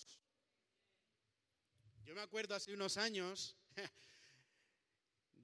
Yo 2.09 2.15
me 2.15 2.23
acuerdo 2.23 2.55
hace 2.55 2.73
unos 2.73 2.97
años, 2.97 3.55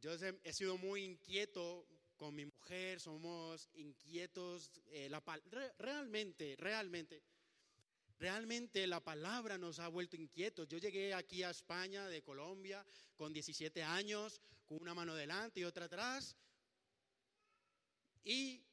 yo 0.01 0.15
he 0.43 0.53
sido 0.55 0.79
muy 0.79 1.05
inquieto 1.05 1.87
con 2.17 2.35
mi 2.35 2.47
mujer, 2.47 3.01
somos 3.01 3.69
inquietos, 3.75 4.71
eh, 4.87 5.11
realmente, 5.77 6.57
realmente, 6.57 7.23
realmente 8.19 8.87
la 8.87 9.05
palabra 9.05 9.59
nos 9.59 9.79
ha 9.79 9.89
vuelto 9.89 10.17
inquietos. 10.17 10.67
Yo 10.67 10.79
llegué 10.79 11.13
aquí 11.13 11.43
a 11.43 11.51
España 11.51 12.09
de 12.09 12.23
Colombia 12.23 12.83
con 13.15 13.35
17 13.35 13.83
años, 13.83 14.41
con 14.65 14.81
una 14.81 14.95
mano 14.95 15.15
delante 15.15 15.61
y 15.61 15.65
otra 15.65 15.85
atrás, 15.85 16.35
y 18.25 18.65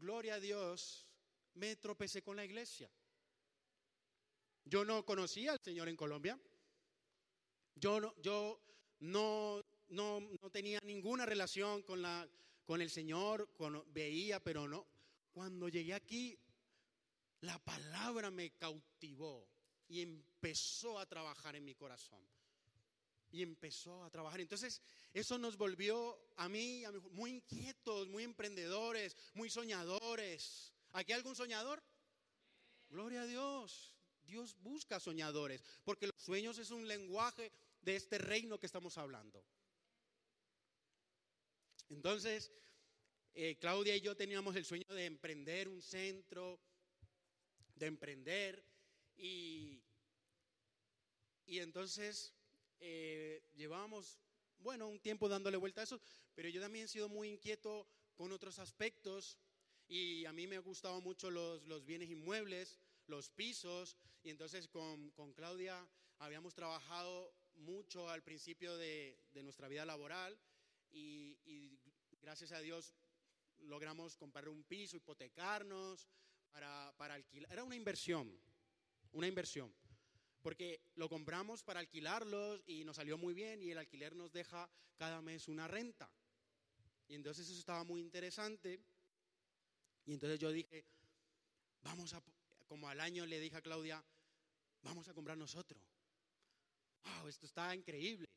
gloria 0.00 0.34
a 0.34 0.40
Dios, 0.40 1.06
me 1.54 1.76
tropecé 1.76 2.20
con 2.20 2.34
la 2.34 2.44
iglesia. 2.44 2.90
Yo 4.64 4.84
no 4.84 5.04
conocía 5.04 5.52
al 5.52 5.60
Señor 5.60 5.88
en 5.88 5.94
Colombia. 5.94 6.36
Yo 7.74 8.00
no, 8.00 8.14
yo 8.20 8.60
no, 9.00 9.64
no, 9.88 10.20
tenía 10.52 10.80
ninguna 10.84 11.26
relación 11.26 11.82
con, 11.82 12.02
la, 12.02 12.28
con 12.64 12.80
el 12.82 12.90
Señor, 12.90 13.52
con, 13.54 13.82
veía, 13.92 14.42
pero 14.42 14.68
no. 14.68 14.86
Cuando 15.32 15.68
llegué 15.68 15.94
aquí, 15.94 16.38
la 17.40 17.58
palabra 17.58 18.30
me 18.30 18.50
cautivó 18.50 19.48
y 19.88 20.02
empezó 20.02 20.98
a 20.98 21.06
trabajar 21.06 21.56
en 21.56 21.64
mi 21.64 21.74
corazón. 21.74 22.22
Y 23.32 23.42
empezó 23.42 24.02
a 24.02 24.10
trabajar. 24.10 24.40
Entonces, 24.40 24.82
eso 25.14 25.38
nos 25.38 25.56
volvió 25.56 26.18
a 26.36 26.48
mí, 26.48 26.84
a 26.84 26.90
mí 26.90 26.98
muy 27.12 27.30
inquietos, 27.30 28.08
muy 28.08 28.24
emprendedores, 28.24 29.16
muy 29.34 29.48
soñadores. 29.48 30.72
¿Aquí 30.92 31.12
algún 31.12 31.36
soñador? 31.36 31.80
Gloria 32.88 33.22
a 33.22 33.26
Dios. 33.26 33.99
Dios 34.30 34.56
busca 34.62 35.00
soñadores, 35.00 35.62
porque 35.84 36.06
los 36.06 36.22
sueños 36.22 36.56
es 36.58 36.70
un 36.70 36.86
lenguaje 36.86 37.52
de 37.82 37.96
este 37.96 38.16
reino 38.16 38.58
que 38.58 38.66
estamos 38.66 38.96
hablando. 38.96 39.44
Entonces, 41.90 42.52
eh, 43.34 43.58
Claudia 43.58 43.96
y 43.96 44.00
yo 44.00 44.16
teníamos 44.16 44.54
el 44.54 44.64
sueño 44.64 44.86
de 44.88 45.06
emprender 45.06 45.68
un 45.68 45.82
centro, 45.82 46.60
de 47.74 47.86
emprender, 47.86 48.64
y, 49.16 49.82
y 51.46 51.58
entonces 51.58 52.32
eh, 52.78 53.42
llevábamos, 53.54 54.18
bueno, 54.58 54.86
un 54.86 55.00
tiempo 55.00 55.28
dándole 55.28 55.56
vuelta 55.56 55.80
a 55.80 55.84
eso, 55.84 56.00
pero 56.34 56.48
yo 56.48 56.60
también 56.60 56.84
he 56.84 56.88
sido 56.88 57.08
muy 57.08 57.28
inquieto 57.28 57.88
con 58.14 58.30
otros 58.30 58.60
aspectos, 58.60 59.36
y 59.88 60.24
a 60.24 60.32
mí 60.32 60.46
me 60.46 60.56
han 60.56 60.62
gustado 60.62 61.00
mucho 61.00 61.32
los, 61.32 61.64
los 61.64 61.84
bienes 61.84 62.08
inmuebles, 62.10 62.78
los 63.10 63.30
pisos, 63.30 63.96
y 64.22 64.30
entonces 64.30 64.68
con, 64.68 65.10
con 65.10 65.32
Claudia 65.32 65.86
habíamos 66.18 66.54
trabajado 66.54 67.34
mucho 67.56 68.08
al 68.08 68.22
principio 68.22 68.76
de, 68.76 69.18
nuestra 69.42 69.68
vida 69.68 69.84
laboral 69.84 70.38
y, 70.90 71.78
gracias 72.22 72.52
a 72.52 72.60
Dios 72.60 72.94
logramos 73.60 74.16
comprar 74.16 74.48
un 74.48 74.62
piso, 74.64 74.96
hipotecarnos 74.96 76.08
para, 76.50 76.94
para 76.96 77.14
alquilar. 77.14 77.50
Era 77.52 77.64
una 77.64 77.76
inversión, 77.76 78.30
una 79.12 79.26
inversión, 79.26 79.74
porque 80.42 80.82
lo 80.94 81.08
compramos 81.08 81.62
para 81.62 81.80
alquilarlos 81.80 82.62
y 82.66 82.84
nos 82.84 82.96
salió 82.96 83.18
muy 83.18 83.34
bien 83.34 83.62
y 83.62 83.70
el 83.70 83.78
alquiler 83.78 84.14
nos 84.14 84.32
deja 84.32 84.70
cada 84.96 85.20
mes 85.22 85.48
una 85.48 85.66
renta. 85.66 86.10
Y 87.08 87.14
entonces 87.14 87.48
eso 87.48 87.58
estaba 87.58 87.84
muy 87.84 88.00
interesante. 88.00 88.80
Y 90.06 90.12
entonces 90.12 90.38
yo 90.38 90.52
dije, 90.52 90.86
vamos 91.82 92.14
a, 92.14 92.22
como 92.70 92.88
al 92.88 93.00
año 93.00 93.26
le 93.26 93.40
dije 93.40 93.56
a 93.56 93.62
Claudia, 93.62 94.02
vamos 94.82 95.08
a 95.08 95.12
comprar 95.12 95.36
nosotros 95.36 95.82
wow, 97.04 97.28
esto 97.28 97.46
está 97.46 97.74
increíble, 97.74 98.28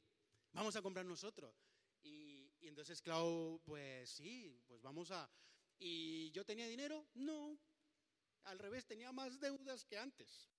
vamos 0.51 0.75
a 0.75 0.81
comprar 0.81 1.05
nosotros. 1.05 1.53
Y, 2.01 2.51
entonces 2.61 3.01
Clau, 3.01 3.61
pues 3.63 4.09
sí, 4.09 4.61
pues 4.67 4.81
vamos 4.81 5.11
a... 5.11 5.29
¿Y 5.79 6.31
yo 6.31 6.45
tenía 6.45 6.67
dinero? 6.67 7.07
No, 7.13 7.59
al 8.43 8.59
revés, 8.59 8.85
tenía 8.85 9.11
más 9.11 9.39
deudas 9.39 9.83
que 9.85 9.97
antes. 9.97 10.49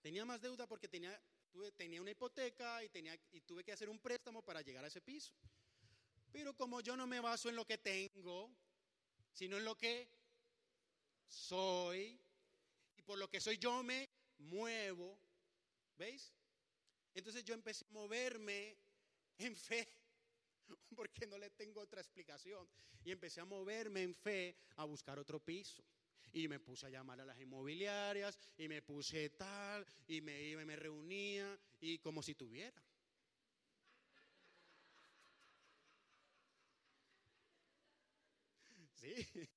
Tenía 0.00 0.24
más 0.24 0.40
deuda 0.40 0.66
porque 0.66 0.86
tenía, 0.86 1.20
tuve, 1.50 1.72
tenía 1.72 2.00
una 2.00 2.10
hipoteca 2.10 2.84
y, 2.84 2.88
tenía, 2.88 3.18
y 3.32 3.40
tuve 3.40 3.64
que 3.64 3.72
hacer 3.72 3.88
un 3.88 3.98
préstamo 3.98 4.42
para 4.42 4.62
llegar 4.62 4.84
a 4.84 4.88
ese 4.88 5.00
piso. 5.00 5.32
Pero 6.30 6.54
como 6.54 6.80
yo 6.80 6.96
no 6.96 7.06
me 7.06 7.20
baso 7.20 7.48
en 7.48 7.56
lo 7.56 7.64
que 7.64 7.78
tengo, 7.78 8.54
sino 9.32 9.56
en 9.56 9.64
lo 9.64 9.76
que 9.76 10.08
soy, 11.34 12.20
y 12.96 13.02
por 13.02 13.18
lo 13.18 13.28
que 13.30 13.40
soy 13.40 13.58
yo 13.58 13.82
me 13.82 14.08
muevo. 14.38 15.18
¿Veis? 15.96 16.32
Entonces 17.14 17.44
yo 17.44 17.54
empecé 17.54 17.84
a 17.86 17.92
moverme 17.92 18.76
en 19.38 19.56
fe, 19.56 19.88
porque 20.96 21.26
no 21.26 21.38
le 21.38 21.50
tengo 21.50 21.80
otra 21.80 22.00
explicación. 22.00 22.68
Y 23.04 23.12
empecé 23.12 23.40
a 23.40 23.44
moverme 23.44 24.02
en 24.02 24.14
fe 24.14 24.56
a 24.76 24.84
buscar 24.84 25.18
otro 25.18 25.40
piso. 25.40 25.84
Y 26.32 26.48
me 26.48 26.60
puse 26.60 26.86
a 26.86 26.90
llamar 26.90 27.20
a 27.20 27.24
las 27.26 27.40
inmobiliarias 27.40 28.38
y 28.58 28.68
me 28.68 28.82
puse 28.82 29.30
tal 29.30 29.86
y 30.08 30.20
me 30.20 30.42
iba 30.42 30.62
y 30.62 30.66
me 30.66 30.76
reunía 30.76 31.58
y 31.80 31.98
como 31.98 32.22
si 32.22 32.34
tuviera. 32.34 32.82
Sí. 39.00 39.48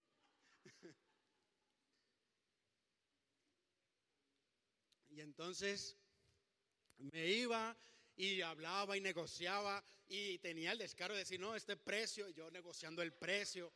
Y 5.18 5.22
entonces 5.22 5.98
me 7.00 7.26
iba 7.26 7.76
y 8.16 8.42
hablaba 8.42 8.96
y 8.96 9.02
negociaba 9.02 9.84
y 10.08 10.38
tenía 10.38 10.74
el 10.74 10.78
descaro 10.78 11.16
de 11.16 11.22
decir, 11.22 11.40
no, 11.40 11.56
este 11.56 11.76
precio, 11.76 12.30
y 12.30 12.34
yo 12.36 12.52
negociando 12.52 13.02
el 13.02 13.12
precio. 13.12 13.74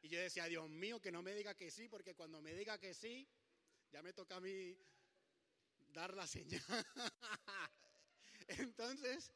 Y 0.00 0.08
yo 0.08 0.20
decía, 0.20 0.44
Dios 0.44 0.70
mío, 0.70 1.00
que 1.00 1.10
no 1.10 1.24
me 1.24 1.34
diga 1.34 1.56
que 1.56 1.72
sí, 1.72 1.88
porque 1.88 2.14
cuando 2.14 2.40
me 2.40 2.54
diga 2.54 2.78
que 2.78 2.94
sí, 2.94 3.28
ya 3.90 4.00
me 4.00 4.12
toca 4.12 4.36
a 4.36 4.40
mí 4.40 4.78
dar 5.88 6.14
la 6.14 6.24
señal. 6.24 6.62
Entonces, 8.46 9.32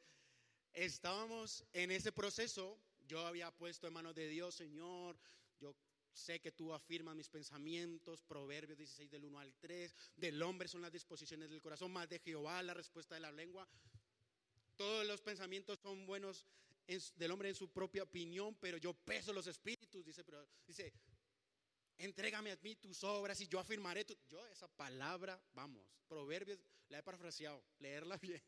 estábamos 0.71 1.65
en 1.73 1.91
ese 1.91 2.13
proceso. 2.13 2.79
Yo 3.07 3.27
había 3.27 3.51
puesto 3.51 3.87
en 3.87 3.93
manos 3.93 4.15
de 4.15 4.29
Dios, 4.29 4.55
Señor, 4.55 5.19
yo 5.59 5.75
sé 6.13 6.39
que 6.39 6.51
tú 6.51 6.73
afirmas 6.73 7.15
mis 7.15 7.29
pensamientos, 7.29 8.21
Proverbios 8.23 8.77
16 8.77 9.09
del 9.11 9.25
1 9.25 9.39
al 9.39 9.53
3, 9.55 9.95
del 10.17 10.41
hombre 10.41 10.67
son 10.67 10.81
las 10.81 10.91
disposiciones 10.91 11.49
del 11.49 11.61
corazón, 11.61 11.91
más 11.91 12.09
de 12.09 12.19
Jehová 12.19 12.61
la 12.63 12.73
respuesta 12.73 13.15
de 13.15 13.21
la 13.21 13.31
lengua. 13.31 13.67
Todos 14.75 15.05
los 15.05 15.21
pensamientos 15.21 15.79
son 15.79 16.05
buenos 16.05 16.45
del 17.15 17.31
hombre 17.31 17.49
en 17.49 17.55
su 17.55 17.69
propia 17.69 18.03
opinión, 18.03 18.55
pero 18.59 18.77
yo 18.77 18.93
peso 18.93 19.31
los 19.31 19.47
espíritus, 19.47 20.03
dice, 20.03 20.23
pero 20.23 20.45
dice, 20.65 20.93
entrégame 21.97 22.51
a 22.51 22.57
mí 22.61 22.75
tus 22.75 23.03
obras 23.03 23.39
y 23.39 23.47
yo 23.47 23.59
afirmaré 23.59 24.03
tu, 24.03 24.17
yo 24.27 24.45
esa 24.47 24.67
palabra, 24.67 25.41
vamos, 25.53 25.83
Proverbios, 26.07 26.59
la 26.89 26.99
he 26.99 27.03
parafraseado, 27.03 27.63
leerla 27.79 28.17
bien. 28.21 28.43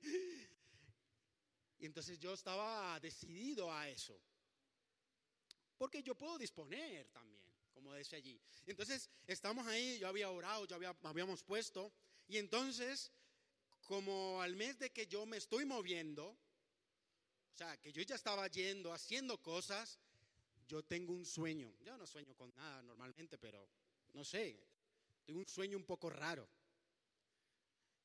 Y 1.79 1.85
entonces 1.85 2.19
yo 2.19 2.33
estaba 2.33 2.99
decidido 2.99 3.71
a 3.71 3.89
eso. 3.89 4.19
Porque 5.77 6.03
yo 6.03 6.15
puedo 6.15 6.37
disponer 6.37 7.07
también, 7.09 7.52
como 7.83 7.95
dice 7.95 8.15
allí. 8.15 8.39
Entonces, 8.65 9.09
estamos 9.27 9.67
ahí, 9.67 9.99
yo 9.99 10.07
había 10.07 10.29
orado, 10.29 10.65
ya 10.65 10.77
había, 10.77 10.95
habíamos 11.03 11.43
puesto, 11.43 11.91
y 12.27 12.37
entonces, 12.37 13.11
como 13.83 14.41
al 14.41 14.55
mes 14.55 14.79
de 14.79 14.91
que 14.91 15.05
yo 15.05 15.25
me 15.25 15.35
estoy 15.37 15.65
moviendo, 15.65 16.29
o 16.29 17.55
sea, 17.55 17.75
que 17.81 17.91
yo 17.91 18.01
ya 18.01 18.15
estaba 18.15 18.47
yendo, 18.47 18.93
haciendo 18.93 19.37
cosas, 19.41 19.99
yo 20.65 20.81
tengo 20.83 21.13
un 21.13 21.25
sueño. 21.25 21.75
Yo 21.81 21.97
no 21.97 22.07
sueño 22.07 22.33
con 22.35 22.55
nada 22.55 22.81
normalmente, 22.83 23.37
pero 23.37 23.69
no 24.13 24.23
sé, 24.23 24.57
tengo 25.25 25.39
un 25.39 25.47
sueño 25.47 25.77
un 25.77 25.85
poco 25.85 26.09
raro. 26.09 26.47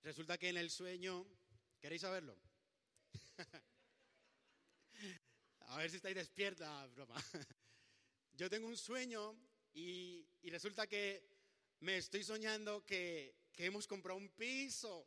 Resulta 0.03 0.37
que 0.39 0.49
en 0.49 0.57
el 0.57 0.71
sueño, 0.71 1.25
¿queréis 1.81 2.03
saberlo? 2.03 2.37
A 5.61 5.77
ver 5.77 5.91
si 5.91 5.97
estáis 5.97 6.17
despierta, 6.17 6.87
broma. 6.89 7.15
Yo 8.33 8.51
tengo 8.51 8.67
un 8.67 8.77
sueño 8.77 9.37
y, 9.79 10.51
resulta 10.51 10.87
que 10.87 11.23
me 11.81 11.99
estoy 11.99 12.25
soñando 12.25 12.85
que, 12.85 13.37
que 13.53 13.67
hemos 13.67 13.87
comprado 13.87 14.19
un 14.19 14.29
piso. 14.31 15.07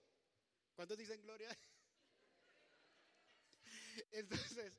¿Cuántos 0.76 0.98
dicen 0.98 1.22
gloria? 1.22 1.50
Entonces 4.12 4.74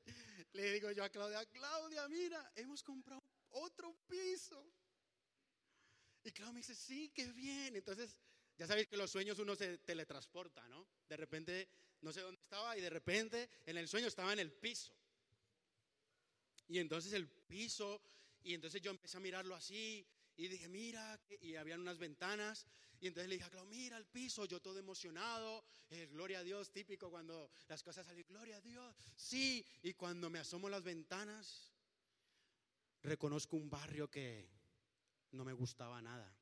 le 0.53 0.73
digo 0.73 0.91
yo 0.93 1.05
a 1.05 1.11
Claudia, 1.11 1.45
Claudia, 1.47 2.09
mira, 2.09 2.53
hemos 2.57 2.83
comprado 2.83 3.23
otro 3.51 3.95
piso. 4.07 4.73
Y 6.25 6.33
Claudia 6.33 6.53
me 6.53 6.61
dice, 6.61 6.75
sí, 6.75 7.11
qué 7.11 7.27
bien. 7.33 7.77
Entonces, 7.77 8.21
ya 8.57 8.67
sabéis 8.67 8.89
que 8.89 8.97
los 8.97 9.11
sueños 9.11 9.39
uno 9.41 9.55
se 9.57 9.79
teletransporta, 9.79 10.67
¿no? 10.69 10.89
De 11.09 11.17
repente, 11.17 11.69
no 12.01 12.13
sé 12.13 12.21
dónde 12.21 12.41
estaba 12.41 12.79
y 12.79 12.81
de 12.81 12.91
repente 12.91 13.51
en 13.67 13.77
el 13.77 13.89
sueño 13.89 14.07
estaba 14.07 14.33
en 14.33 14.39
el 14.39 14.53
piso. 14.53 14.97
Y 16.69 16.79
entonces 16.79 17.13
el 17.13 17.29
piso 17.29 18.01
y 18.45 18.55
entonces 18.55 18.81
yo 18.83 18.91
empecé 18.91 19.17
a 19.17 19.21
mirarlo 19.21 19.55
así 19.55 20.07
y 20.37 20.49
dije, 20.49 20.69
mira, 20.69 21.21
y 21.41 21.57
habían 21.57 21.81
unas 21.81 21.99
ventanas. 21.99 22.67
Y 23.01 23.09
entonces 23.09 23.29
le 23.29 23.37
dije 23.37 23.47
a 23.47 23.51
Clau, 23.51 23.67
mira 23.67 23.97
el 23.97 24.07
piso, 24.07 24.45
yo 24.45 24.61
todo 24.61 24.79
emocionado, 24.79 25.65
eh, 25.91 26.07
gloria 26.07 26.39
a 26.39 26.43
Dios, 26.43 26.71
típico 26.71 27.11
cuando 27.11 27.51
las 27.69 27.83
cosas 27.83 28.07
salen, 28.07 28.25
gloria 28.29 28.57
a 28.57 28.61
Dios, 28.61 28.97
sí. 29.17 29.67
Y 29.83 29.95
cuando 29.95 30.31
me 30.31 30.39
asomo 30.39 30.69
las 30.69 30.83
ventanas, 30.83 31.73
reconozco 33.03 33.57
un 33.57 33.69
barrio 33.69 34.09
que 34.09 34.49
no 35.33 35.45
me 35.45 35.53
gustaba 35.53 36.01
nada. 36.01 36.33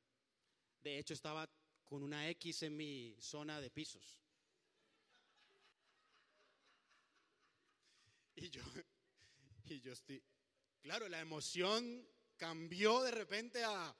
De 0.81 0.99
hecho, 0.99 1.13
estaba 1.13 1.49
con 1.83 2.03
una 2.03 2.29
X 2.29 2.63
en 2.63 2.77
mi 2.77 3.15
zona 3.19 3.59
de 3.59 3.69
pisos. 3.69 4.19
Y 8.35 8.49
yo, 8.49 8.61
y 9.65 9.81
yo 9.81 9.91
estoy, 9.91 10.23
Claro, 10.81 11.07
la 11.09 11.19
emoción 11.19 12.07
cambió 12.37 13.01
de 13.03 13.11
repente 13.11 13.63
a, 13.63 13.95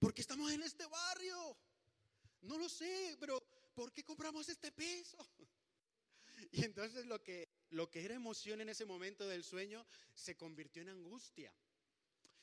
¿por 0.00 0.12
qué 0.12 0.20
estamos 0.20 0.50
en 0.50 0.62
este 0.62 0.84
barrio? 0.86 1.56
No 2.42 2.58
lo 2.58 2.68
sé, 2.68 3.16
pero 3.20 3.40
¿por 3.74 3.92
qué 3.92 4.04
compramos 4.04 4.48
este 4.48 4.72
piso? 4.72 5.16
Y 6.52 6.64
entonces 6.64 7.06
lo 7.06 7.22
que, 7.22 7.48
lo 7.70 7.90
que 7.90 8.04
era 8.04 8.14
emoción 8.14 8.60
en 8.60 8.68
ese 8.68 8.84
momento 8.84 9.26
del 9.26 9.42
sueño 9.42 9.86
se 10.14 10.36
convirtió 10.36 10.82
en 10.82 10.90
angustia. 10.90 11.52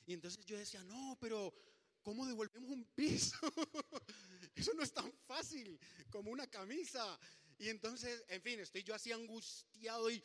Y 0.05 0.13
entonces 0.13 0.43
yo 0.45 0.57
decía, 0.57 0.83
no, 0.83 1.17
pero 1.21 1.53
¿cómo 2.01 2.25
devolvemos 2.25 2.71
un 2.71 2.85
piso? 2.85 3.37
Eso 4.55 4.73
no 4.73 4.83
es 4.83 4.93
tan 4.93 5.11
fácil 5.25 5.79
como 6.09 6.31
una 6.31 6.47
camisa. 6.47 7.19
Y 7.57 7.69
entonces, 7.69 8.23
en 8.27 8.41
fin, 8.41 8.59
estoy 8.59 8.83
yo 8.83 8.93
así 8.95 9.11
angustiado 9.11 10.09
y 10.09 10.23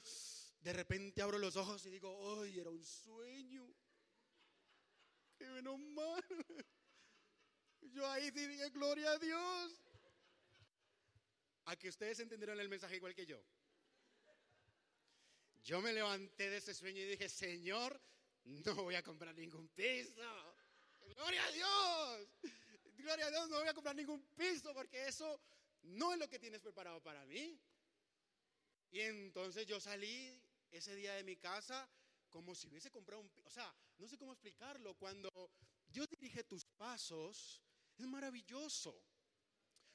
de 0.61 0.73
repente 0.73 1.23
abro 1.23 1.39
los 1.39 1.57
ojos 1.57 1.85
y 1.87 1.91
digo, 1.91 2.41
¡ay, 2.43 2.59
era 2.59 2.71
un 2.71 2.85
sueño! 2.85 3.67
¡Qué 5.37 5.47
menos 5.51 5.79
mal! 5.79 6.25
Yo 7.81 8.07
ahí 8.11 8.31
dije, 8.31 8.71
gloria 8.71 9.11
a 9.13 9.19
Dios. 9.19 9.83
A 11.67 11.77
que 11.77 11.89
ustedes 11.89 12.19
entendieron 12.21 12.59
el 12.59 12.69
mensaje 12.69 12.97
igual 12.97 13.15
que 13.15 13.27
yo. 13.27 13.41
Yo 15.63 15.81
me 15.81 15.93
levanté 15.93 16.51
de 16.51 16.57
ese 16.57 16.75
sueño 16.75 17.01
y 17.03 17.07
dije, 17.07 17.29
Señor, 17.29 18.01
no 18.45 18.75
voy 18.75 18.95
a 18.95 19.03
comprar 19.03 19.35
ningún 19.35 19.69
piso. 19.69 20.15
Gloria 21.15 21.45
a 21.45 21.51
Dios. 21.53 22.29
Gloria 22.97 23.27
a 23.27 23.31
Dios, 23.31 23.49
no 23.49 23.59
voy 23.59 23.69
a 23.69 23.75
comprar 23.75 23.95
ningún 23.95 24.23
piso 24.35 24.75
porque 24.75 25.07
eso 25.07 25.41
no 25.83 26.13
es 26.13 26.19
lo 26.19 26.29
que 26.29 26.39
tienes 26.39 26.61
preparado 26.61 27.03
para 27.03 27.25
mí. 27.27 27.61
Y 28.91 29.01
entonces 29.01 29.67
yo 29.67 29.79
salí 29.79 30.43
ese 30.71 30.95
día 30.95 31.15
de 31.15 31.25
mi 31.25 31.37
casa 31.37 31.89
como 32.31 32.55
si 32.55 32.69
hubiese 32.69 32.91
comprado 32.91 33.23
un... 33.23 33.31
O 33.45 33.51
sea, 33.51 33.75
no 33.99 34.07
sé 34.07 34.19
cómo 34.19 34.33
explicarlo. 34.33 34.95
Cuando 34.95 35.31
Dios 35.87 36.09
dirige 36.09 36.45
tus 36.45 36.65
pasos, 36.65 37.63
es 37.97 38.07
maravilloso. 38.07 39.03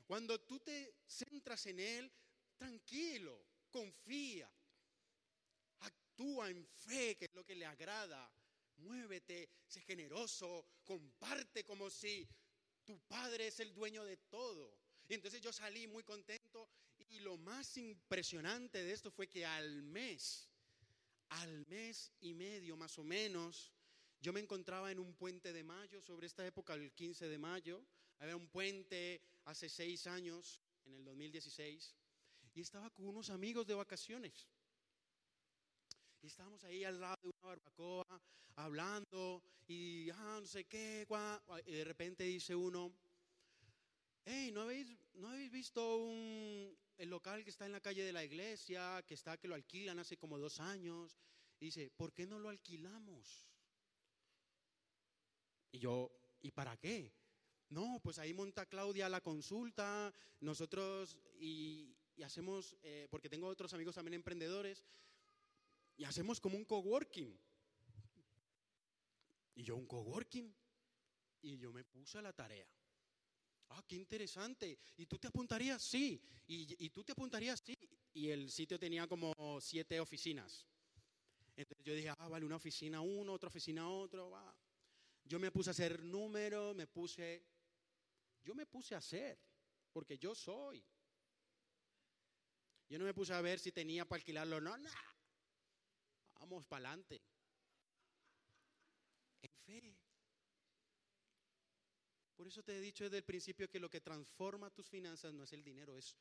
Cuando 0.05 0.39
tú 0.41 0.59
te 0.59 0.95
centras 1.07 1.65
en 1.67 1.80
Él, 1.80 2.11
tranquilo, 2.57 3.45
confía, 3.69 4.51
actúa 5.80 6.49
en 6.49 6.65
fe, 6.65 7.15
que 7.17 7.26
es 7.26 7.34
lo 7.34 7.45
que 7.45 7.55
le 7.55 7.65
agrada. 7.65 8.32
Muévete, 8.78 9.49
sé 9.67 9.82
generoso, 9.82 10.65
comparte 10.84 11.63
como 11.63 11.89
si 11.89 12.28
tu 12.84 12.99
padre 13.01 13.47
es 13.47 13.59
el 13.59 13.74
dueño 13.74 14.03
de 14.03 14.17
todo. 14.17 14.78
Y 15.07 15.13
entonces 15.13 15.41
yo 15.41 15.53
salí 15.53 15.88
muy 15.88 16.03
contento 16.03 16.69
y 17.09 17.19
lo 17.19 17.38
más 17.38 17.78
impresionante 17.78 18.84
de 18.84 18.91
esto 18.91 19.11
fue 19.11 19.28
que 19.28 19.45
al 19.45 19.84
mes 19.84 20.49
al 21.41 21.65
mes 21.67 22.11
y 22.21 22.34
medio 22.34 22.77
más 22.77 22.97
o 22.99 23.03
menos, 23.03 23.71
yo 24.21 24.31
me 24.31 24.39
encontraba 24.39 24.91
en 24.91 24.99
un 24.99 25.13
puente 25.13 25.51
de 25.51 25.63
mayo, 25.63 26.01
sobre 26.01 26.27
esta 26.27 26.45
época, 26.45 26.73
el 26.73 26.93
15 26.93 27.27
de 27.27 27.38
mayo. 27.38 27.84
Había 28.19 28.36
un 28.36 28.47
puente 28.47 29.21
hace 29.45 29.67
seis 29.67 30.07
años, 30.07 30.61
en 30.86 30.93
el 30.93 31.03
2016, 31.03 31.95
y 32.53 32.61
estaba 32.61 32.89
con 32.89 33.07
unos 33.07 33.29
amigos 33.29 33.67
de 33.67 33.73
vacaciones. 33.73 34.47
Y 36.21 36.27
estábamos 36.27 36.63
ahí 36.63 36.84
al 36.84 37.01
lado 37.01 37.17
de 37.21 37.29
una 37.29 37.47
barbacoa, 37.49 38.21
hablando, 38.55 39.43
y 39.67 40.09
ah, 40.11 40.38
no 40.39 40.47
sé 40.47 40.65
qué, 40.65 41.05
y 41.65 41.71
de 41.71 41.84
repente 41.84 42.23
dice 42.23 42.55
uno, 42.55 42.93
hey, 44.25 44.51
¿no 44.53 44.61
habéis, 44.61 44.88
¿no 45.15 45.29
habéis 45.29 45.51
visto 45.51 45.97
un, 45.97 46.77
el 46.98 47.10
local 47.10 47.44
que 47.44 47.50
está 47.50 47.66
en 47.66 47.72
la 47.72 47.82
calle 47.82 48.04
de 48.04 48.14
la 48.14 48.24
iglesia, 48.24 49.04
que 49.08 49.14
está, 49.14 49.38
que 49.38 49.48
lo 49.48 49.56
alquilan 49.56 50.00
hace 50.00 50.18
como 50.18 50.38
dos 50.38 50.60
años. 50.60 51.18
dice, 51.60 51.89
¿por 51.91 52.14
qué 52.14 52.26
no 52.26 52.39
lo 52.39 52.50
alquilamos? 52.50 53.48
Y 55.72 55.80
yo, 55.80 56.12
¿y 56.41 56.52
para 56.52 56.78
qué? 56.78 57.14
no, 57.74 58.00
pues 58.04 58.20
ahí 58.20 58.34
monta 58.34 58.68
Claudia 58.68 59.10
la 59.10 59.22
consulta, 59.22 60.14
nosotros 60.39 61.18
y, 61.39 61.96
hacemos, 62.24 62.78
eh, 62.84 63.08
porque 63.10 63.30
tengo 63.30 63.48
otros 63.48 63.74
amigos 63.74 63.96
también 63.96 64.14
emprendedores, 64.14 64.86
y 65.98 66.04
hacemos 66.06 66.39
como 66.39 66.56
un 66.56 66.66
coworking. 66.66 67.38
Y 69.56 69.64
yo 69.64 69.76
un 69.76 69.86
coworking. 69.86 70.56
Y 71.41 71.58
yo 71.58 71.72
me 71.72 71.84
puse 71.84 72.18
a 72.18 72.22
la 72.22 72.34
tarea. 72.34 72.66
Ah, 73.76 73.84
qué 73.88 73.95
interesante. 73.95 74.78
¿Y 74.97 75.07
tú 75.07 75.17
te 75.17 75.28
apuntarías? 75.28 75.82
Sí. 75.82 76.21
¿Y, 76.47 76.89
tú 76.89 77.03
te 77.03 77.13
apuntarías? 77.13 77.59
Sí. 77.59 77.76
Y 78.13 78.30
el 78.30 78.51
sitio 78.51 78.78
tenía 78.78 79.07
como 79.07 79.34
siete 79.59 79.99
oficinas. 79.99 80.67
Entonces 81.55 81.84
yo 81.84 81.95
dije, 81.95 82.09
ah, 82.09 82.28
vale, 82.28 82.45
una 82.45 82.57
oficina 82.57 83.01
uno, 83.01 83.34
otra 83.34 83.47
oficina 83.47 83.89
otro. 83.89 84.32
Yo 85.24 85.39
me 85.39 85.51
puse 85.51 85.69
a 85.69 85.71
hacer 85.71 86.03
números, 86.03 86.76
me 86.76 86.88
puse... 86.88 87.43
Yo 88.43 88.53
me 88.53 88.65
puse 88.65 88.93
a 88.93 88.97
hacer, 88.97 89.39
porque 89.91 90.17
yo 90.17 90.36
soy. 90.36 90.84
Yo 92.89 92.99
no 92.99 93.05
me 93.05 93.13
puse 93.13 93.34
a 93.34 93.41
ver 93.41 93.57
si 93.57 93.71
tenía 93.71 94.05
para 94.05 94.19
alquilarlo 94.19 94.59
no. 94.61 94.78
no. 94.78 94.89
Vamos 96.36 96.67
para 96.67 96.89
adelante. 96.89 97.21
En 99.41 99.51
fe. 99.65 99.97
Por 102.44 102.50
eso 102.50 102.62
te 102.62 102.78
he 102.78 102.82
dicho 102.82 103.06
desde 103.06 103.20
el 103.20 103.24
principio 103.24 103.70
que 103.70 103.80
lo 103.80 103.89
que 103.89 104.02
transforma 104.02 104.70
tus 104.70 104.89
finanzas 104.89 105.34
no 105.34 105.46
es 105.46 105.54
el 105.54 105.64
dinero, 105.64 105.96
es 105.96 106.14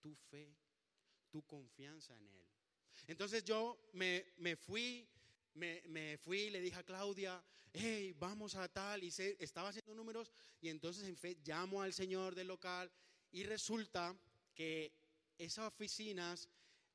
tu 0.00 0.12
fe, 0.12 0.52
tu 1.30 1.46
confianza 1.46 2.16
en 2.16 2.26
Él. 2.26 2.44
Entonces 3.06 3.44
yo 3.44 3.78
me, 3.92 4.56
fui, 4.56 5.08
me, 5.54 5.80
me, 5.86 6.18
fui 6.18 6.40
y 6.40 6.50
le 6.50 6.60
dije 6.60 6.80
a 6.80 6.82
Claudia, 6.82 7.40
hey, 7.72 8.12
vamos 8.18 8.56
a 8.56 8.68
tal, 8.68 9.04
y 9.04 9.12
se, 9.12 9.36
estaba 9.38 9.68
haciendo 9.68 9.94
números, 9.94 10.32
y 10.60 10.68
entonces 10.68 11.04
en 11.04 11.16
fe 11.16 11.38
llamo 11.44 11.80
al 11.80 11.92
señor 11.92 12.34
del 12.34 12.48
local, 12.48 12.90
y 13.30 13.44
resulta 13.44 14.18
que 14.56 14.92
esas 15.38 15.68
oficinas 15.68 16.48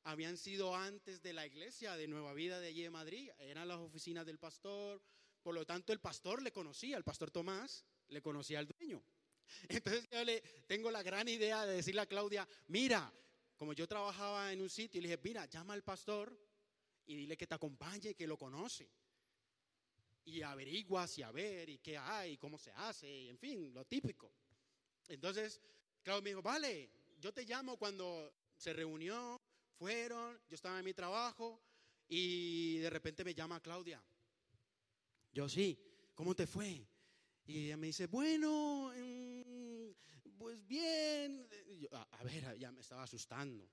habían 0.04 0.36
sido 0.36 0.76
antes 0.76 1.22
de 1.22 1.32
la 1.32 1.48
iglesia 1.48 1.96
de 1.96 2.10
Nueva 2.10 2.34
Vida 2.34 2.60
de 2.60 2.68
allí 2.68 2.82
de 2.82 2.90
Madrid, 2.90 3.30
eran 3.40 3.70
las 3.70 3.78
oficinas 3.78 4.26
del 4.26 4.40
pastor, 4.40 5.02
por 5.42 5.56
lo 5.56 5.66
tanto 5.66 5.94
el 5.94 6.02
pastor 6.02 6.42
le 6.42 6.52
conocía, 6.52 6.98
el 6.98 7.06
pastor 7.06 7.32
Tomás 7.32 7.86
le 8.14 8.22
conocía 8.22 8.60
al 8.60 8.68
dueño. 8.68 9.04
Entonces 9.70 10.08
yo 10.10 10.24
le 10.24 10.42
tengo 10.68 10.90
la 10.92 11.04
gran 11.04 11.28
idea 11.28 11.66
de 11.66 11.76
decirle 11.76 12.02
a 12.02 12.06
Claudia, 12.06 12.48
mira, 12.68 13.12
como 13.58 13.74
yo 13.74 13.88
trabajaba 13.88 14.52
en 14.52 14.62
un 14.62 14.70
sitio, 14.70 15.02
le 15.02 15.08
dije, 15.10 15.20
mira, 15.24 15.46
llama 15.46 15.74
al 15.74 15.84
pastor 15.84 16.38
y 17.06 17.16
dile 17.16 17.38
que 17.38 17.48
te 17.48 17.56
acompañe, 17.56 18.16
que 18.16 18.28
lo 18.28 18.38
conoce. 18.38 18.90
Y 20.26 20.42
averigua 20.42 21.08
si 21.08 21.22
a 21.22 21.32
ver, 21.32 21.70
y 21.70 21.80
qué 21.80 21.98
hay, 21.98 22.38
cómo 22.38 22.58
se 22.58 22.72
hace, 22.72 23.10
y 23.10 23.30
en 23.30 23.38
fin, 23.38 23.74
lo 23.74 23.86
típico. 23.86 24.34
Entonces, 25.10 25.60
Claudia 26.02 26.22
me 26.22 26.30
dijo, 26.30 26.42
vale, 26.42 26.90
yo 27.20 27.34
te 27.34 27.46
llamo 27.46 27.78
cuando 27.78 28.34
se 28.56 28.74
reunió, 28.74 29.42
fueron, 29.78 30.40
yo 30.48 30.56
estaba 30.56 30.80
en 30.80 30.86
mi 30.86 30.94
trabajo 30.94 31.62
y 32.08 32.78
de 32.78 32.90
repente 32.90 33.24
me 33.24 33.34
llama 33.34 33.62
Claudia. 33.62 34.02
Yo 35.34 35.50
sí, 35.50 35.78
¿cómo 36.14 36.36
te 36.36 36.48
fue? 36.48 36.88
Y 37.46 37.66
ella 37.66 37.78
me 37.78 37.88
dice, 37.88 38.08
bueno, 38.08 38.92
pues 40.38 40.66
bien. 40.66 41.48
a, 41.92 42.24
ver, 42.24 42.58
ya 42.58 42.72
me 42.72 42.82
estaba 42.82 43.04
asustando. 43.04 43.70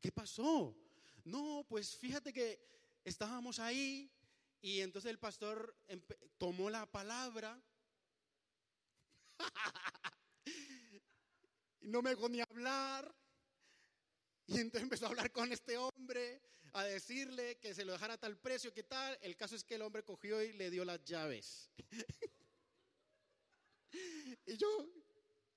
¿Qué 0.00 0.12
pasó? 0.12 0.76
No, 1.24 1.64
pues 1.68 1.96
fíjate 1.96 2.32
que 2.32 2.60
estábamos 3.04 3.58
ahí 3.58 4.10
y 4.60 4.80
entonces 4.80 5.10
el 5.10 5.18
pastor 5.18 5.76
tomó 6.38 6.70
la 6.70 6.90
palabra. 6.90 7.60
no 11.80 12.00
me 12.02 12.10
dejó 12.10 12.28
ni 12.28 12.40
hablar. 12.40 13.14
Y 14.46 14.58
entonces 14.58 14.82
empezó 14.82 15.06
a 15.06 15.08
hablar 15.08 15.32
con 15.32 15.52
este 15.52 15.78
hombre, 15.78 16.42
a 16.74 16.84
decirle 16.84 17.58
que 17.58 17.74
se 17.74 17.84
lo 17.84 17.92
dejara 17.92 18.14
a 18.14 18.20
tal 18.20 18.36
precio, 18.38 18.72
que 18.72 18.84
tal. 18.84 19.18
El 19.22 19.36
caso 19.36 19.56
es 19.56 19.64
que 19.64 19.76
el 19.76 19.82
hombre 19.82 20.04
cogió 20.04 20.42
y 20.42 20.52
le 20.52 20.70
dio 20.70 20.84
las 20.84 21.02
llaves. 21.04 21.70
yo, 24.56 24.88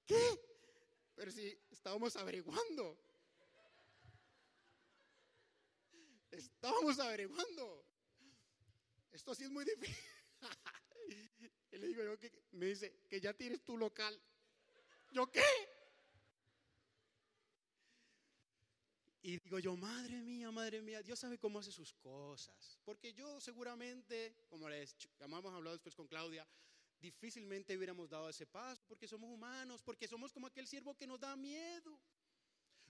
¿qué? 0.06 0.39
Pero 1.16 1.32
si 1.32 1.58
estábamos 1.72 2.16
averiguando. 2.16 2.98
Estábamos 6.32 7.00
averiguando. 7.00 7.86
Esto 9.12 9.34
sí 9.34 9.45
es 9.45 9.50
muy 9.50 9.66
difícil. 9.66 9.95
y 11.72 11.78
le 11.78 11.88
digo 11.88 12.04
yo 12.04 12.20
que 12.20 12.32
me 12.52 12.68
dice 12.68 13.06
que 13.10 13.20
ya 13.20 13.34
tienes 13.34 13.64
tu 13.64 13.78
local. 13.78 14.22
¿Yo 15.12 15.32
qué? 15.32 15.43
Y 19.28 19.39
digo 19.39 19.60
yo, 19.60 19.76
madre 19.76 20.22
mía, 20.22 20.52
madre 20.52 20.82
mía, 20.82 21.02
Dios 21.02 21.20
sabe 21.20 21.38
cómo 21.38 21.60
hace 21.60 21.72
sus 21.72 21.93
cosas. 21.95 22.80
Porque 22.86 23.14
yo 23.14 23.41
seguramente, 23.41 24.36
como 24.48 24.70
les 24.70 24.95
hemos 25.20 25.43
hablado 25.54 25.76
después 25.76 25.95
con 25.95 26.08
Claudia, 26.08 26.48
difícilmente 27.00 27.76
hubiéramos 27.78 28.10
dado 28.10 28.30
ese 28.30 28.45
paso 28.45 28.84
porque 28.88 29.08
somos 29.08 29.30
humanos, 29.30 29.82
porque 29.84 30.08
somos 30.08 30.32
como 30.34 30.48
aquel 30.48 30.68
siervo 30.68 30.95
que 30.95 31.08
nos 31.08 31.20
da 31.20 31.36
miedo. 31.36 32.00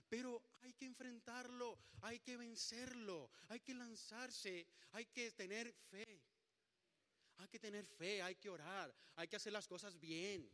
Pero 0.08 0.42
hay 0.62 0.72
que 0.72 0.86
enfrentarlo, 0.86 1.78
hay 2.00 2.18
que 2.20 2.36
vencerlo, 2.36 3.30
hay 3.48 3.60
que 3.60 3.74
lanzarse, 3.74 4.66
hay 4.92 5.06
que 5.06 5.30
tener 5.32 5.72
fe. 5.90 6.22
Hay 7.38 7.48
que 7.48 7.58
tener 7.58 7.86
fe, 7.86 8.22
hay 8.22 8.34
que 8.34 8.50
orar, 8.50 8.92
hay 9.16 9.28
que 9.28 9.36
hacer 9.36 9.52
las 9.52 9.68
cosas 9.68 9.98
bien. 10.00 10.50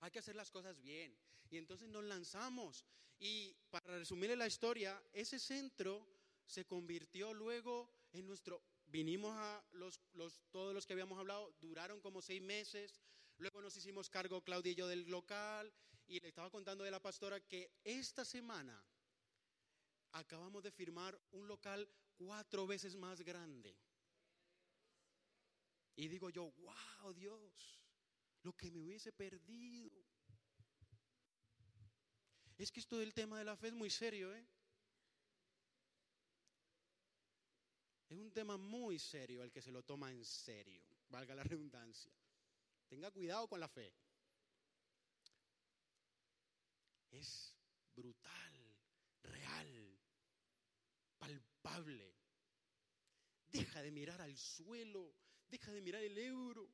Hay 0.00 0.10
que 0.10 0.20
hacer 0.20 0.36
las 0.36 0.50
cosas 0.50 0.80
bien. 0.80 1.16
Y 1.50 1.58
entonces 1.58 1.88
nos 1.88 2.04
lanzamos. 2.04 2.86
Y 3.18 3.54
para 3.70 3.98
resumirle 3.98 4.36
la 4.36 4.46
historia, 4.46 5.00
ese 5.12 5.38
centro 5.38 6.06
se 6.46 6.64
convirtió 6.64 7.34
luego 7.34 7.90
en 8.12 8.26
nuestro... 8.26 8.62
Vinimos 8.92 9.34
a 9.34 9.64
los, 9.72 10.02
todos 10.50 10.74
los 10.74 10.84
que 10.84 10.92
habíamos 10.92 11.18
hablado, 11.18 11.50
duraron 11.62 11.98
como 12.02 12.20
seis 12.20 12.42
meses. 12.42 13.00
Luego 13.38 13.62
nos 13.62 13.74
hicimos 13.74 14.10
cargo 14.10 14.44
Claudia 14.44 14.72
y 14.72 14.74
yo 14.74 14.86
del 14.86 15.08
local. 15.08 15.72
Y 16.06 16.20
le 16.20 16.28
estaba 16.28 16.50
contando 16.50 16.84
de 16.84 16.90
la 16.90 17.00
pastora 17.00 17.40
que 17.40 17.72
esta 17.84 18.22
semana 18.22 18.84
acabamos 20.12 20.62
de 20.62 20.70
firmar 20.70 21.18
un 21.30 21.48
local 21.48 21.88
cuatro 22.18 22.66
veces 22.66 22.94
más 22.94 23.22
grande. 23.22 23.74
Y 25.96 26.08
digo 26.08 26.28
yo, 26.28 26.52
wow, 26.58 27.14
Dios, 27.14 27.80
lo 28.42 28.52
que 28.52 28.70
me 28.70 28.80
hubiese 28.80 29.10
perdido. 29.10 30.04
Es 32.58 32.70
que 32.70 32.80
esto 32.80 32.98
del 32.98 33.14
tema 33.14 33.38
de 33.38 33.46
la 33.46 33.56
fe 33.56 33.68
es 33.68 33.72
muy 33.72 33.88
serio, 33.88 34.34
¿eh? 34.34 34.46
Es 38.12 38.18
un 38.18 38.30
tema 38.30 38.58
muy 38.58 38.98
serio 38.98 39.42
el 39.42 39.50
que 39.50 39.62
se 39.62 39.72
lo 39.72 39.82
toma 39.84 40.10
en 40.10 40.22
serio, 40.22 40.84
valga 41.08 41.34
la 41.34 41.44
redundancia. 41.44 42.12
Tenga 42.86 43.10
cuidado 43.10 43.48
con 43.48 43.58
la 43.58 43.68
fe. 43.68 43.90
Es 47.10 47.56
brutal, 47.96 48.76
real, 49.22 49.98
palpable. 51.16 52.14
Deja 53.46 53.80
de 53.80 53.90
mirar 53.90 54.20
al 54.20 54.36
suelo, 54.36 55.14
deja 55.48 55.72
de 55.72 55.80
mirar 55.80 56.02
el 56.02 56.18
euro. 56.18 56.70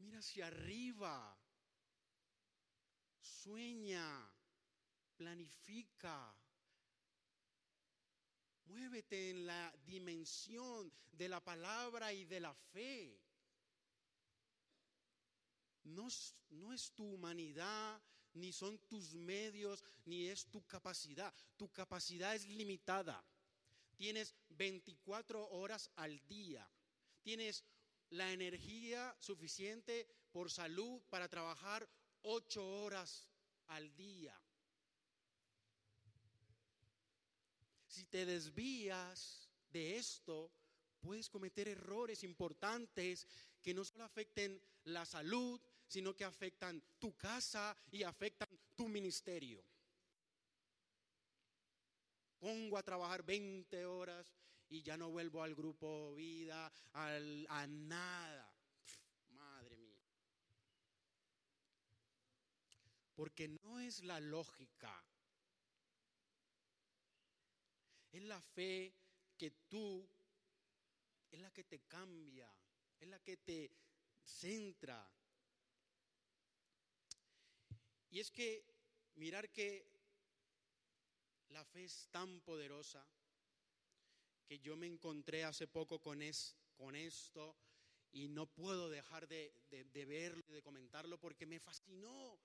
Mira 0.00 0.18
hacia 0.18 0.48
arriba. 0.48 1.34
Sueña, 3.22 4.30
planifica. 5.16 6.36
Muévete 8.68 9.30
en 9.30 9.46
la 9.46 9.74
dimensión 9.86 10.92
de 11.12 11.28
la 11.28 11.42
palabra 11.42 12.12
y 12.12 12.24
de 12.26 12.40
la 12.40 12.54
fe. 12.54 13.18
No, 15.84 16.06
es 16.06 16.92
tu 16.94 17.14
humanidad, 17.14 18.00
ni 18.34 18.52
son 18.52 18.78
tus 18.88 19.14
medios, 19.14 19.82
ni 20.04 20.28
es 20.28 20.46
tu 20.46 20.66
capacidad. 20.66 21.34
Tu 21.56 21.70
capacidad 21.72 22.34
es 22.34 22.46
limitada. 22.46 23.24
Tienes 23.96 24.34
24 24.50 25.48
horas 25.48 25.90
al 25.96 26.20
día. 26.28 26.68
Tienes 27.22 27.64
la 28.10 28.32
energía 28.32 29.16
suficiente 29.18 30.06
por 30.30 30.50
salud 30.50 31.00
para 31.08 31.28
trabajar 31.28 31.88
ocho 32.22 32.82
horas 32.82 33.28
al 33.66 33.94
día. 33.96 34.38
Si 37.88 38.04
te 38.04 38.24
desvías 38.24 39.48
de 39.70 39.96
esto, 39.96 40.52
puedes 41.00 41.28
cometer 41.28 41.68
errores 41.68 42.22
importantes 42.22 43.26
que 43.62 43.74
no 43.74 43.84
solo 43.84 44.04
afecten 44.04 44.62
la 44.84 45.04
salud, 45.04 45.60
sino 45.86 46.14
que 46.14 46.24
afectan 46.24 46.82
tu 46.98 47.16
casa 47.16 47.76
y 47.90 48.02
afectan 48.02 48.48
tu 48.76 48.88
ministerio. 48.88 49.64
Pongo 52.38 52.76
a 52.76 52.82
trabajar 52.82 53.24
20 53.24 53.84
horas 53.86 54.32
y 54.68 54.82
ya 54.82 54.96
no 54.96 55.10
vuelvo 55.10 55.42
al 55.42 55.54
grupo 55.54 56.14
vida, 56.14 56.70
al, 56.92 57.46
a 57.48 57.66
nada. 57.66 58.54
madre 59.30 59.76
mía. 59.78 59.98
porque 63.18 63.48
no 63.48 63.80
es 63.80 64.04
la 64.04 64.20
lógica, 64.20 65.04
es 68.18 68.24
la 68.24 68.40
fe 68.40 68.92
que 69.36 69.50
tú, 69.68 70.06
es 71.30 71.40
la 71.40 71.50
que 71.52 71.64
te 71.64 71.80
cambia, 71.80 72.52
es 72.98 73.08
la 73.08 73.18
que 73.20 73.36
te 73.36 73.70
centra. 74.24 75.08
Y 78.10 78.20
es 78.20 78.30
que 78.30 78.64
mirar 79.14 79.50
que 79.50 79.86
la 81.48 81.64
fe 81.64 81.84
es 81.84 82.08
tan 82.10 82.40
poderosa 82.40 83.06
que 84.46 84.58
yo 84.58 84.76
me 84.76 84.86
encontré 84.86 85.44
hace 85.44 85.66
poco 85.66 86.00
con, 86.00 86.22
es, 86.22 86.56
con 86.76 86.96
esto 86.96 87.56
y 88.10 88.28
no 88.28 88.46
puedo 88.46 88.88
dejar 88.88 89.28
de, 89.28 89.52
de, 89.70 90.04
verlo 90.06 90.42
y 90.48 90.52
de 90.52 90.62
comentarlo 90.62 91.20
porque 91.20 91.46
me 91.46 91.60
fascinó, 91.60 92.40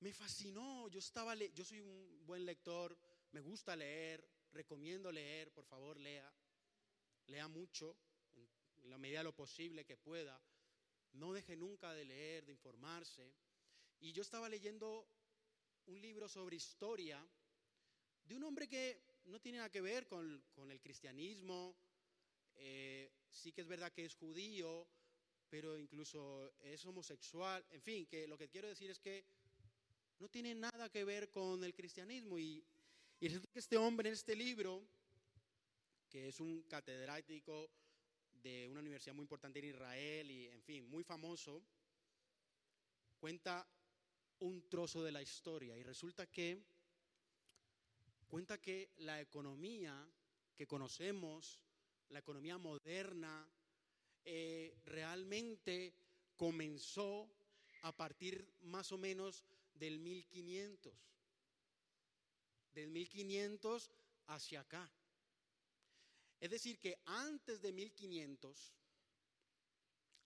me 0.00 0.12
fascinó. 0.12 0.88
Yo, 0.88 0.98
estaba 0.98 1.34
yo 1.36 1.64
soy 1.64 1.80
un 1.80 2.26
buen 2.26 2.44
lector, 2.44 2.98
me 3.30 3.40
gusta 3.40 3.76
leer, 3.76 4.28
recomiendo 4.52 5.12
leer, 5.12 5.52
por 5.52 5.64
favor 5.64 5.98
lea, 5.98 6.30
lea 7.26 7.48
mucho, 7.48 7.96
en 8.82 8.90
la 8.90 8.98
medida 8.98 9.18
de 9.18 9.24
lo 9.24 9.34
posible 9.34 9.84
que 9.84 9.96
pueda. 9.96 10.40
No 11.12 11.32
deje 11.32 11.56
nunca 11.56 11.92
de 11.92 12.04
leer, 12.04 12.46
de 12.46 12.52
informarse. 12.52 13.34
Y 14.00 14.12
yo 14.12 14.22
estaba 14.22 14.48
leyendo 14.48 15.06
un 15.86 16.00
libro 16.00 16.28
sobre 16.28 16.56
historia 16.56 17.26
de 18.24 18.36
un 18.36 18.44
hombre 18.44 18.68
que 18.68 19.02
no 19.24 19.40
tiene 19.40 19.58
nada 19.58 19.70
que 19.70 19.80
ver 19.80 20.06
con, 20.06 20.42
el 20.70 20.80
cristianismo, 20.80 21.76
eh, 22.56 23.10
sí 23.30 23.52
que 23.52 23.62
es 23.62 23.66
verdad 23.66 23.92
que 23.92 24.04
es 24.04 24.14
judío, 24.14 24.86
pero 25.48 25.76
incluso 25.76 26.52
es 26.60 26.84
homosexual, 26.84 27.64
en 27.70 27.82
fin, 27.82 28.06
que 28.06 28.26
lo 28.28 28.38
que 28.38 28.48
quiero 28.48 28.68
decir 28.68 28.90
es 28.90 29.00
que 29.00 29.24
no 30.20 30.28
tiene 30.28 30.54
nada 30.54 30.90
que 30.90 31.04
ver 31.04 31.30
con 31.30 31.64
el 31.64 31.74
cristianismo. 31.74 32.38
Y, 32.38 32.64
y 33.20 33.28
resulta 33.28 33.52
que 33.52 33.58
este 33.58 33.76
hombre 33.76 34.08
en 34.08 34.14
este 34.14 34.34
libro, 34.34 34.82
que 36.08 36.28
es 36.28 36.40
un 36.40 36.62
catedrático 36.62 37.70
de 38.42 38.66
una 38.66 38.80
universidad 38.80 39.14
muy 39.14 39.24
importante 39.24 39.58
en 39.58 39.66
Israel 39.66 40.30
y, 40.30 40.48
en 40.48 40.62
fin, 40.62 40.88
muy 40.88 41.04
famoso, 41.04 41.62
cuenta 43.18 43.66
un 44.38 44.66
trozo 44.70 45.02
de 45.02 45.12
la 45.12 45.20
historia. 45.20 45.76
Y 45.76 45.82
resulta 45.82 46.26
que 46.26 46.62
cuenta 48.26 48.58
que 48.58 48.90
la 48.98 49.20
economía 49.20 50.08
que 50.56 50.66
conocemos, 50.66 51.62
la 52.08 52.20
economía 52.20 52.56
moderna, 52.56 53.46
eh, 54.24 54.74
realmente 54.86 55.92
comenzó 56.36 57.28
a 57.82 57.94
partir 57.94 58.50
más 58.62 58.92
o 58.92 58.98
menos 58.98 59.44
del 59.74 59.98
1500, 59.98 60.92
del 62.74 62.90
1500 62.90 63.90
hacia 64.26 64.60
acá. 64.60 64.90
Es 66.40 66.50
decir, 66.50 66.78
que 66.78 66.98
antes 67.04 67.60
de 67.60 67.72
1500, 67.72 68.74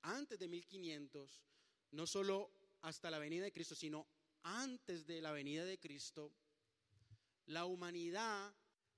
antes 0.02 0.38
de 0.38 0.48
1500, 0.48 1.42
no 1.92 2.06
solo 2.06 2.50
hasta 2.82 3.10
la 3.10 3.18
venida 3.18 3.44
de 3.44 3.52
Cristo, 3.52 3.74
sino 3.74 4.06
antes 4.42 5.06
de 5.06 5.20
la 5.20 5.32
venida 5.32 5.64
de 5.64 5.78
Cristo, 5.78 6.32
la 7.46 7.64
humanidad 7.64 8.54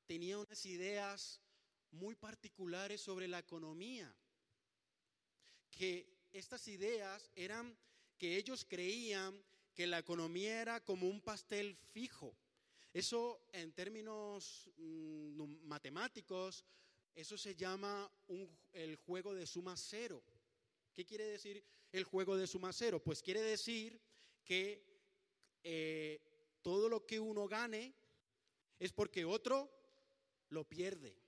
tenía 0.06 0.38
unas 0.38 0.66
ideas 0.66 1.40
muy 1.92 2.14
particulares 2.14 3.00
sobre 3.00 3.28
la 3.28 3.38
economía, 3.38 4.14
que 5.70 6.06
estas 6.32 6.68
ideas 6.68 7.30
eran 7.34 7.76
que 8.18 8.36
ellos 8.36 8.66
creían 8.68 9.42
que 9.74 9.86
la 9.86 9.98
economía 9.98 10.60
era 10.60 10.80
como 10.84 11.08
un 11.08 11.20
pastel 11.20 11.76
fijo. 11.92 12.34
Eso 12.96 13.42
en 13.52 13.74
términos 13.74 14.70
mm, 14.78 15.66
matemáticos 15.66 16.64
eso 17.14 17.36
se 17.36 17.54
llama 17.54 18.10
el 18.72 18.96
juego 18.96 19.34
de 19.34 19.46
suma 19.46 19.76
cero. 19.76 20.22
¿Qué 20.94 21.04
quiere 21.04 21.26
decir 21.26 21.62
el 21.92 22.04
juego 22.04 22.38
de 22.38 22.46
suma 22.46 22.72
cero? 22.72 22.98
Pues 23.04 23.20
quiere 23.20 23.42
decir 23.42 24.00
que 24.42 24.82
eh, 25.62 26.22
todo 26.62 26.88
lo 26.88 27.04
que 27.04 27.20
uno 27.20 27.46
gane 27.46 27.92
es 28.78 28.92
porque 28.94 29.26
otro 29.26 29.70
lo 30.48 30.64
pierde. 30.64 31.18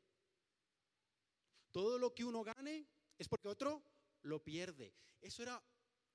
Todo 1.71 1.99
lo 1.99 2.15
que 2.15 2.25
uno 2.25 2.43
gane 2.45 2.87
es 3.19 3.29
porque 3.29 3.49
otro 3.49 3.83
lo 4.23 4.43
pierde. 4.43 4.95
Eso 5.21 5.43
era 5.43 5.63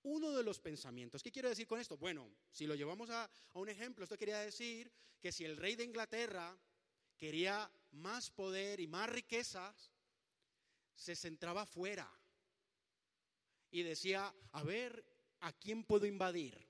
uno 0.04 0.32
de 0.32 0.44
los 0.44 0.60
pensamientos. 0.60 1.24
¿Qué 1.24 1.32
quiero 1.32 1.50
decir 1.50 1.68
con 1.68 1.80
esto? 1.80 1.98
Bueno, 1.98 2.30
si 2.52 2.68
lo 2.68 2.76
llevamos 2.76 3.10
a, 3.10 3.24
a 3.26 3.60
un 3.60 3.70
ejemplo, 3.70 4.04
esto 4.04 4.18
quería 4.18 4.40
decir 4.40 4.92
que 5.20 5.32
si 5.32 5.46
el 5.46 5.58
rey 5.58 5.76
de 5.76 5.84
Inglaterra 5.84 6.58
quería 7.18 7.70
más 7.92 8.30
poder 8.30 8.80
y 8.80 8.88
más 8.88 9.10
riquezas, 9.10 9.92
se 10.96 11.16
centraba 11.16 11.66
fuera 11.66 12.10
y 13.72 13.84
decía, 13.84 14.34
a 14.52 14.64
ver, 14.64 15.04
¿a 15.40 15.52
quién 15.54 15.84
puedo 15.84 16.06
invadir? 16.06 16.68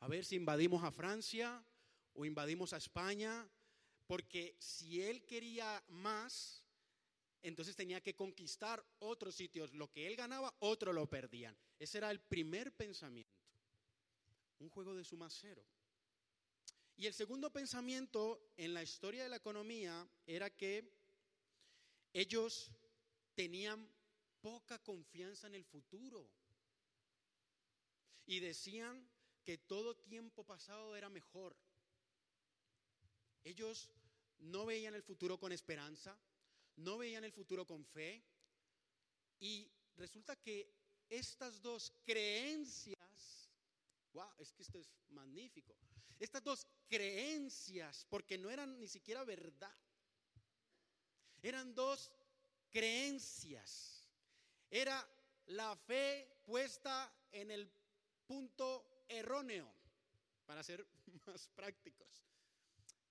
A 0.00 0.08
ver 0.08 0.24
si 0.24 0.36
invadimos 0.36 0.82
a 0.84 0.90
Francia 0.90 1.62
o 2.14 2.24
invadimos 2.24 2.72
a 2.72 2.78
España, 2.78 3.48
porque 4.06 4.56
si 4.58 5.02
él 5.02 5.24
quería 5.26 5.84
más, 5.88 6.64
entonces 7.42 7.76
tenía 7.76 8.00
que 8.00 8.14
conquistar 8.14 8.84
otros 8.98 9.34
sitios. 9.34 9.72
Lo 9.72 9.90
que 9.90 10.06
él 10.06 10.16
ganaba, 10.16 10.54
otros 10.60 10.94
lo 10.94 11.08
perdían. 11.08 11.56
Ese 11.78 11.98
era 11.98 12.10
el 12.10 12.20
primer 12.20 12.72
pensamiento. 12.72 13.32
Un 14.58 14.70
juego 14.70 14.94
de 14.94 15.04
suma 15.04 15.30
cero. 15.30 15.64
Y 16.96 17.06
el 17.06 17.14
segundo 17.14 17.52
pensamiento 17.52 18.52
en 18.56 18.74
la 18.74 18.82
historia 18.82 19.22
de 19.22 19.28
la 19.28 19.36
economía 19.36 20.08
era 20.26 20.50
que 20.50 20.92
ellos 22.12 22.72
tenían 23.34 23.88
poca 24.40 24.80
confianza 24.80 25.46
en 25.46 25.54
el 25.54 25.64
futuro. 25.64 26.28
Y 28.26 28.40
decían 28.40 29.08
que 29.44 29.58
todo 29.58 29.96
tiempo 29.96 30.44
pasado 30.44 30.96
era 30.96 31.08
mejor. 31.08 31.56
Ellos 33.44 33.90
no 34.40 34.66
veían 34.66 34.94
el 34.94 35.02
futuro 35.02 35.38
con 35.38 35.52
esperanza, 35.52 36.18
no 36.78 36.98
veían 36.98 37.24
el 37.24 37.32
futuro 37.32 37.66
con 37.66 37.84
fe. 37.84 38.24
Y 39.40 39.70
resulta 39.96 40.36
que 40.36 40.72
estas 41.08 41.60
dos 41.62 41.92
creencias, 42.04 43.50
wow, 44.12 44.32
es 44.38 44.52
que 44.52 44.62
esto 44.62 44.78
es 44.78 44.90
magnífico. 45.08 45.76
Estas 46.18 46.42
dos 46.42 46.66
creencias, 46.88 48.04
porque 48.08 48.38
no 48.38 48.50
eran 48.50 48.78
ni 48.78 48.88
siquiera 48.88 49.24
verdad, 49.24 49.74
eran 51.42 51.74
dos 51.74 52.12
creencias. 52.70 54.08
Era 54.70 55.06
la 55.46 55.76
fe 55.76 56.42
puesta 56.44 57.12
en 57.32 57.50
el 57.50 57.70
punto 58.26 59.04
erróneo, 59.08 59.72
para 60.44 60.62
ser 60.62 60.86
más 61.26 61.48
prácticos. 61.48 62.24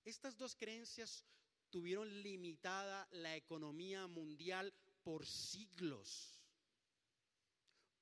Estas 0.04 0.36
dos 0.36 0.54
creencias 0.54 1.24
tuvieron 1.70 2.22
limitada 2.22 3.06
la 3.12 3.36
economía 3.36 4.06
mundial 4.06 4.72
por 5.02 5.26
siglos. 5.26 6.42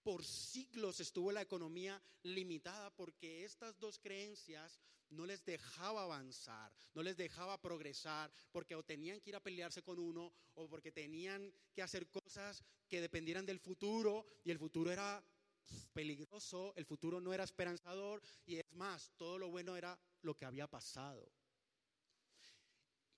Por 0.03 0.25
siglos 0.25 1.01
estuvo 1.01 1.33
la 1.33 1.43
economía 1.43 2.01
limitada 2.23 2.95
porque 2.95 3.45
estas 3.45 3.79
dos 3.79 3.99
creencias 3.99 4.81
no 5.11 5.27
les 5.27 5.45
dejaba 5.45 6.03
avanzar, 6.03 6.73
no 6.95 7.03
les 7.03 7.17
dejaba 7.17 7.61
progresar, 7.61 8.33
porque 8.53 8.75
o 8.75 8.83
tenían 8.83 9.21
que 9.21 9.31
ir 9.31 9.37
a 9.37 9.43
pelearse 9.43 9.83
con 9.83 9.99
uno 9.99 10.33
o 10.55 10.69
porque 10.69 10.93
tenían 10.93 11.53
que 11.75 11.83
hacer 11.83 12.09
cosas 12.09 12.63
que 12.89 13.01
dependieran 13.01 13.47
del 13.47 13.61
futuro 13.61 14.27
y 14.45 14.51
el 14.51 14.59
futuro 14.59 14.91
era 14.91 15.23
peligroso, 15.93 16.73
el 16.77 16.85
futuro 16.85 17.21
no 17.21 17.33
era 17.33 17.45
esperanzador 17.45 18.23
y 18.45 18.57
es 18.57 18.73
más, 18.73 19.13
todo 19.17 19.39
lo 19.39 19.51
bueno 19.51 19.77
era 19.77 19.99
lo 20.23 20.35
que 20.35 20.45
había 20.45 20.67
pasado. 20.67 21.33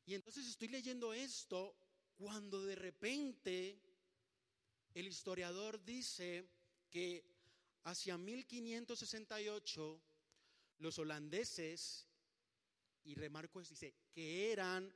Y 0.09 0.15
entonces 0.15 0.47
estoy 0.47 0.69
leyendo 0.69 1.13
esto 1.13 1.77
cuando 2.17 2.65
de 2.65 2.75
repente 2.75 3.79
el 4.95 5.07
historiador 5.07 5.85
dice 5.85 6.49
que 6.89 7.31
hacia 7.85 8.17
1568 8.17 10.01
los 10.79 10.99
holandeses, 10.99 12.09
y 13.05 13.17
remarco 13.17 13.61
esto, 13.61 13.75
dice, 13.75 13.97
que 14.11 14.51
eran 14.51 14.91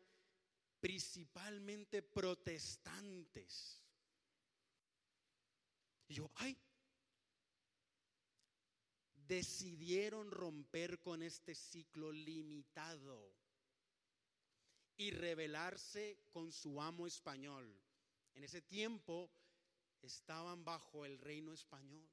principalmente 0.80 2.00
protestantes. 2.00 3.82
Y 6.08 6.14
yo, 6.14 6.30
ay, 6.36 6.56
decidieron 9.28 10.30
romper 10.30 11.00
con 11.00 11.22
este 11.22 11.54
ciclo 11.54 12.10
limitado 12.10 13.41
y 14.97 15.11
rebelarse 15.11 16.18
con 16.30 16.53
su 16.53 16.80
amo 16.80 17.07
español. 17.07 17.80
En 18.34 18.45
ese 18.45 18.62
tiempo 18.62 19.30
estaban 20.01 20.64
bajo 20.64 21.05
el 21.05 21.18
reino 21.18 21.53
español. 21.53 22.09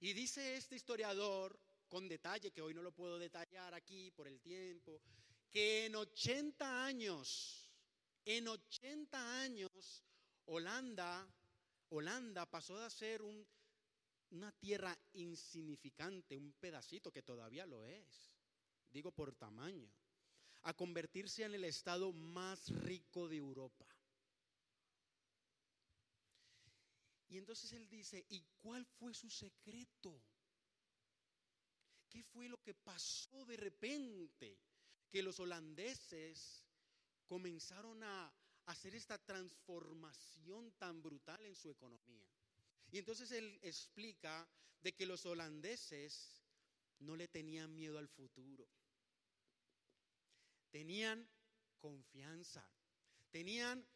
Y 0.00 0.12
dice 0.12 0.56
este 0.56 0.76
historiador, 0.76 1.58
con 1.88 2.08
detalle, 2.08 2.52
que 2.52 2.62
hoy 2.62 2.74
no 2.74 2.82
lo 2.82 2.92
puedo 2.92 3.18
detallar 3.18 3.74
aquí 3.74 4.10
por 4.10 4.28
el 4.28 4.40
tiempo, 4.40 5.00
que 5.50 5.86
en 5.86 5.96
80 5.96 6.84
años, 6.84 7.70
en 8.24 8.48
80 8.48 9.40
años, 9.42 10.04
Holanda, 10.46 11.26
Holanda 11.88 12.46
pasó 12.46 12.78
de 12.78 12.90
ser 12.90 13.22
un, 13.22 13.46
una 14.30 14.52
tierra 14.52 14.96
insignificante, 15.14 16.36
un 16.36 16.52
pedacito 16.52 17.10
que 17.10 17.22
todavía 17.22 17.64
lo 17.64 17.84
es, 17.84 18.35
digo 18.96 19.12
por 19.12 19.34
tamaño, 19.34 19.92
a 20.62 20.72
convertirse 20.72 21.44
en 21.44 21.54
el 21.54 21.64
estado 21.64 22.14
más 22.14 22.70
rico 22.70 23.28
de 23.28 23.36
Europa. 23.36 23.86
Y 27.28 27.36
entonces 27.36 27.70
él 27.72 27.86
dice, 27.90 28.24
¿y 28.30 28.42
cuál 28.62 28.86
fue 28.86 29.12
su 29.12 29.28
secreto? 29.28 30.18
¿Qué 32.08 32.22
fue 32.22 32.48
lo 32.48 32.56
que 32.62 32.72
pasó 32.72 33.44
de 33.44 33.58
repente? 33.58 34.58
Que 35.10 35.22
los 35.22 35.38
holandeses 35.40 36.64
comenzaron 37.26 38.02
a 38.02 38.32
hacer 38.64 38.94
esta 38.94 39.18
transformación 39.18 40.72
tan 40.78 41.02
brutal 41.02 41.44
en 41.44 41.54
su 41.54 41.68
economía. 41.68 42.26
Y 42.90 42.98
entonces 42.98 43.30
él 43.30 43.58
explica 43.62 44.48
de 44.80 44.94
que 44.94 45.04
los 45.04 45.26
holandeses 45.26 46.42
no 47.00 47.14
le 47.14 47.28
tenían 47.28 47.74
miedo 47.74 47.98
al 47.98 48.08
futuro. 48.08 48.66
Tenían 50.70 51.28
confianza, 51.78 52.68
tenían 53.30 53.86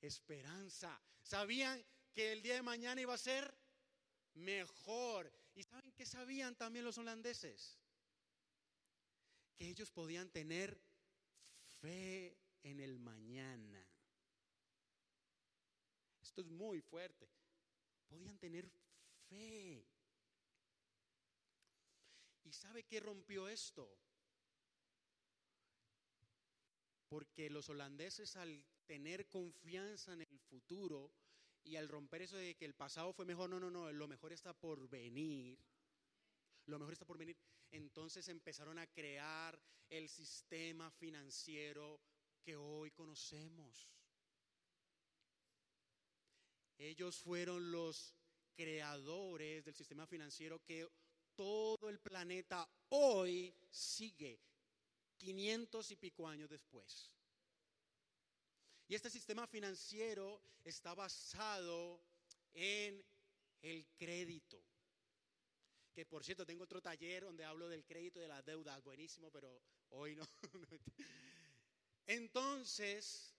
esperanza, 0.00 1.00
sabían 1.22 1.84
que 2.12 2.32
el 2.32 2.42
día 2.42 2.54
de 2.54 2.62
mañana 2.62 3.00
iba 3.00 3.14
a 3.14 3.18
ser 3.18 3.54
mejor. 4.34 5.32
¿Y 5.54 5.62
saben 5.62 5.92
qué 5.92 6.06
sabían 6.06 6.56
también 6.56 6.84
los 6.84 6.98
holandeses? 6.98 7.78
Que 9.56 9.68
ellos 9.68 9.90
podían 9.90 10.30
tener 10.30 10.80
fe 11.80 12.38
en 12.62 12.80
el 12.80 12.98
mañana. 12.98 13.86
Esto 16.20 16.40
es 16.40 16.48
muy 16.48 16.80
fuerte. 16.80 17.28
Podían 18.08 18.38
tener 18.38 18.70
fe. 19.28 19.86
¿Y 22.44 22.52
sabe 22.52 22.84
qué 22.84 23.00
rompió 23.00 23.48
esto? 23.48 23.98
Porque 27.12 27.50
los 27.50 27.68
holandeses 27.68 28.36
al 28.36 28.64
tener 28.86 29.28
confianza 29.28 30.14
en 30.14 30.22
el 30.22 30.38
futuro, 30.38 31.12
y 31.62 31.76
al 31.76 31.86
romper 31.86 32.22
eso 32.22 32.38
de 32.38 32.54
que 32.54 32.64
el 32.64 32.72
pasado 32.72 33.12
fue 33.12 33.26
mejor, 33.26 33.50
no, 33.50 33.60
no, 33.60 33.70
no, 33.70 33.92
lo 33.92 34.08
mejor 34.08 34.32
está 34.32 34.54
por 34.54 34.88
venir. 34.88 35.58
Lo 36.64 36.78
mejor 36.78 36.94
está 36.94 37.04
por 37.04 37.18
venir. 37.18 37.36
Entonces 37.70 38.28
empezaron 38.28 38.78
a 38.78 38.86
crear 38.86 39.60
el 39.90 40.08
sistema 40.08 40.90
financiero 40.90 42.00
que 42.42 42.56
hoy 42.56 42.90
conocemos. 42.92 43.90
Ellos 46.78 47.20
fueron 47.20 47.70
los 47.70 48.14
creadores 48.54 49.66
del 49.66 49.74
sistema 49.74 50.06
financiero 50.06 50.64
que 50.64 50.88
todo 51.34 51.90
el 51.90 52.00
planeta 52.00 52.66
hoy 52.88 53.54
sigue 53.70 54.40
500 55.22 55.90
y 55.92 55.96
pico 55.96 56.26
años 56.26 56.50
después. 56.50 57.12
Y 58.88 58.94
este 58.96 59.08
sistema 59.08 59.46
financiero 59.46 60.42
está 60.64 60.94
basado 60.94 62.02
en 62.52 63.02
el 63.62 63.86
crédito. 63.96 64.60
Que 65.94 66.04
por 66.04 66.24
cierto, 66.24 66.44
tengo 66.44 66.64
otro 66.64 66.82
taller 66.82 67.22
donde 67.22 67.44
hablo 67.44 67.68
del 67.68 67.84
crédito 67.84 68.18
y 68.18 68.22
de 68.22 68.28
las 68.28 68.44
deudas, 68.44 68.82
buenísimo, 68.82 69.30
pero 69.30 69.62
hoy 69.90 70.16
no. 70.16 70.26
Entonces, 72.06 73.32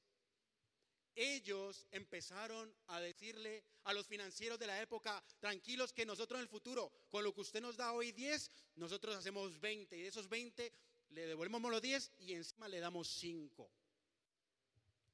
ellos 1.15 1.85
empezaron 1.91 2.73
a 2.87 3.01
decirle 3.01 3.65
a 3.83 3.93
los 3.93 4.07
financieros 4.07 4.57
de 4.57 4.67
la 4.67 4.81
época, 4.81 5.21
tranquilos 5.39 5.91
que 5.91 6.05
nosotros 6.05 6.37
en 6.37 6.43
el 6.43 6.49
futuro, 6.49 6.91
con 7.09 7.23
lo 7.23 7.33
que 7.33 7.41
usted 7.41 7.61
nos 7.61 7.75
da 7.75 7.91
hoy 7.91 8.13
10, 8.13 8.49
nosotros 8.75 9.15
hacemos 9.15 9.59
20 9.59 9.97
y 9.97 10.01
de 10.01 10.07
esos 10.07 10.29
20 10.29 10.71
le 11.13 11.27
devolvemos 11.27 11.71
los 11.71 11.81
10 11.81 12.11
y 12.19 12.33
encima 12.33 12.67
le 12.67 12.79
damos 12.79 13.07
5. 13.07 13.69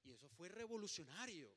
Y 0.06 0.12
eso 0.12 0.30
fue 0.30 0.50
revolucionario. 0.50 1.54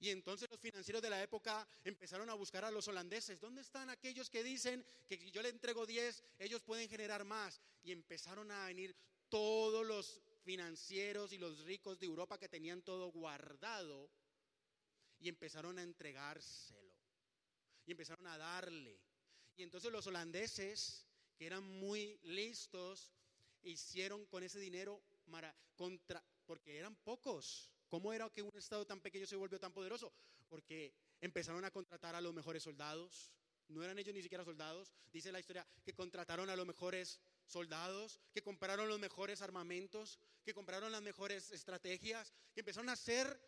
Y 0.00 0.10
entonces 0.10 0.48
los 0.50 0.60
financieros 0.60 1.02
de 1.02 1.10
la 1.10 1.22
época 1.22 1.66
empezaron 1.84 2.30
a 2.30 2.34
buscar 2.34 2.64
a 2.64 2.70
los 2.70 2.86
holandeses. 2.86 3.40
¿Dónde 3.40 3.62
están 3.62 3.90
aquellos 3.90 4.30
que 4.30 4.44
dicen 4.44 4.84
que 5.06 5.18
si 5.18 5.30
yo 5.30 5.42
le 5.42 5.48
entrego 5.48 5.86
10, 5.86 6.22
ellos 6.38 6.62
pueden 6.62 6.88
generar 6.88 7.24
más? 7.24 7.60
Y 7.82 7.90
empezaron 7.90 8.50
a 8.52 8.66
venir 8.66 8.94
todos 9.28 9.84
los 9.84 10.22
financieros 10.44 11.32
y 11.32 11.38
los 11.38 11.64
ricos 11.64 11.98
de 11.98 12.06
Europa 12.06 12.38
que 12.38 12.48
tenían 12.48 12.82
todo 12.82 13.10
guardado 13.10 14.10
y 15.18 15.28
empezaron 15.28 15.78
a 15.78 15.82
entregárselo. 15.82 16.94
Y 17.84 17.90
empezaron 17.90 18.26
a 18.28 18.38
darle. 18.38 19.00
Y 19.56 19.64
entonces 19.64 19.90
los 19.90 20.06
holandeses, 20.06 21.07
que 21.38 21.46
eran 21.46 21.62
muy 21.62 22.18
listos, 22.24 23.12
hicieron 23.62 24.26
con 24.26 24.42
ese 24.42 24.58
dinero 24.58 25.00
contra, 25.76 26.22
porque 26.46 26.76
eran 26.76 26.96
pocos. 26.96 27.70
¿Cómo 27.88 28.12
era 28.12 28.28
que 28.30 28.42
un 28.42 28.50
Estado 28.56 28.84
tan 28.86 29.00
pequeño 29.00 29.26
se 29.26 29.36
volvió 29.36 29.58
tan 29.58 29.72
poderoso? 29.72 30.12
Porque 30.48 30.92
empezaron 31.20 31.64
a 31.64 31.70
contratar 31.70 32.14
a 32.14 32.20
los 32.20 32.34
mejores 32.34 32.62
soldados. 32.62 33.32
No 33.68 33.82
eran 33.82 33.98
ellos 33.98 34.14
ni 34.14 34.22
siquiera 34.22 34.44
soldados. 34.44 34.92
Dice 35.12 35.30
la 35.30 35.40
historia 35.40 35.66
que 35.84 35.94
contrataron 35.94 36.50
a 36.50 36.56
los 36.56 36.66
mejores 36.66 37.20
soldados, 37.46 38.20
que 38.32 38.42
compraron 38.42 38.88
los 38.88 38.98
mejores 38.98 39.40
armamentos, 39.40 40.18
que 40.44 40.54
compraron 40.54 40.90
las 40.90 41.02
mejores 41.02 41.50
estrategias, 41.50 42.32
que 42.52 42.60
empezaron 42.60 42.88
a 42.88 42.92
hacer 42.92 43.40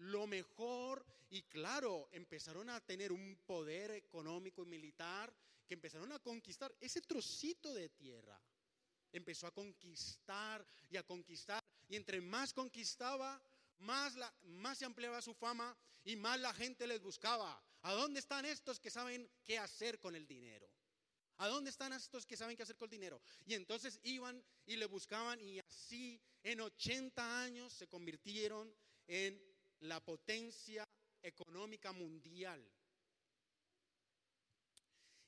lo 0.00 0.26
mejor 0.26 1.04
y 1.30 1.42
claro, 1.42 2.08
empezaron 2.12 2.70
a 2.70 2.80
tener 2.80 3.12
un 3.12 3.38
poder 3.46 3.92
económico 3.92 4.62
y 4.62 4.66
militar, 4.66 5.32
que 5.66 5.74
empezaron 5.74 6.10
a 6.12 6.18
conquistar 6.18 6.74
ese 6.80 7.00
trocito 7.02 7.72
de 7.72 7.88
tierra. 7.90 8.40
Empezó 9.12 9.46
a 9.46 9.52
conquistar 9.52 10.66
y 10.88 10.96
a 10.96 11.04
conquistar 11.04 11.62
y 11.88 11.96
entre 11.96 12.20
más 12.20 12.52
conquistaba, 12.52 13.40
más, 13.78 14.14
la, 14.16 14.32
más 14.42 14.78
se 14.78 14.84
ampliaba 14.84 15.20
su 15.20 15.34
fama 15.34 15.76
y 16.04 16.16
más 16.16 16.40
la 16.40 16.54
gente 16.54 16.86
les 16.86 17.00
buscaba. 17.00 17.62
¿A 17.82 17.92
dónde 17.92 18.20
están 18.20 18.44
estos 18.44 18.80
que 18.80 18.90
saben 18.90 19.30
qué 19.44 19.58
hacer 19.58 20.00
con 20.00 20.14
el 20.16 20.26
dinero? 20.26 20.68
¿A 21.38 21.48
dónde 21.48 21.70
están 21.70 21.92
estos 21.92 22.26
que 22.26 22.36
saben 22.36 22.56
qué 22.56 22.62
hacer 22.62 22.76
con 22.76 22.86
el 22.86 22.90
dinero? 22.90 23.20
Y 23.44 23.54
entonces 23.54 24.00
iban 24.02 24.42
y 24.66 24.76
le 24.76 24.86
buscaban 24.86 25.40
y 25.40 25.58
así 25.58 26.20
en 26.42 26.60
80 26.60 27.42
años 27.42 27.72
se 27.72 27.86
convirtieron 27.86 28.74
en 29.06 29.49
la 29.80 30.00
potencia 30.04 30.88
económica 31.22 31.92
mundial. 31.92 32.62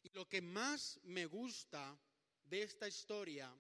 Y 0.03 0.11
lo 0.11 0.29
que 0.29 0.41
más 0.41 0.99
me 1.05 1.27
gusta 1.27 1.99
de 2.45 2.63
esta 2.63 2.89
historia 2.89 3.55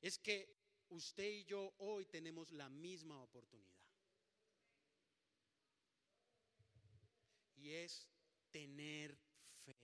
es 0.00 0.18
que 0.18 0.56
usted 0.90 1.28
y 1.28 1.44
yo 1.44 1.74
hoy 1.78 2.06
tenemos 2.06 2.52
la 2.52 2.68
misma 2.68 3.20
oportunidad. 3.20 3.74
Y 7.56 7.72
es 7.72 8.08
tener 8.50 9.18
fe. 9.64 9.76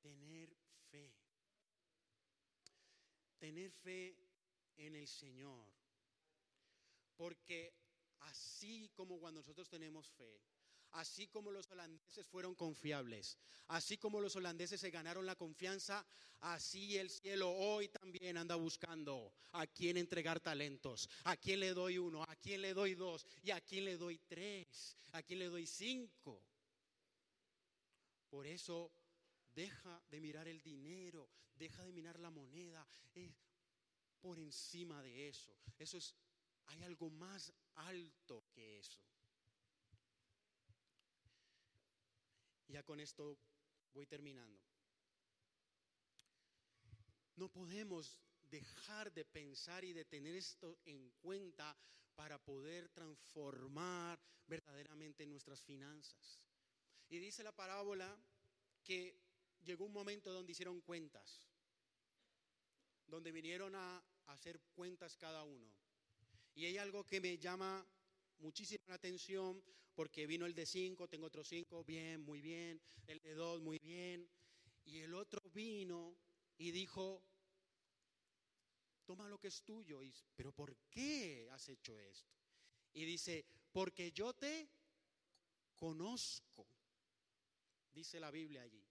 Tener 0.00 0.56
fe. 0.90 1.12
Tener 3.38 3.70
fe 3.70 4.16
en 4.76 4.96
el 4.96 5.06
Señor. 5.06 5.77
Porque 7.18 7.74
así 8.20 8.90
como 8.94 9.20
cuando 9.20 9.40
nosotros 9.40 9.68
tenemos 9.68 10.08
fe, 10.12 10.40
Así 10.92 11.28
como 11.28 11.50
los 11.50 11.70
holandeses 11.70 12.26
fueron 12.26 12.54
confiables, 12.54 13.36
así 13.68 13.98
como 13.98 14.20
los 14.20 14.34
holandeses 14.36 14.80
se 14.80 14.90
ganaron 14.90 15.26
la 15.26 15.36
confianza, 15.36 16.04
así 16.40 16.96
el 16.96 17.10
cielo 17.10 17.50
hoy 17.50 17.88
también 17.88 18.38
anda 18.38 18.54
buscando 18.56 19.32
a 19.52 19.66
quién 19.66 19.98
entregar 19.98 20.40
talentos, 20.40 21.08
a 21.24 21.36
quién 21.36 21.60
le 21.60 21.74
doy 21.74 21.98
uno, 21.98 22.22
a 22.22 22.36
quién 22.36 22.62
le 22.62 22.72
doy 22.72 22.94
dos 22.94 23.26
y 23.42 23.50
a 23.50 23.60
quién 23.60 23.84
le 23.84 23.98
doy 23.98 24.18
tres, 24.26 24.96
a 25.12 25.22
quién 25.22 25.40
le 25.40 25.48
doy 25.48 25.66
cinco. 25.66 26.42
Por 28.30 28.46
eso 28.46 28.90
deja 29.54 30.02
de 30.08 30.20
mirar 30.20 30.48
el 30.48 30.62
dinero, 30.62 31.28
deja 31.54 31.84
de 31.84 31.92
mirar 31.92 32.18
la 32.18 32.30
moneda, 32.30 32.88
es 33.14 33.30
por 34.20 34.38
encima 34.38 35.02
de 35.02 35.28
eso. 35.28 35.54
Eso 35.78 35.98
es, 35.98 36.14
hay 36.68 36.82
algo 36.84 37.10
más 37.10 37.52
alto 37.74 38.44
que 38.52 38.78
eso. 38.78 39.00
Ya 42.68 42.82
con 42.82 43.00
esto 43.00 43.38
voy 43.92 44.06
terminando. 44.06 44.60
No 47.36 47.48
podemos 47.48 48.18
dejar 48.50 49.12
de 49.12 49.24
pensar 49.24 49.84
y 49.84 49.92
de 49.92 50.04
tener 50.04 50.34
esto 50.34 50.78
en 50.84 51.10
cuenta 51.20 51.76
para 52.14 52.38
poder 52.38 52.88
transformar 52.88 54.20
verdaderamente 54.46 55.26
nuestras 55.26 55.62
finanzas. 55.62 56.42
Y 57.08 57.18
dice 57.18 57.42
la 57.42 57.52
parábola 57.52 58.18
que 58.82 59.18
llegó 59.64 59.84
un 59.84 59.92
momento 59.92 60.32
donde 60.32 60.52
hicieron 60.52 60.80
cuentas, 60.80 61.46
donde 63.06 63.32
vinieron 63.32 63.74
a 63.74 64.04
hacer 64.26 64.60
cuentas 64.74 65.16
cada 65.16 65.44
uno. 65.44 65.77
Y 66.58 66.66
hay 66.66 66.76
algo 66.76 67.06
que 67.06 67.20
me 67.20 67.38
llama 67.38 67.86
muchísima 68.40 68.94
atención 68.94 69.62
porque 69.94 70.26
vino 70.26 70.44
el 70.44 70.56
de 70.56 70.66
cinco, 70.66 71.06
tengo 71.06 71.26
otros 71.26 71.46
cinco, 71.46 71.84
bien, 71.84 72.20
muy 72.20 72.40
bien, 72.40 72.82
el 73.06 73.20
de 73.20 73.34
dos, 73.34 73.62
muy 73.62 73.78
bien. 73.78 74.28
Y 74.84 74.98
el 74.98 75.14
otro 75.14 75.40
vino 75.54 76.18
y 76.56 76.72
dijo, 76.72 77.22
toma 79.04 79.28
lo 79.28 79.38
que 79.38 79.46
es 79.46 79.62
tuyo. 79.62 80.02
Y, 80.02 80.12
Pero 80.34 80.50
¿por 80.50 80.76
qué 80.90 81.48
has 81.52 81.68
hecho 81.68 81.96
esto? 81.96 82.34
Y 82.92 83.04
dice, 83.04 83.46
porque 83.70 84.10
yo 84.10 84.34
te 84.34 84.68
conozco, 85.76 86.66
dice 87.92 88.18
la 88.18 88.32
Biblia 88.32 88.62
allí. 88.62 88.84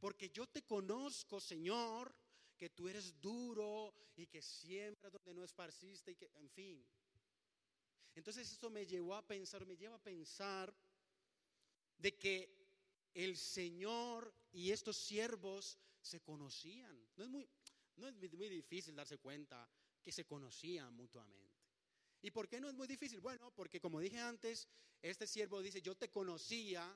Porque 0.00 0.30
yo 0.30 0.48
te 0.48 0.64
conozco, 0.64 1.40
Señor, 1.40 2.12
que 2.60 2.68
tú 2.68 2.90
eres 2.90 3.18
duro 3.22 3.94
y 4.16 4.26
que 4.26 4.42
siembras 4.42 5.10
donde 5.10 5.32
no 5.32 5.42
esparciste 5.42 6.10
y 6.10 6.14
que, 6.14 6.30
en 6.34 6.50
fin. 6.50 6.86
Entonces 8.14 8.52
esto 8.52 8.68
me 8.68 8.84
llevó 8.84 9.14
a 9.14 9.26
pensar, 9.26 9.64
me 9.64 9.78
lleva 9.78 9.94
a 9.94 10.02
pensar 10.02 10.70
de 11.96 12.18
que 12.18 12.54
el 13.14 13.38
Señor 13.38 14.34
y 14.52 14.72
estos 14.72 14.98
siervos 14.98 15.78
se 16.02 16.20
conocían. 16.20 16.94
No 17.16 17.24
es 17.24 17.30
muy, 17.30 17.48
no 17.96 18.06
es 18.06 18.14
muy 18.34 18.50
difícil 18.50 18.94
darse 18.94 19.16
cuenta 19.16 19.66
que 20.02 20.12
se 20.12 20.26
conocían 20.26 20.92
mutuamente. 20.92 21.64
¿Y 22.20 22.30
por 22.30 22.46
qué 22.46 22.60
no 22.60 22.68
es 22.68 22.74
muy 22.74 22.86
difícil? 22.86 23.20
Bueno, 23.20 23.50
porque 23.54 23.80
como 23.80 24.00
dije 24.00 24.20
antes, 24.20 24.68
este 25.00 25.26
siervo 25.26 25.62
dice, 25.62 25.80
yo 25.80 25.96
te 25.96 26.10
conocía, 26.10 26.94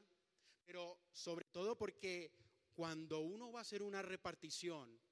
pero 0.66 1.08
sobre 1.10 1.46
todo 1.46 1.78
porque 1.78 2.36
cuando 2.74 3.20
uno 3.20 3.50
va 3.50 3.60
a 3.60 3.62
hacer 3.62 3.82
una 3.82 4.02
repartición 4.02 5.02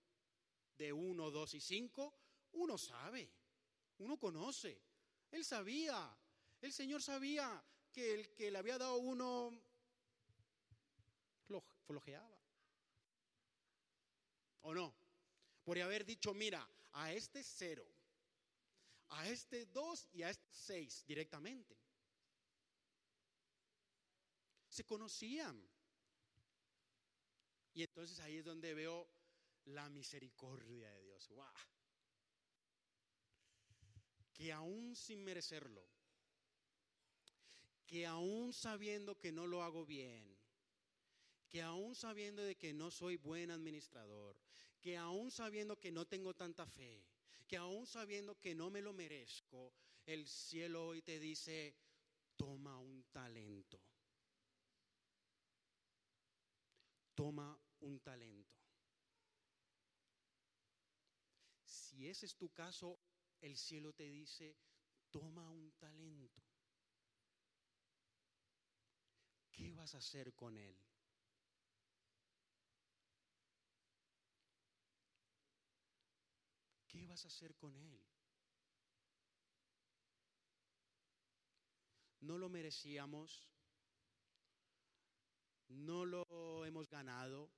de 0.76 0.92
uno, 0.92 1.30
dos 1.30 1.54
y 1.54 1.60
cinco, 1.60 2.14
uno 2.52 2.76
sabe, 2.78 3.30
uno 3.98 4.18
conoce. 4.18 4.80
Él 5.30 5.44
sabía, 5.44 6.16
el 6.60 6.72
Señor 6.72 7.02
sabía 7.02 7.62
que 7.92 8.14
el 8.14 8.34
que 8.34 8.50
le 8.50 8.58
había 8.58 8.78
dado 8.78 8.96
uno 8.96 9.52
flojeaba. 11.86 12.40
¿O 14.62 14.74
no? 14.74 14.94
Por 15.64 15.78
haber 15.80 16.04
dicho, 16.04 16.32
mira, 16.34 16.66
a 16.92 17.12
este 17.12 17.42
cero, 17.42 17.86
a 19.08 19.28
este 19.28 19.66
dos 19.66 20.08
y 20.12 20.22
a 20.22 20.30
este 20.30 20.48
seis 20.52 21.04
directamente. 21.06 21.76
Se 24.68 24.84
conocían. 24.84 25.62
Y 27.74 27.82
entonces 27.82 28.20
ahí 28.20 28.38
es 28.38 28.44
donde 28.44 28.74
veo 28.74 29.08
la 29.66 29.88
misericordia 29.88 30.90
de 30.90 31.02
Dios. 31.02 31.28
¡Wow! 31.28 31.46
Que 34.32 34.52
aún 34.52 34.96
sin 34.96 35.22
merecerlo, 35.22 35.86
que 37.86 38.06
aún 38.06 38.52
sabiendo 38.52 39.18
que 39.18 39.30
no 39.30 39.46
lo 39.46 39.62
hago 39.62 39.84
bien, 39.84 40.36
que 41.48 41.62
aún 41.62 41.94
sabiendo 41.94 42.42
de 42.42 42.56
que 42.56 42.72
no 42.72 42.90
soy 42.90 43.16
buen 43.16 43.50
administrador, 43.50 44.36
que 44.80 44.96
aún 44.96 45.30
sabiendo 45.30 45.78
que 45.78 45.92
no 45.92 46.06
tengo 46.06 46.34
tanta 46.34 46.66
fe, 46.66 47.04
que 47.46 47.56
aún 47.56 47.86
sabiendo 47.86 48.40
que 48.40 48.54
no 48.54 48.70
me 48.70 48.80
lo 48.80 48.92
merezco, 48.92 49.74
el 50.06 50.26
cielo 50.26 50.88
hoy 50.88 51.02
te 51.02 51.20
dice, 51.20 51.76
toma 52.36 52.78
un 52.78 53.04
talento. 53.12 53.78
Toma 57.14 57.56
un 57.80 58.00
talento. 58.00 58.51
Si 61.92 62.08
ese 62.08 62.24
es 62.24 62.34
tu 62.36 62.48
caso, 62.48 62.98
el 63.42 63.54
cielo 63.54 63.92
te 63.92 64.04
dice, 64.04 64.56
toma 65.10 65.50
un 65.50 65.72
talento. 65.72 66.42
¿Qué 69.50 69.74
vas 69.74 69.94
a 69.94 69.98
hacer 69.98 70.32
con 70.32 70.56
él? 70.56 70.74
¿Qué 76.88 77.06
vas 77.06 77.26
a 77.26 77.28
hacer 77.28 77.54
con 77.56 77.76
él? 77.76 78.02
No 82.20 82.38
lo 82.38 82.48
merecíamos, 82.48 83.46
no 85.68 86.06
lo 86.06 86.64
hemos 86.64 86.88
ganado. 86.88 87.50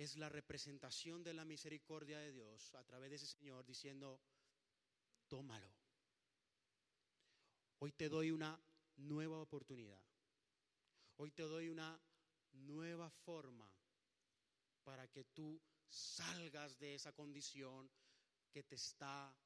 Es 0.00 0.16
la 0.16 0.30
representación 0.30 1.22
de 1.22 1.34
la 1.34 1.44
misericordia 1.44 2.20
de 2.20 2.32
Dios 2.32 2.74
a 2.74 2.82
través 2.84 3.10
de 3.10 3.16
ese 3.16 3.26
Señor 3.26 3.66
diciendo, 3.66 4.18
tómalo. 5.28 5.70
Hoy 7.80 7.92
te 7.92 8.08
doy 8.08 8.30
una 8.30 8.58
nueva 8.96 9.42
oportunidad. 9.42 10.02
Hoy 11.16 11.30
te 11.32 11.42
doy 11.42 11.68
una 11.68 12.00
nueva 12.52 13.10
forma 13.10 13.70
para 14.84 15.06
que 15.06 15.24
tú 15.24 15.60
salgas 15.90 16.78
de 16.78 16.94
esa 16.94 17.12
condición 17.12 17.90
que 18.50 18.62
te 18.62 18.76
está 18.76 19.36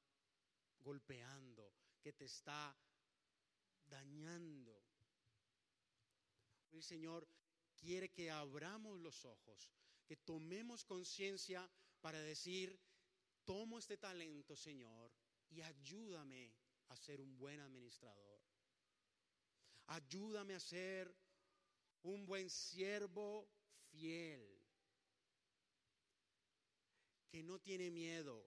golpeando, 0.79 1.75
que 2.01 2.13
te 2.13 2.27
está 2.27 2.79
dañando. 3.87 4.85
El 6.71 6.85
Señor 6.85 7.27
quiere 7.75 8.13
que 8.13 8.31
abramos 8.31 9.01
los 9.01 9.25
ojos, 9.25 9.69
que 10.07 10.17
tomemos 10.17 10.85
conciencia 10.85 11.69
para 12.01 12.21
decir, 12.21 12.79
tomo 13.45 13.79
este 13.79 13.97
talento, 13.97 14.57
Señor, 14.57 15.11
y 15.49 15.63
ayúdame 15.63 16.53
a 16.89 16.97
ser 16.97 17.21
un 17.21 17.37
buen 17.37 17.61
administrador. 17.61 18.41
Ayúdame 19.87 20.55
a 20.55 20.61
ser 20.61 21.15
un 22.03 22.27
buen 22.27 22.51
siervo 22.51 23.49
fiel 23.91 24.65
que 27.29 27.43
no 27.43 27.59
tiene 27.59 27.91
miedo, 27.91 28.47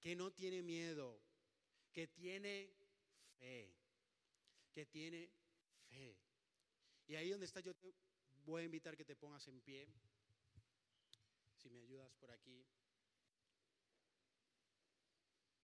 que 0.00 0.16
no 0.16 0.32
tiene 0.32 0.62
miedo, 0.62 1.22
que 1.92 2.08
tiene 2.08 2.74
fe, 3.38 3.74
que 4.72 4.86
tiene 4.86 5.30
fe. 5.88 6.18
Y 7.06 7.14
ahí 7.14 7.30
donde 7.30 7.46
está 7.46 7.60
yo 7.60 7.74
te 7.74 7.94
voy 8.44 8.62
a 8.62 8.64
invitar 8.64 8.96
que 8.96 9.04
te 9.04 9.16
pongas 9.16 9.46
en 9.48 9.60
pie. 9.60 9.86
Si 11.64 11.70
me 11.70 11.80
ayudas 11.80 12.12
por 12.20 12.30
aquí. 12.30 12.68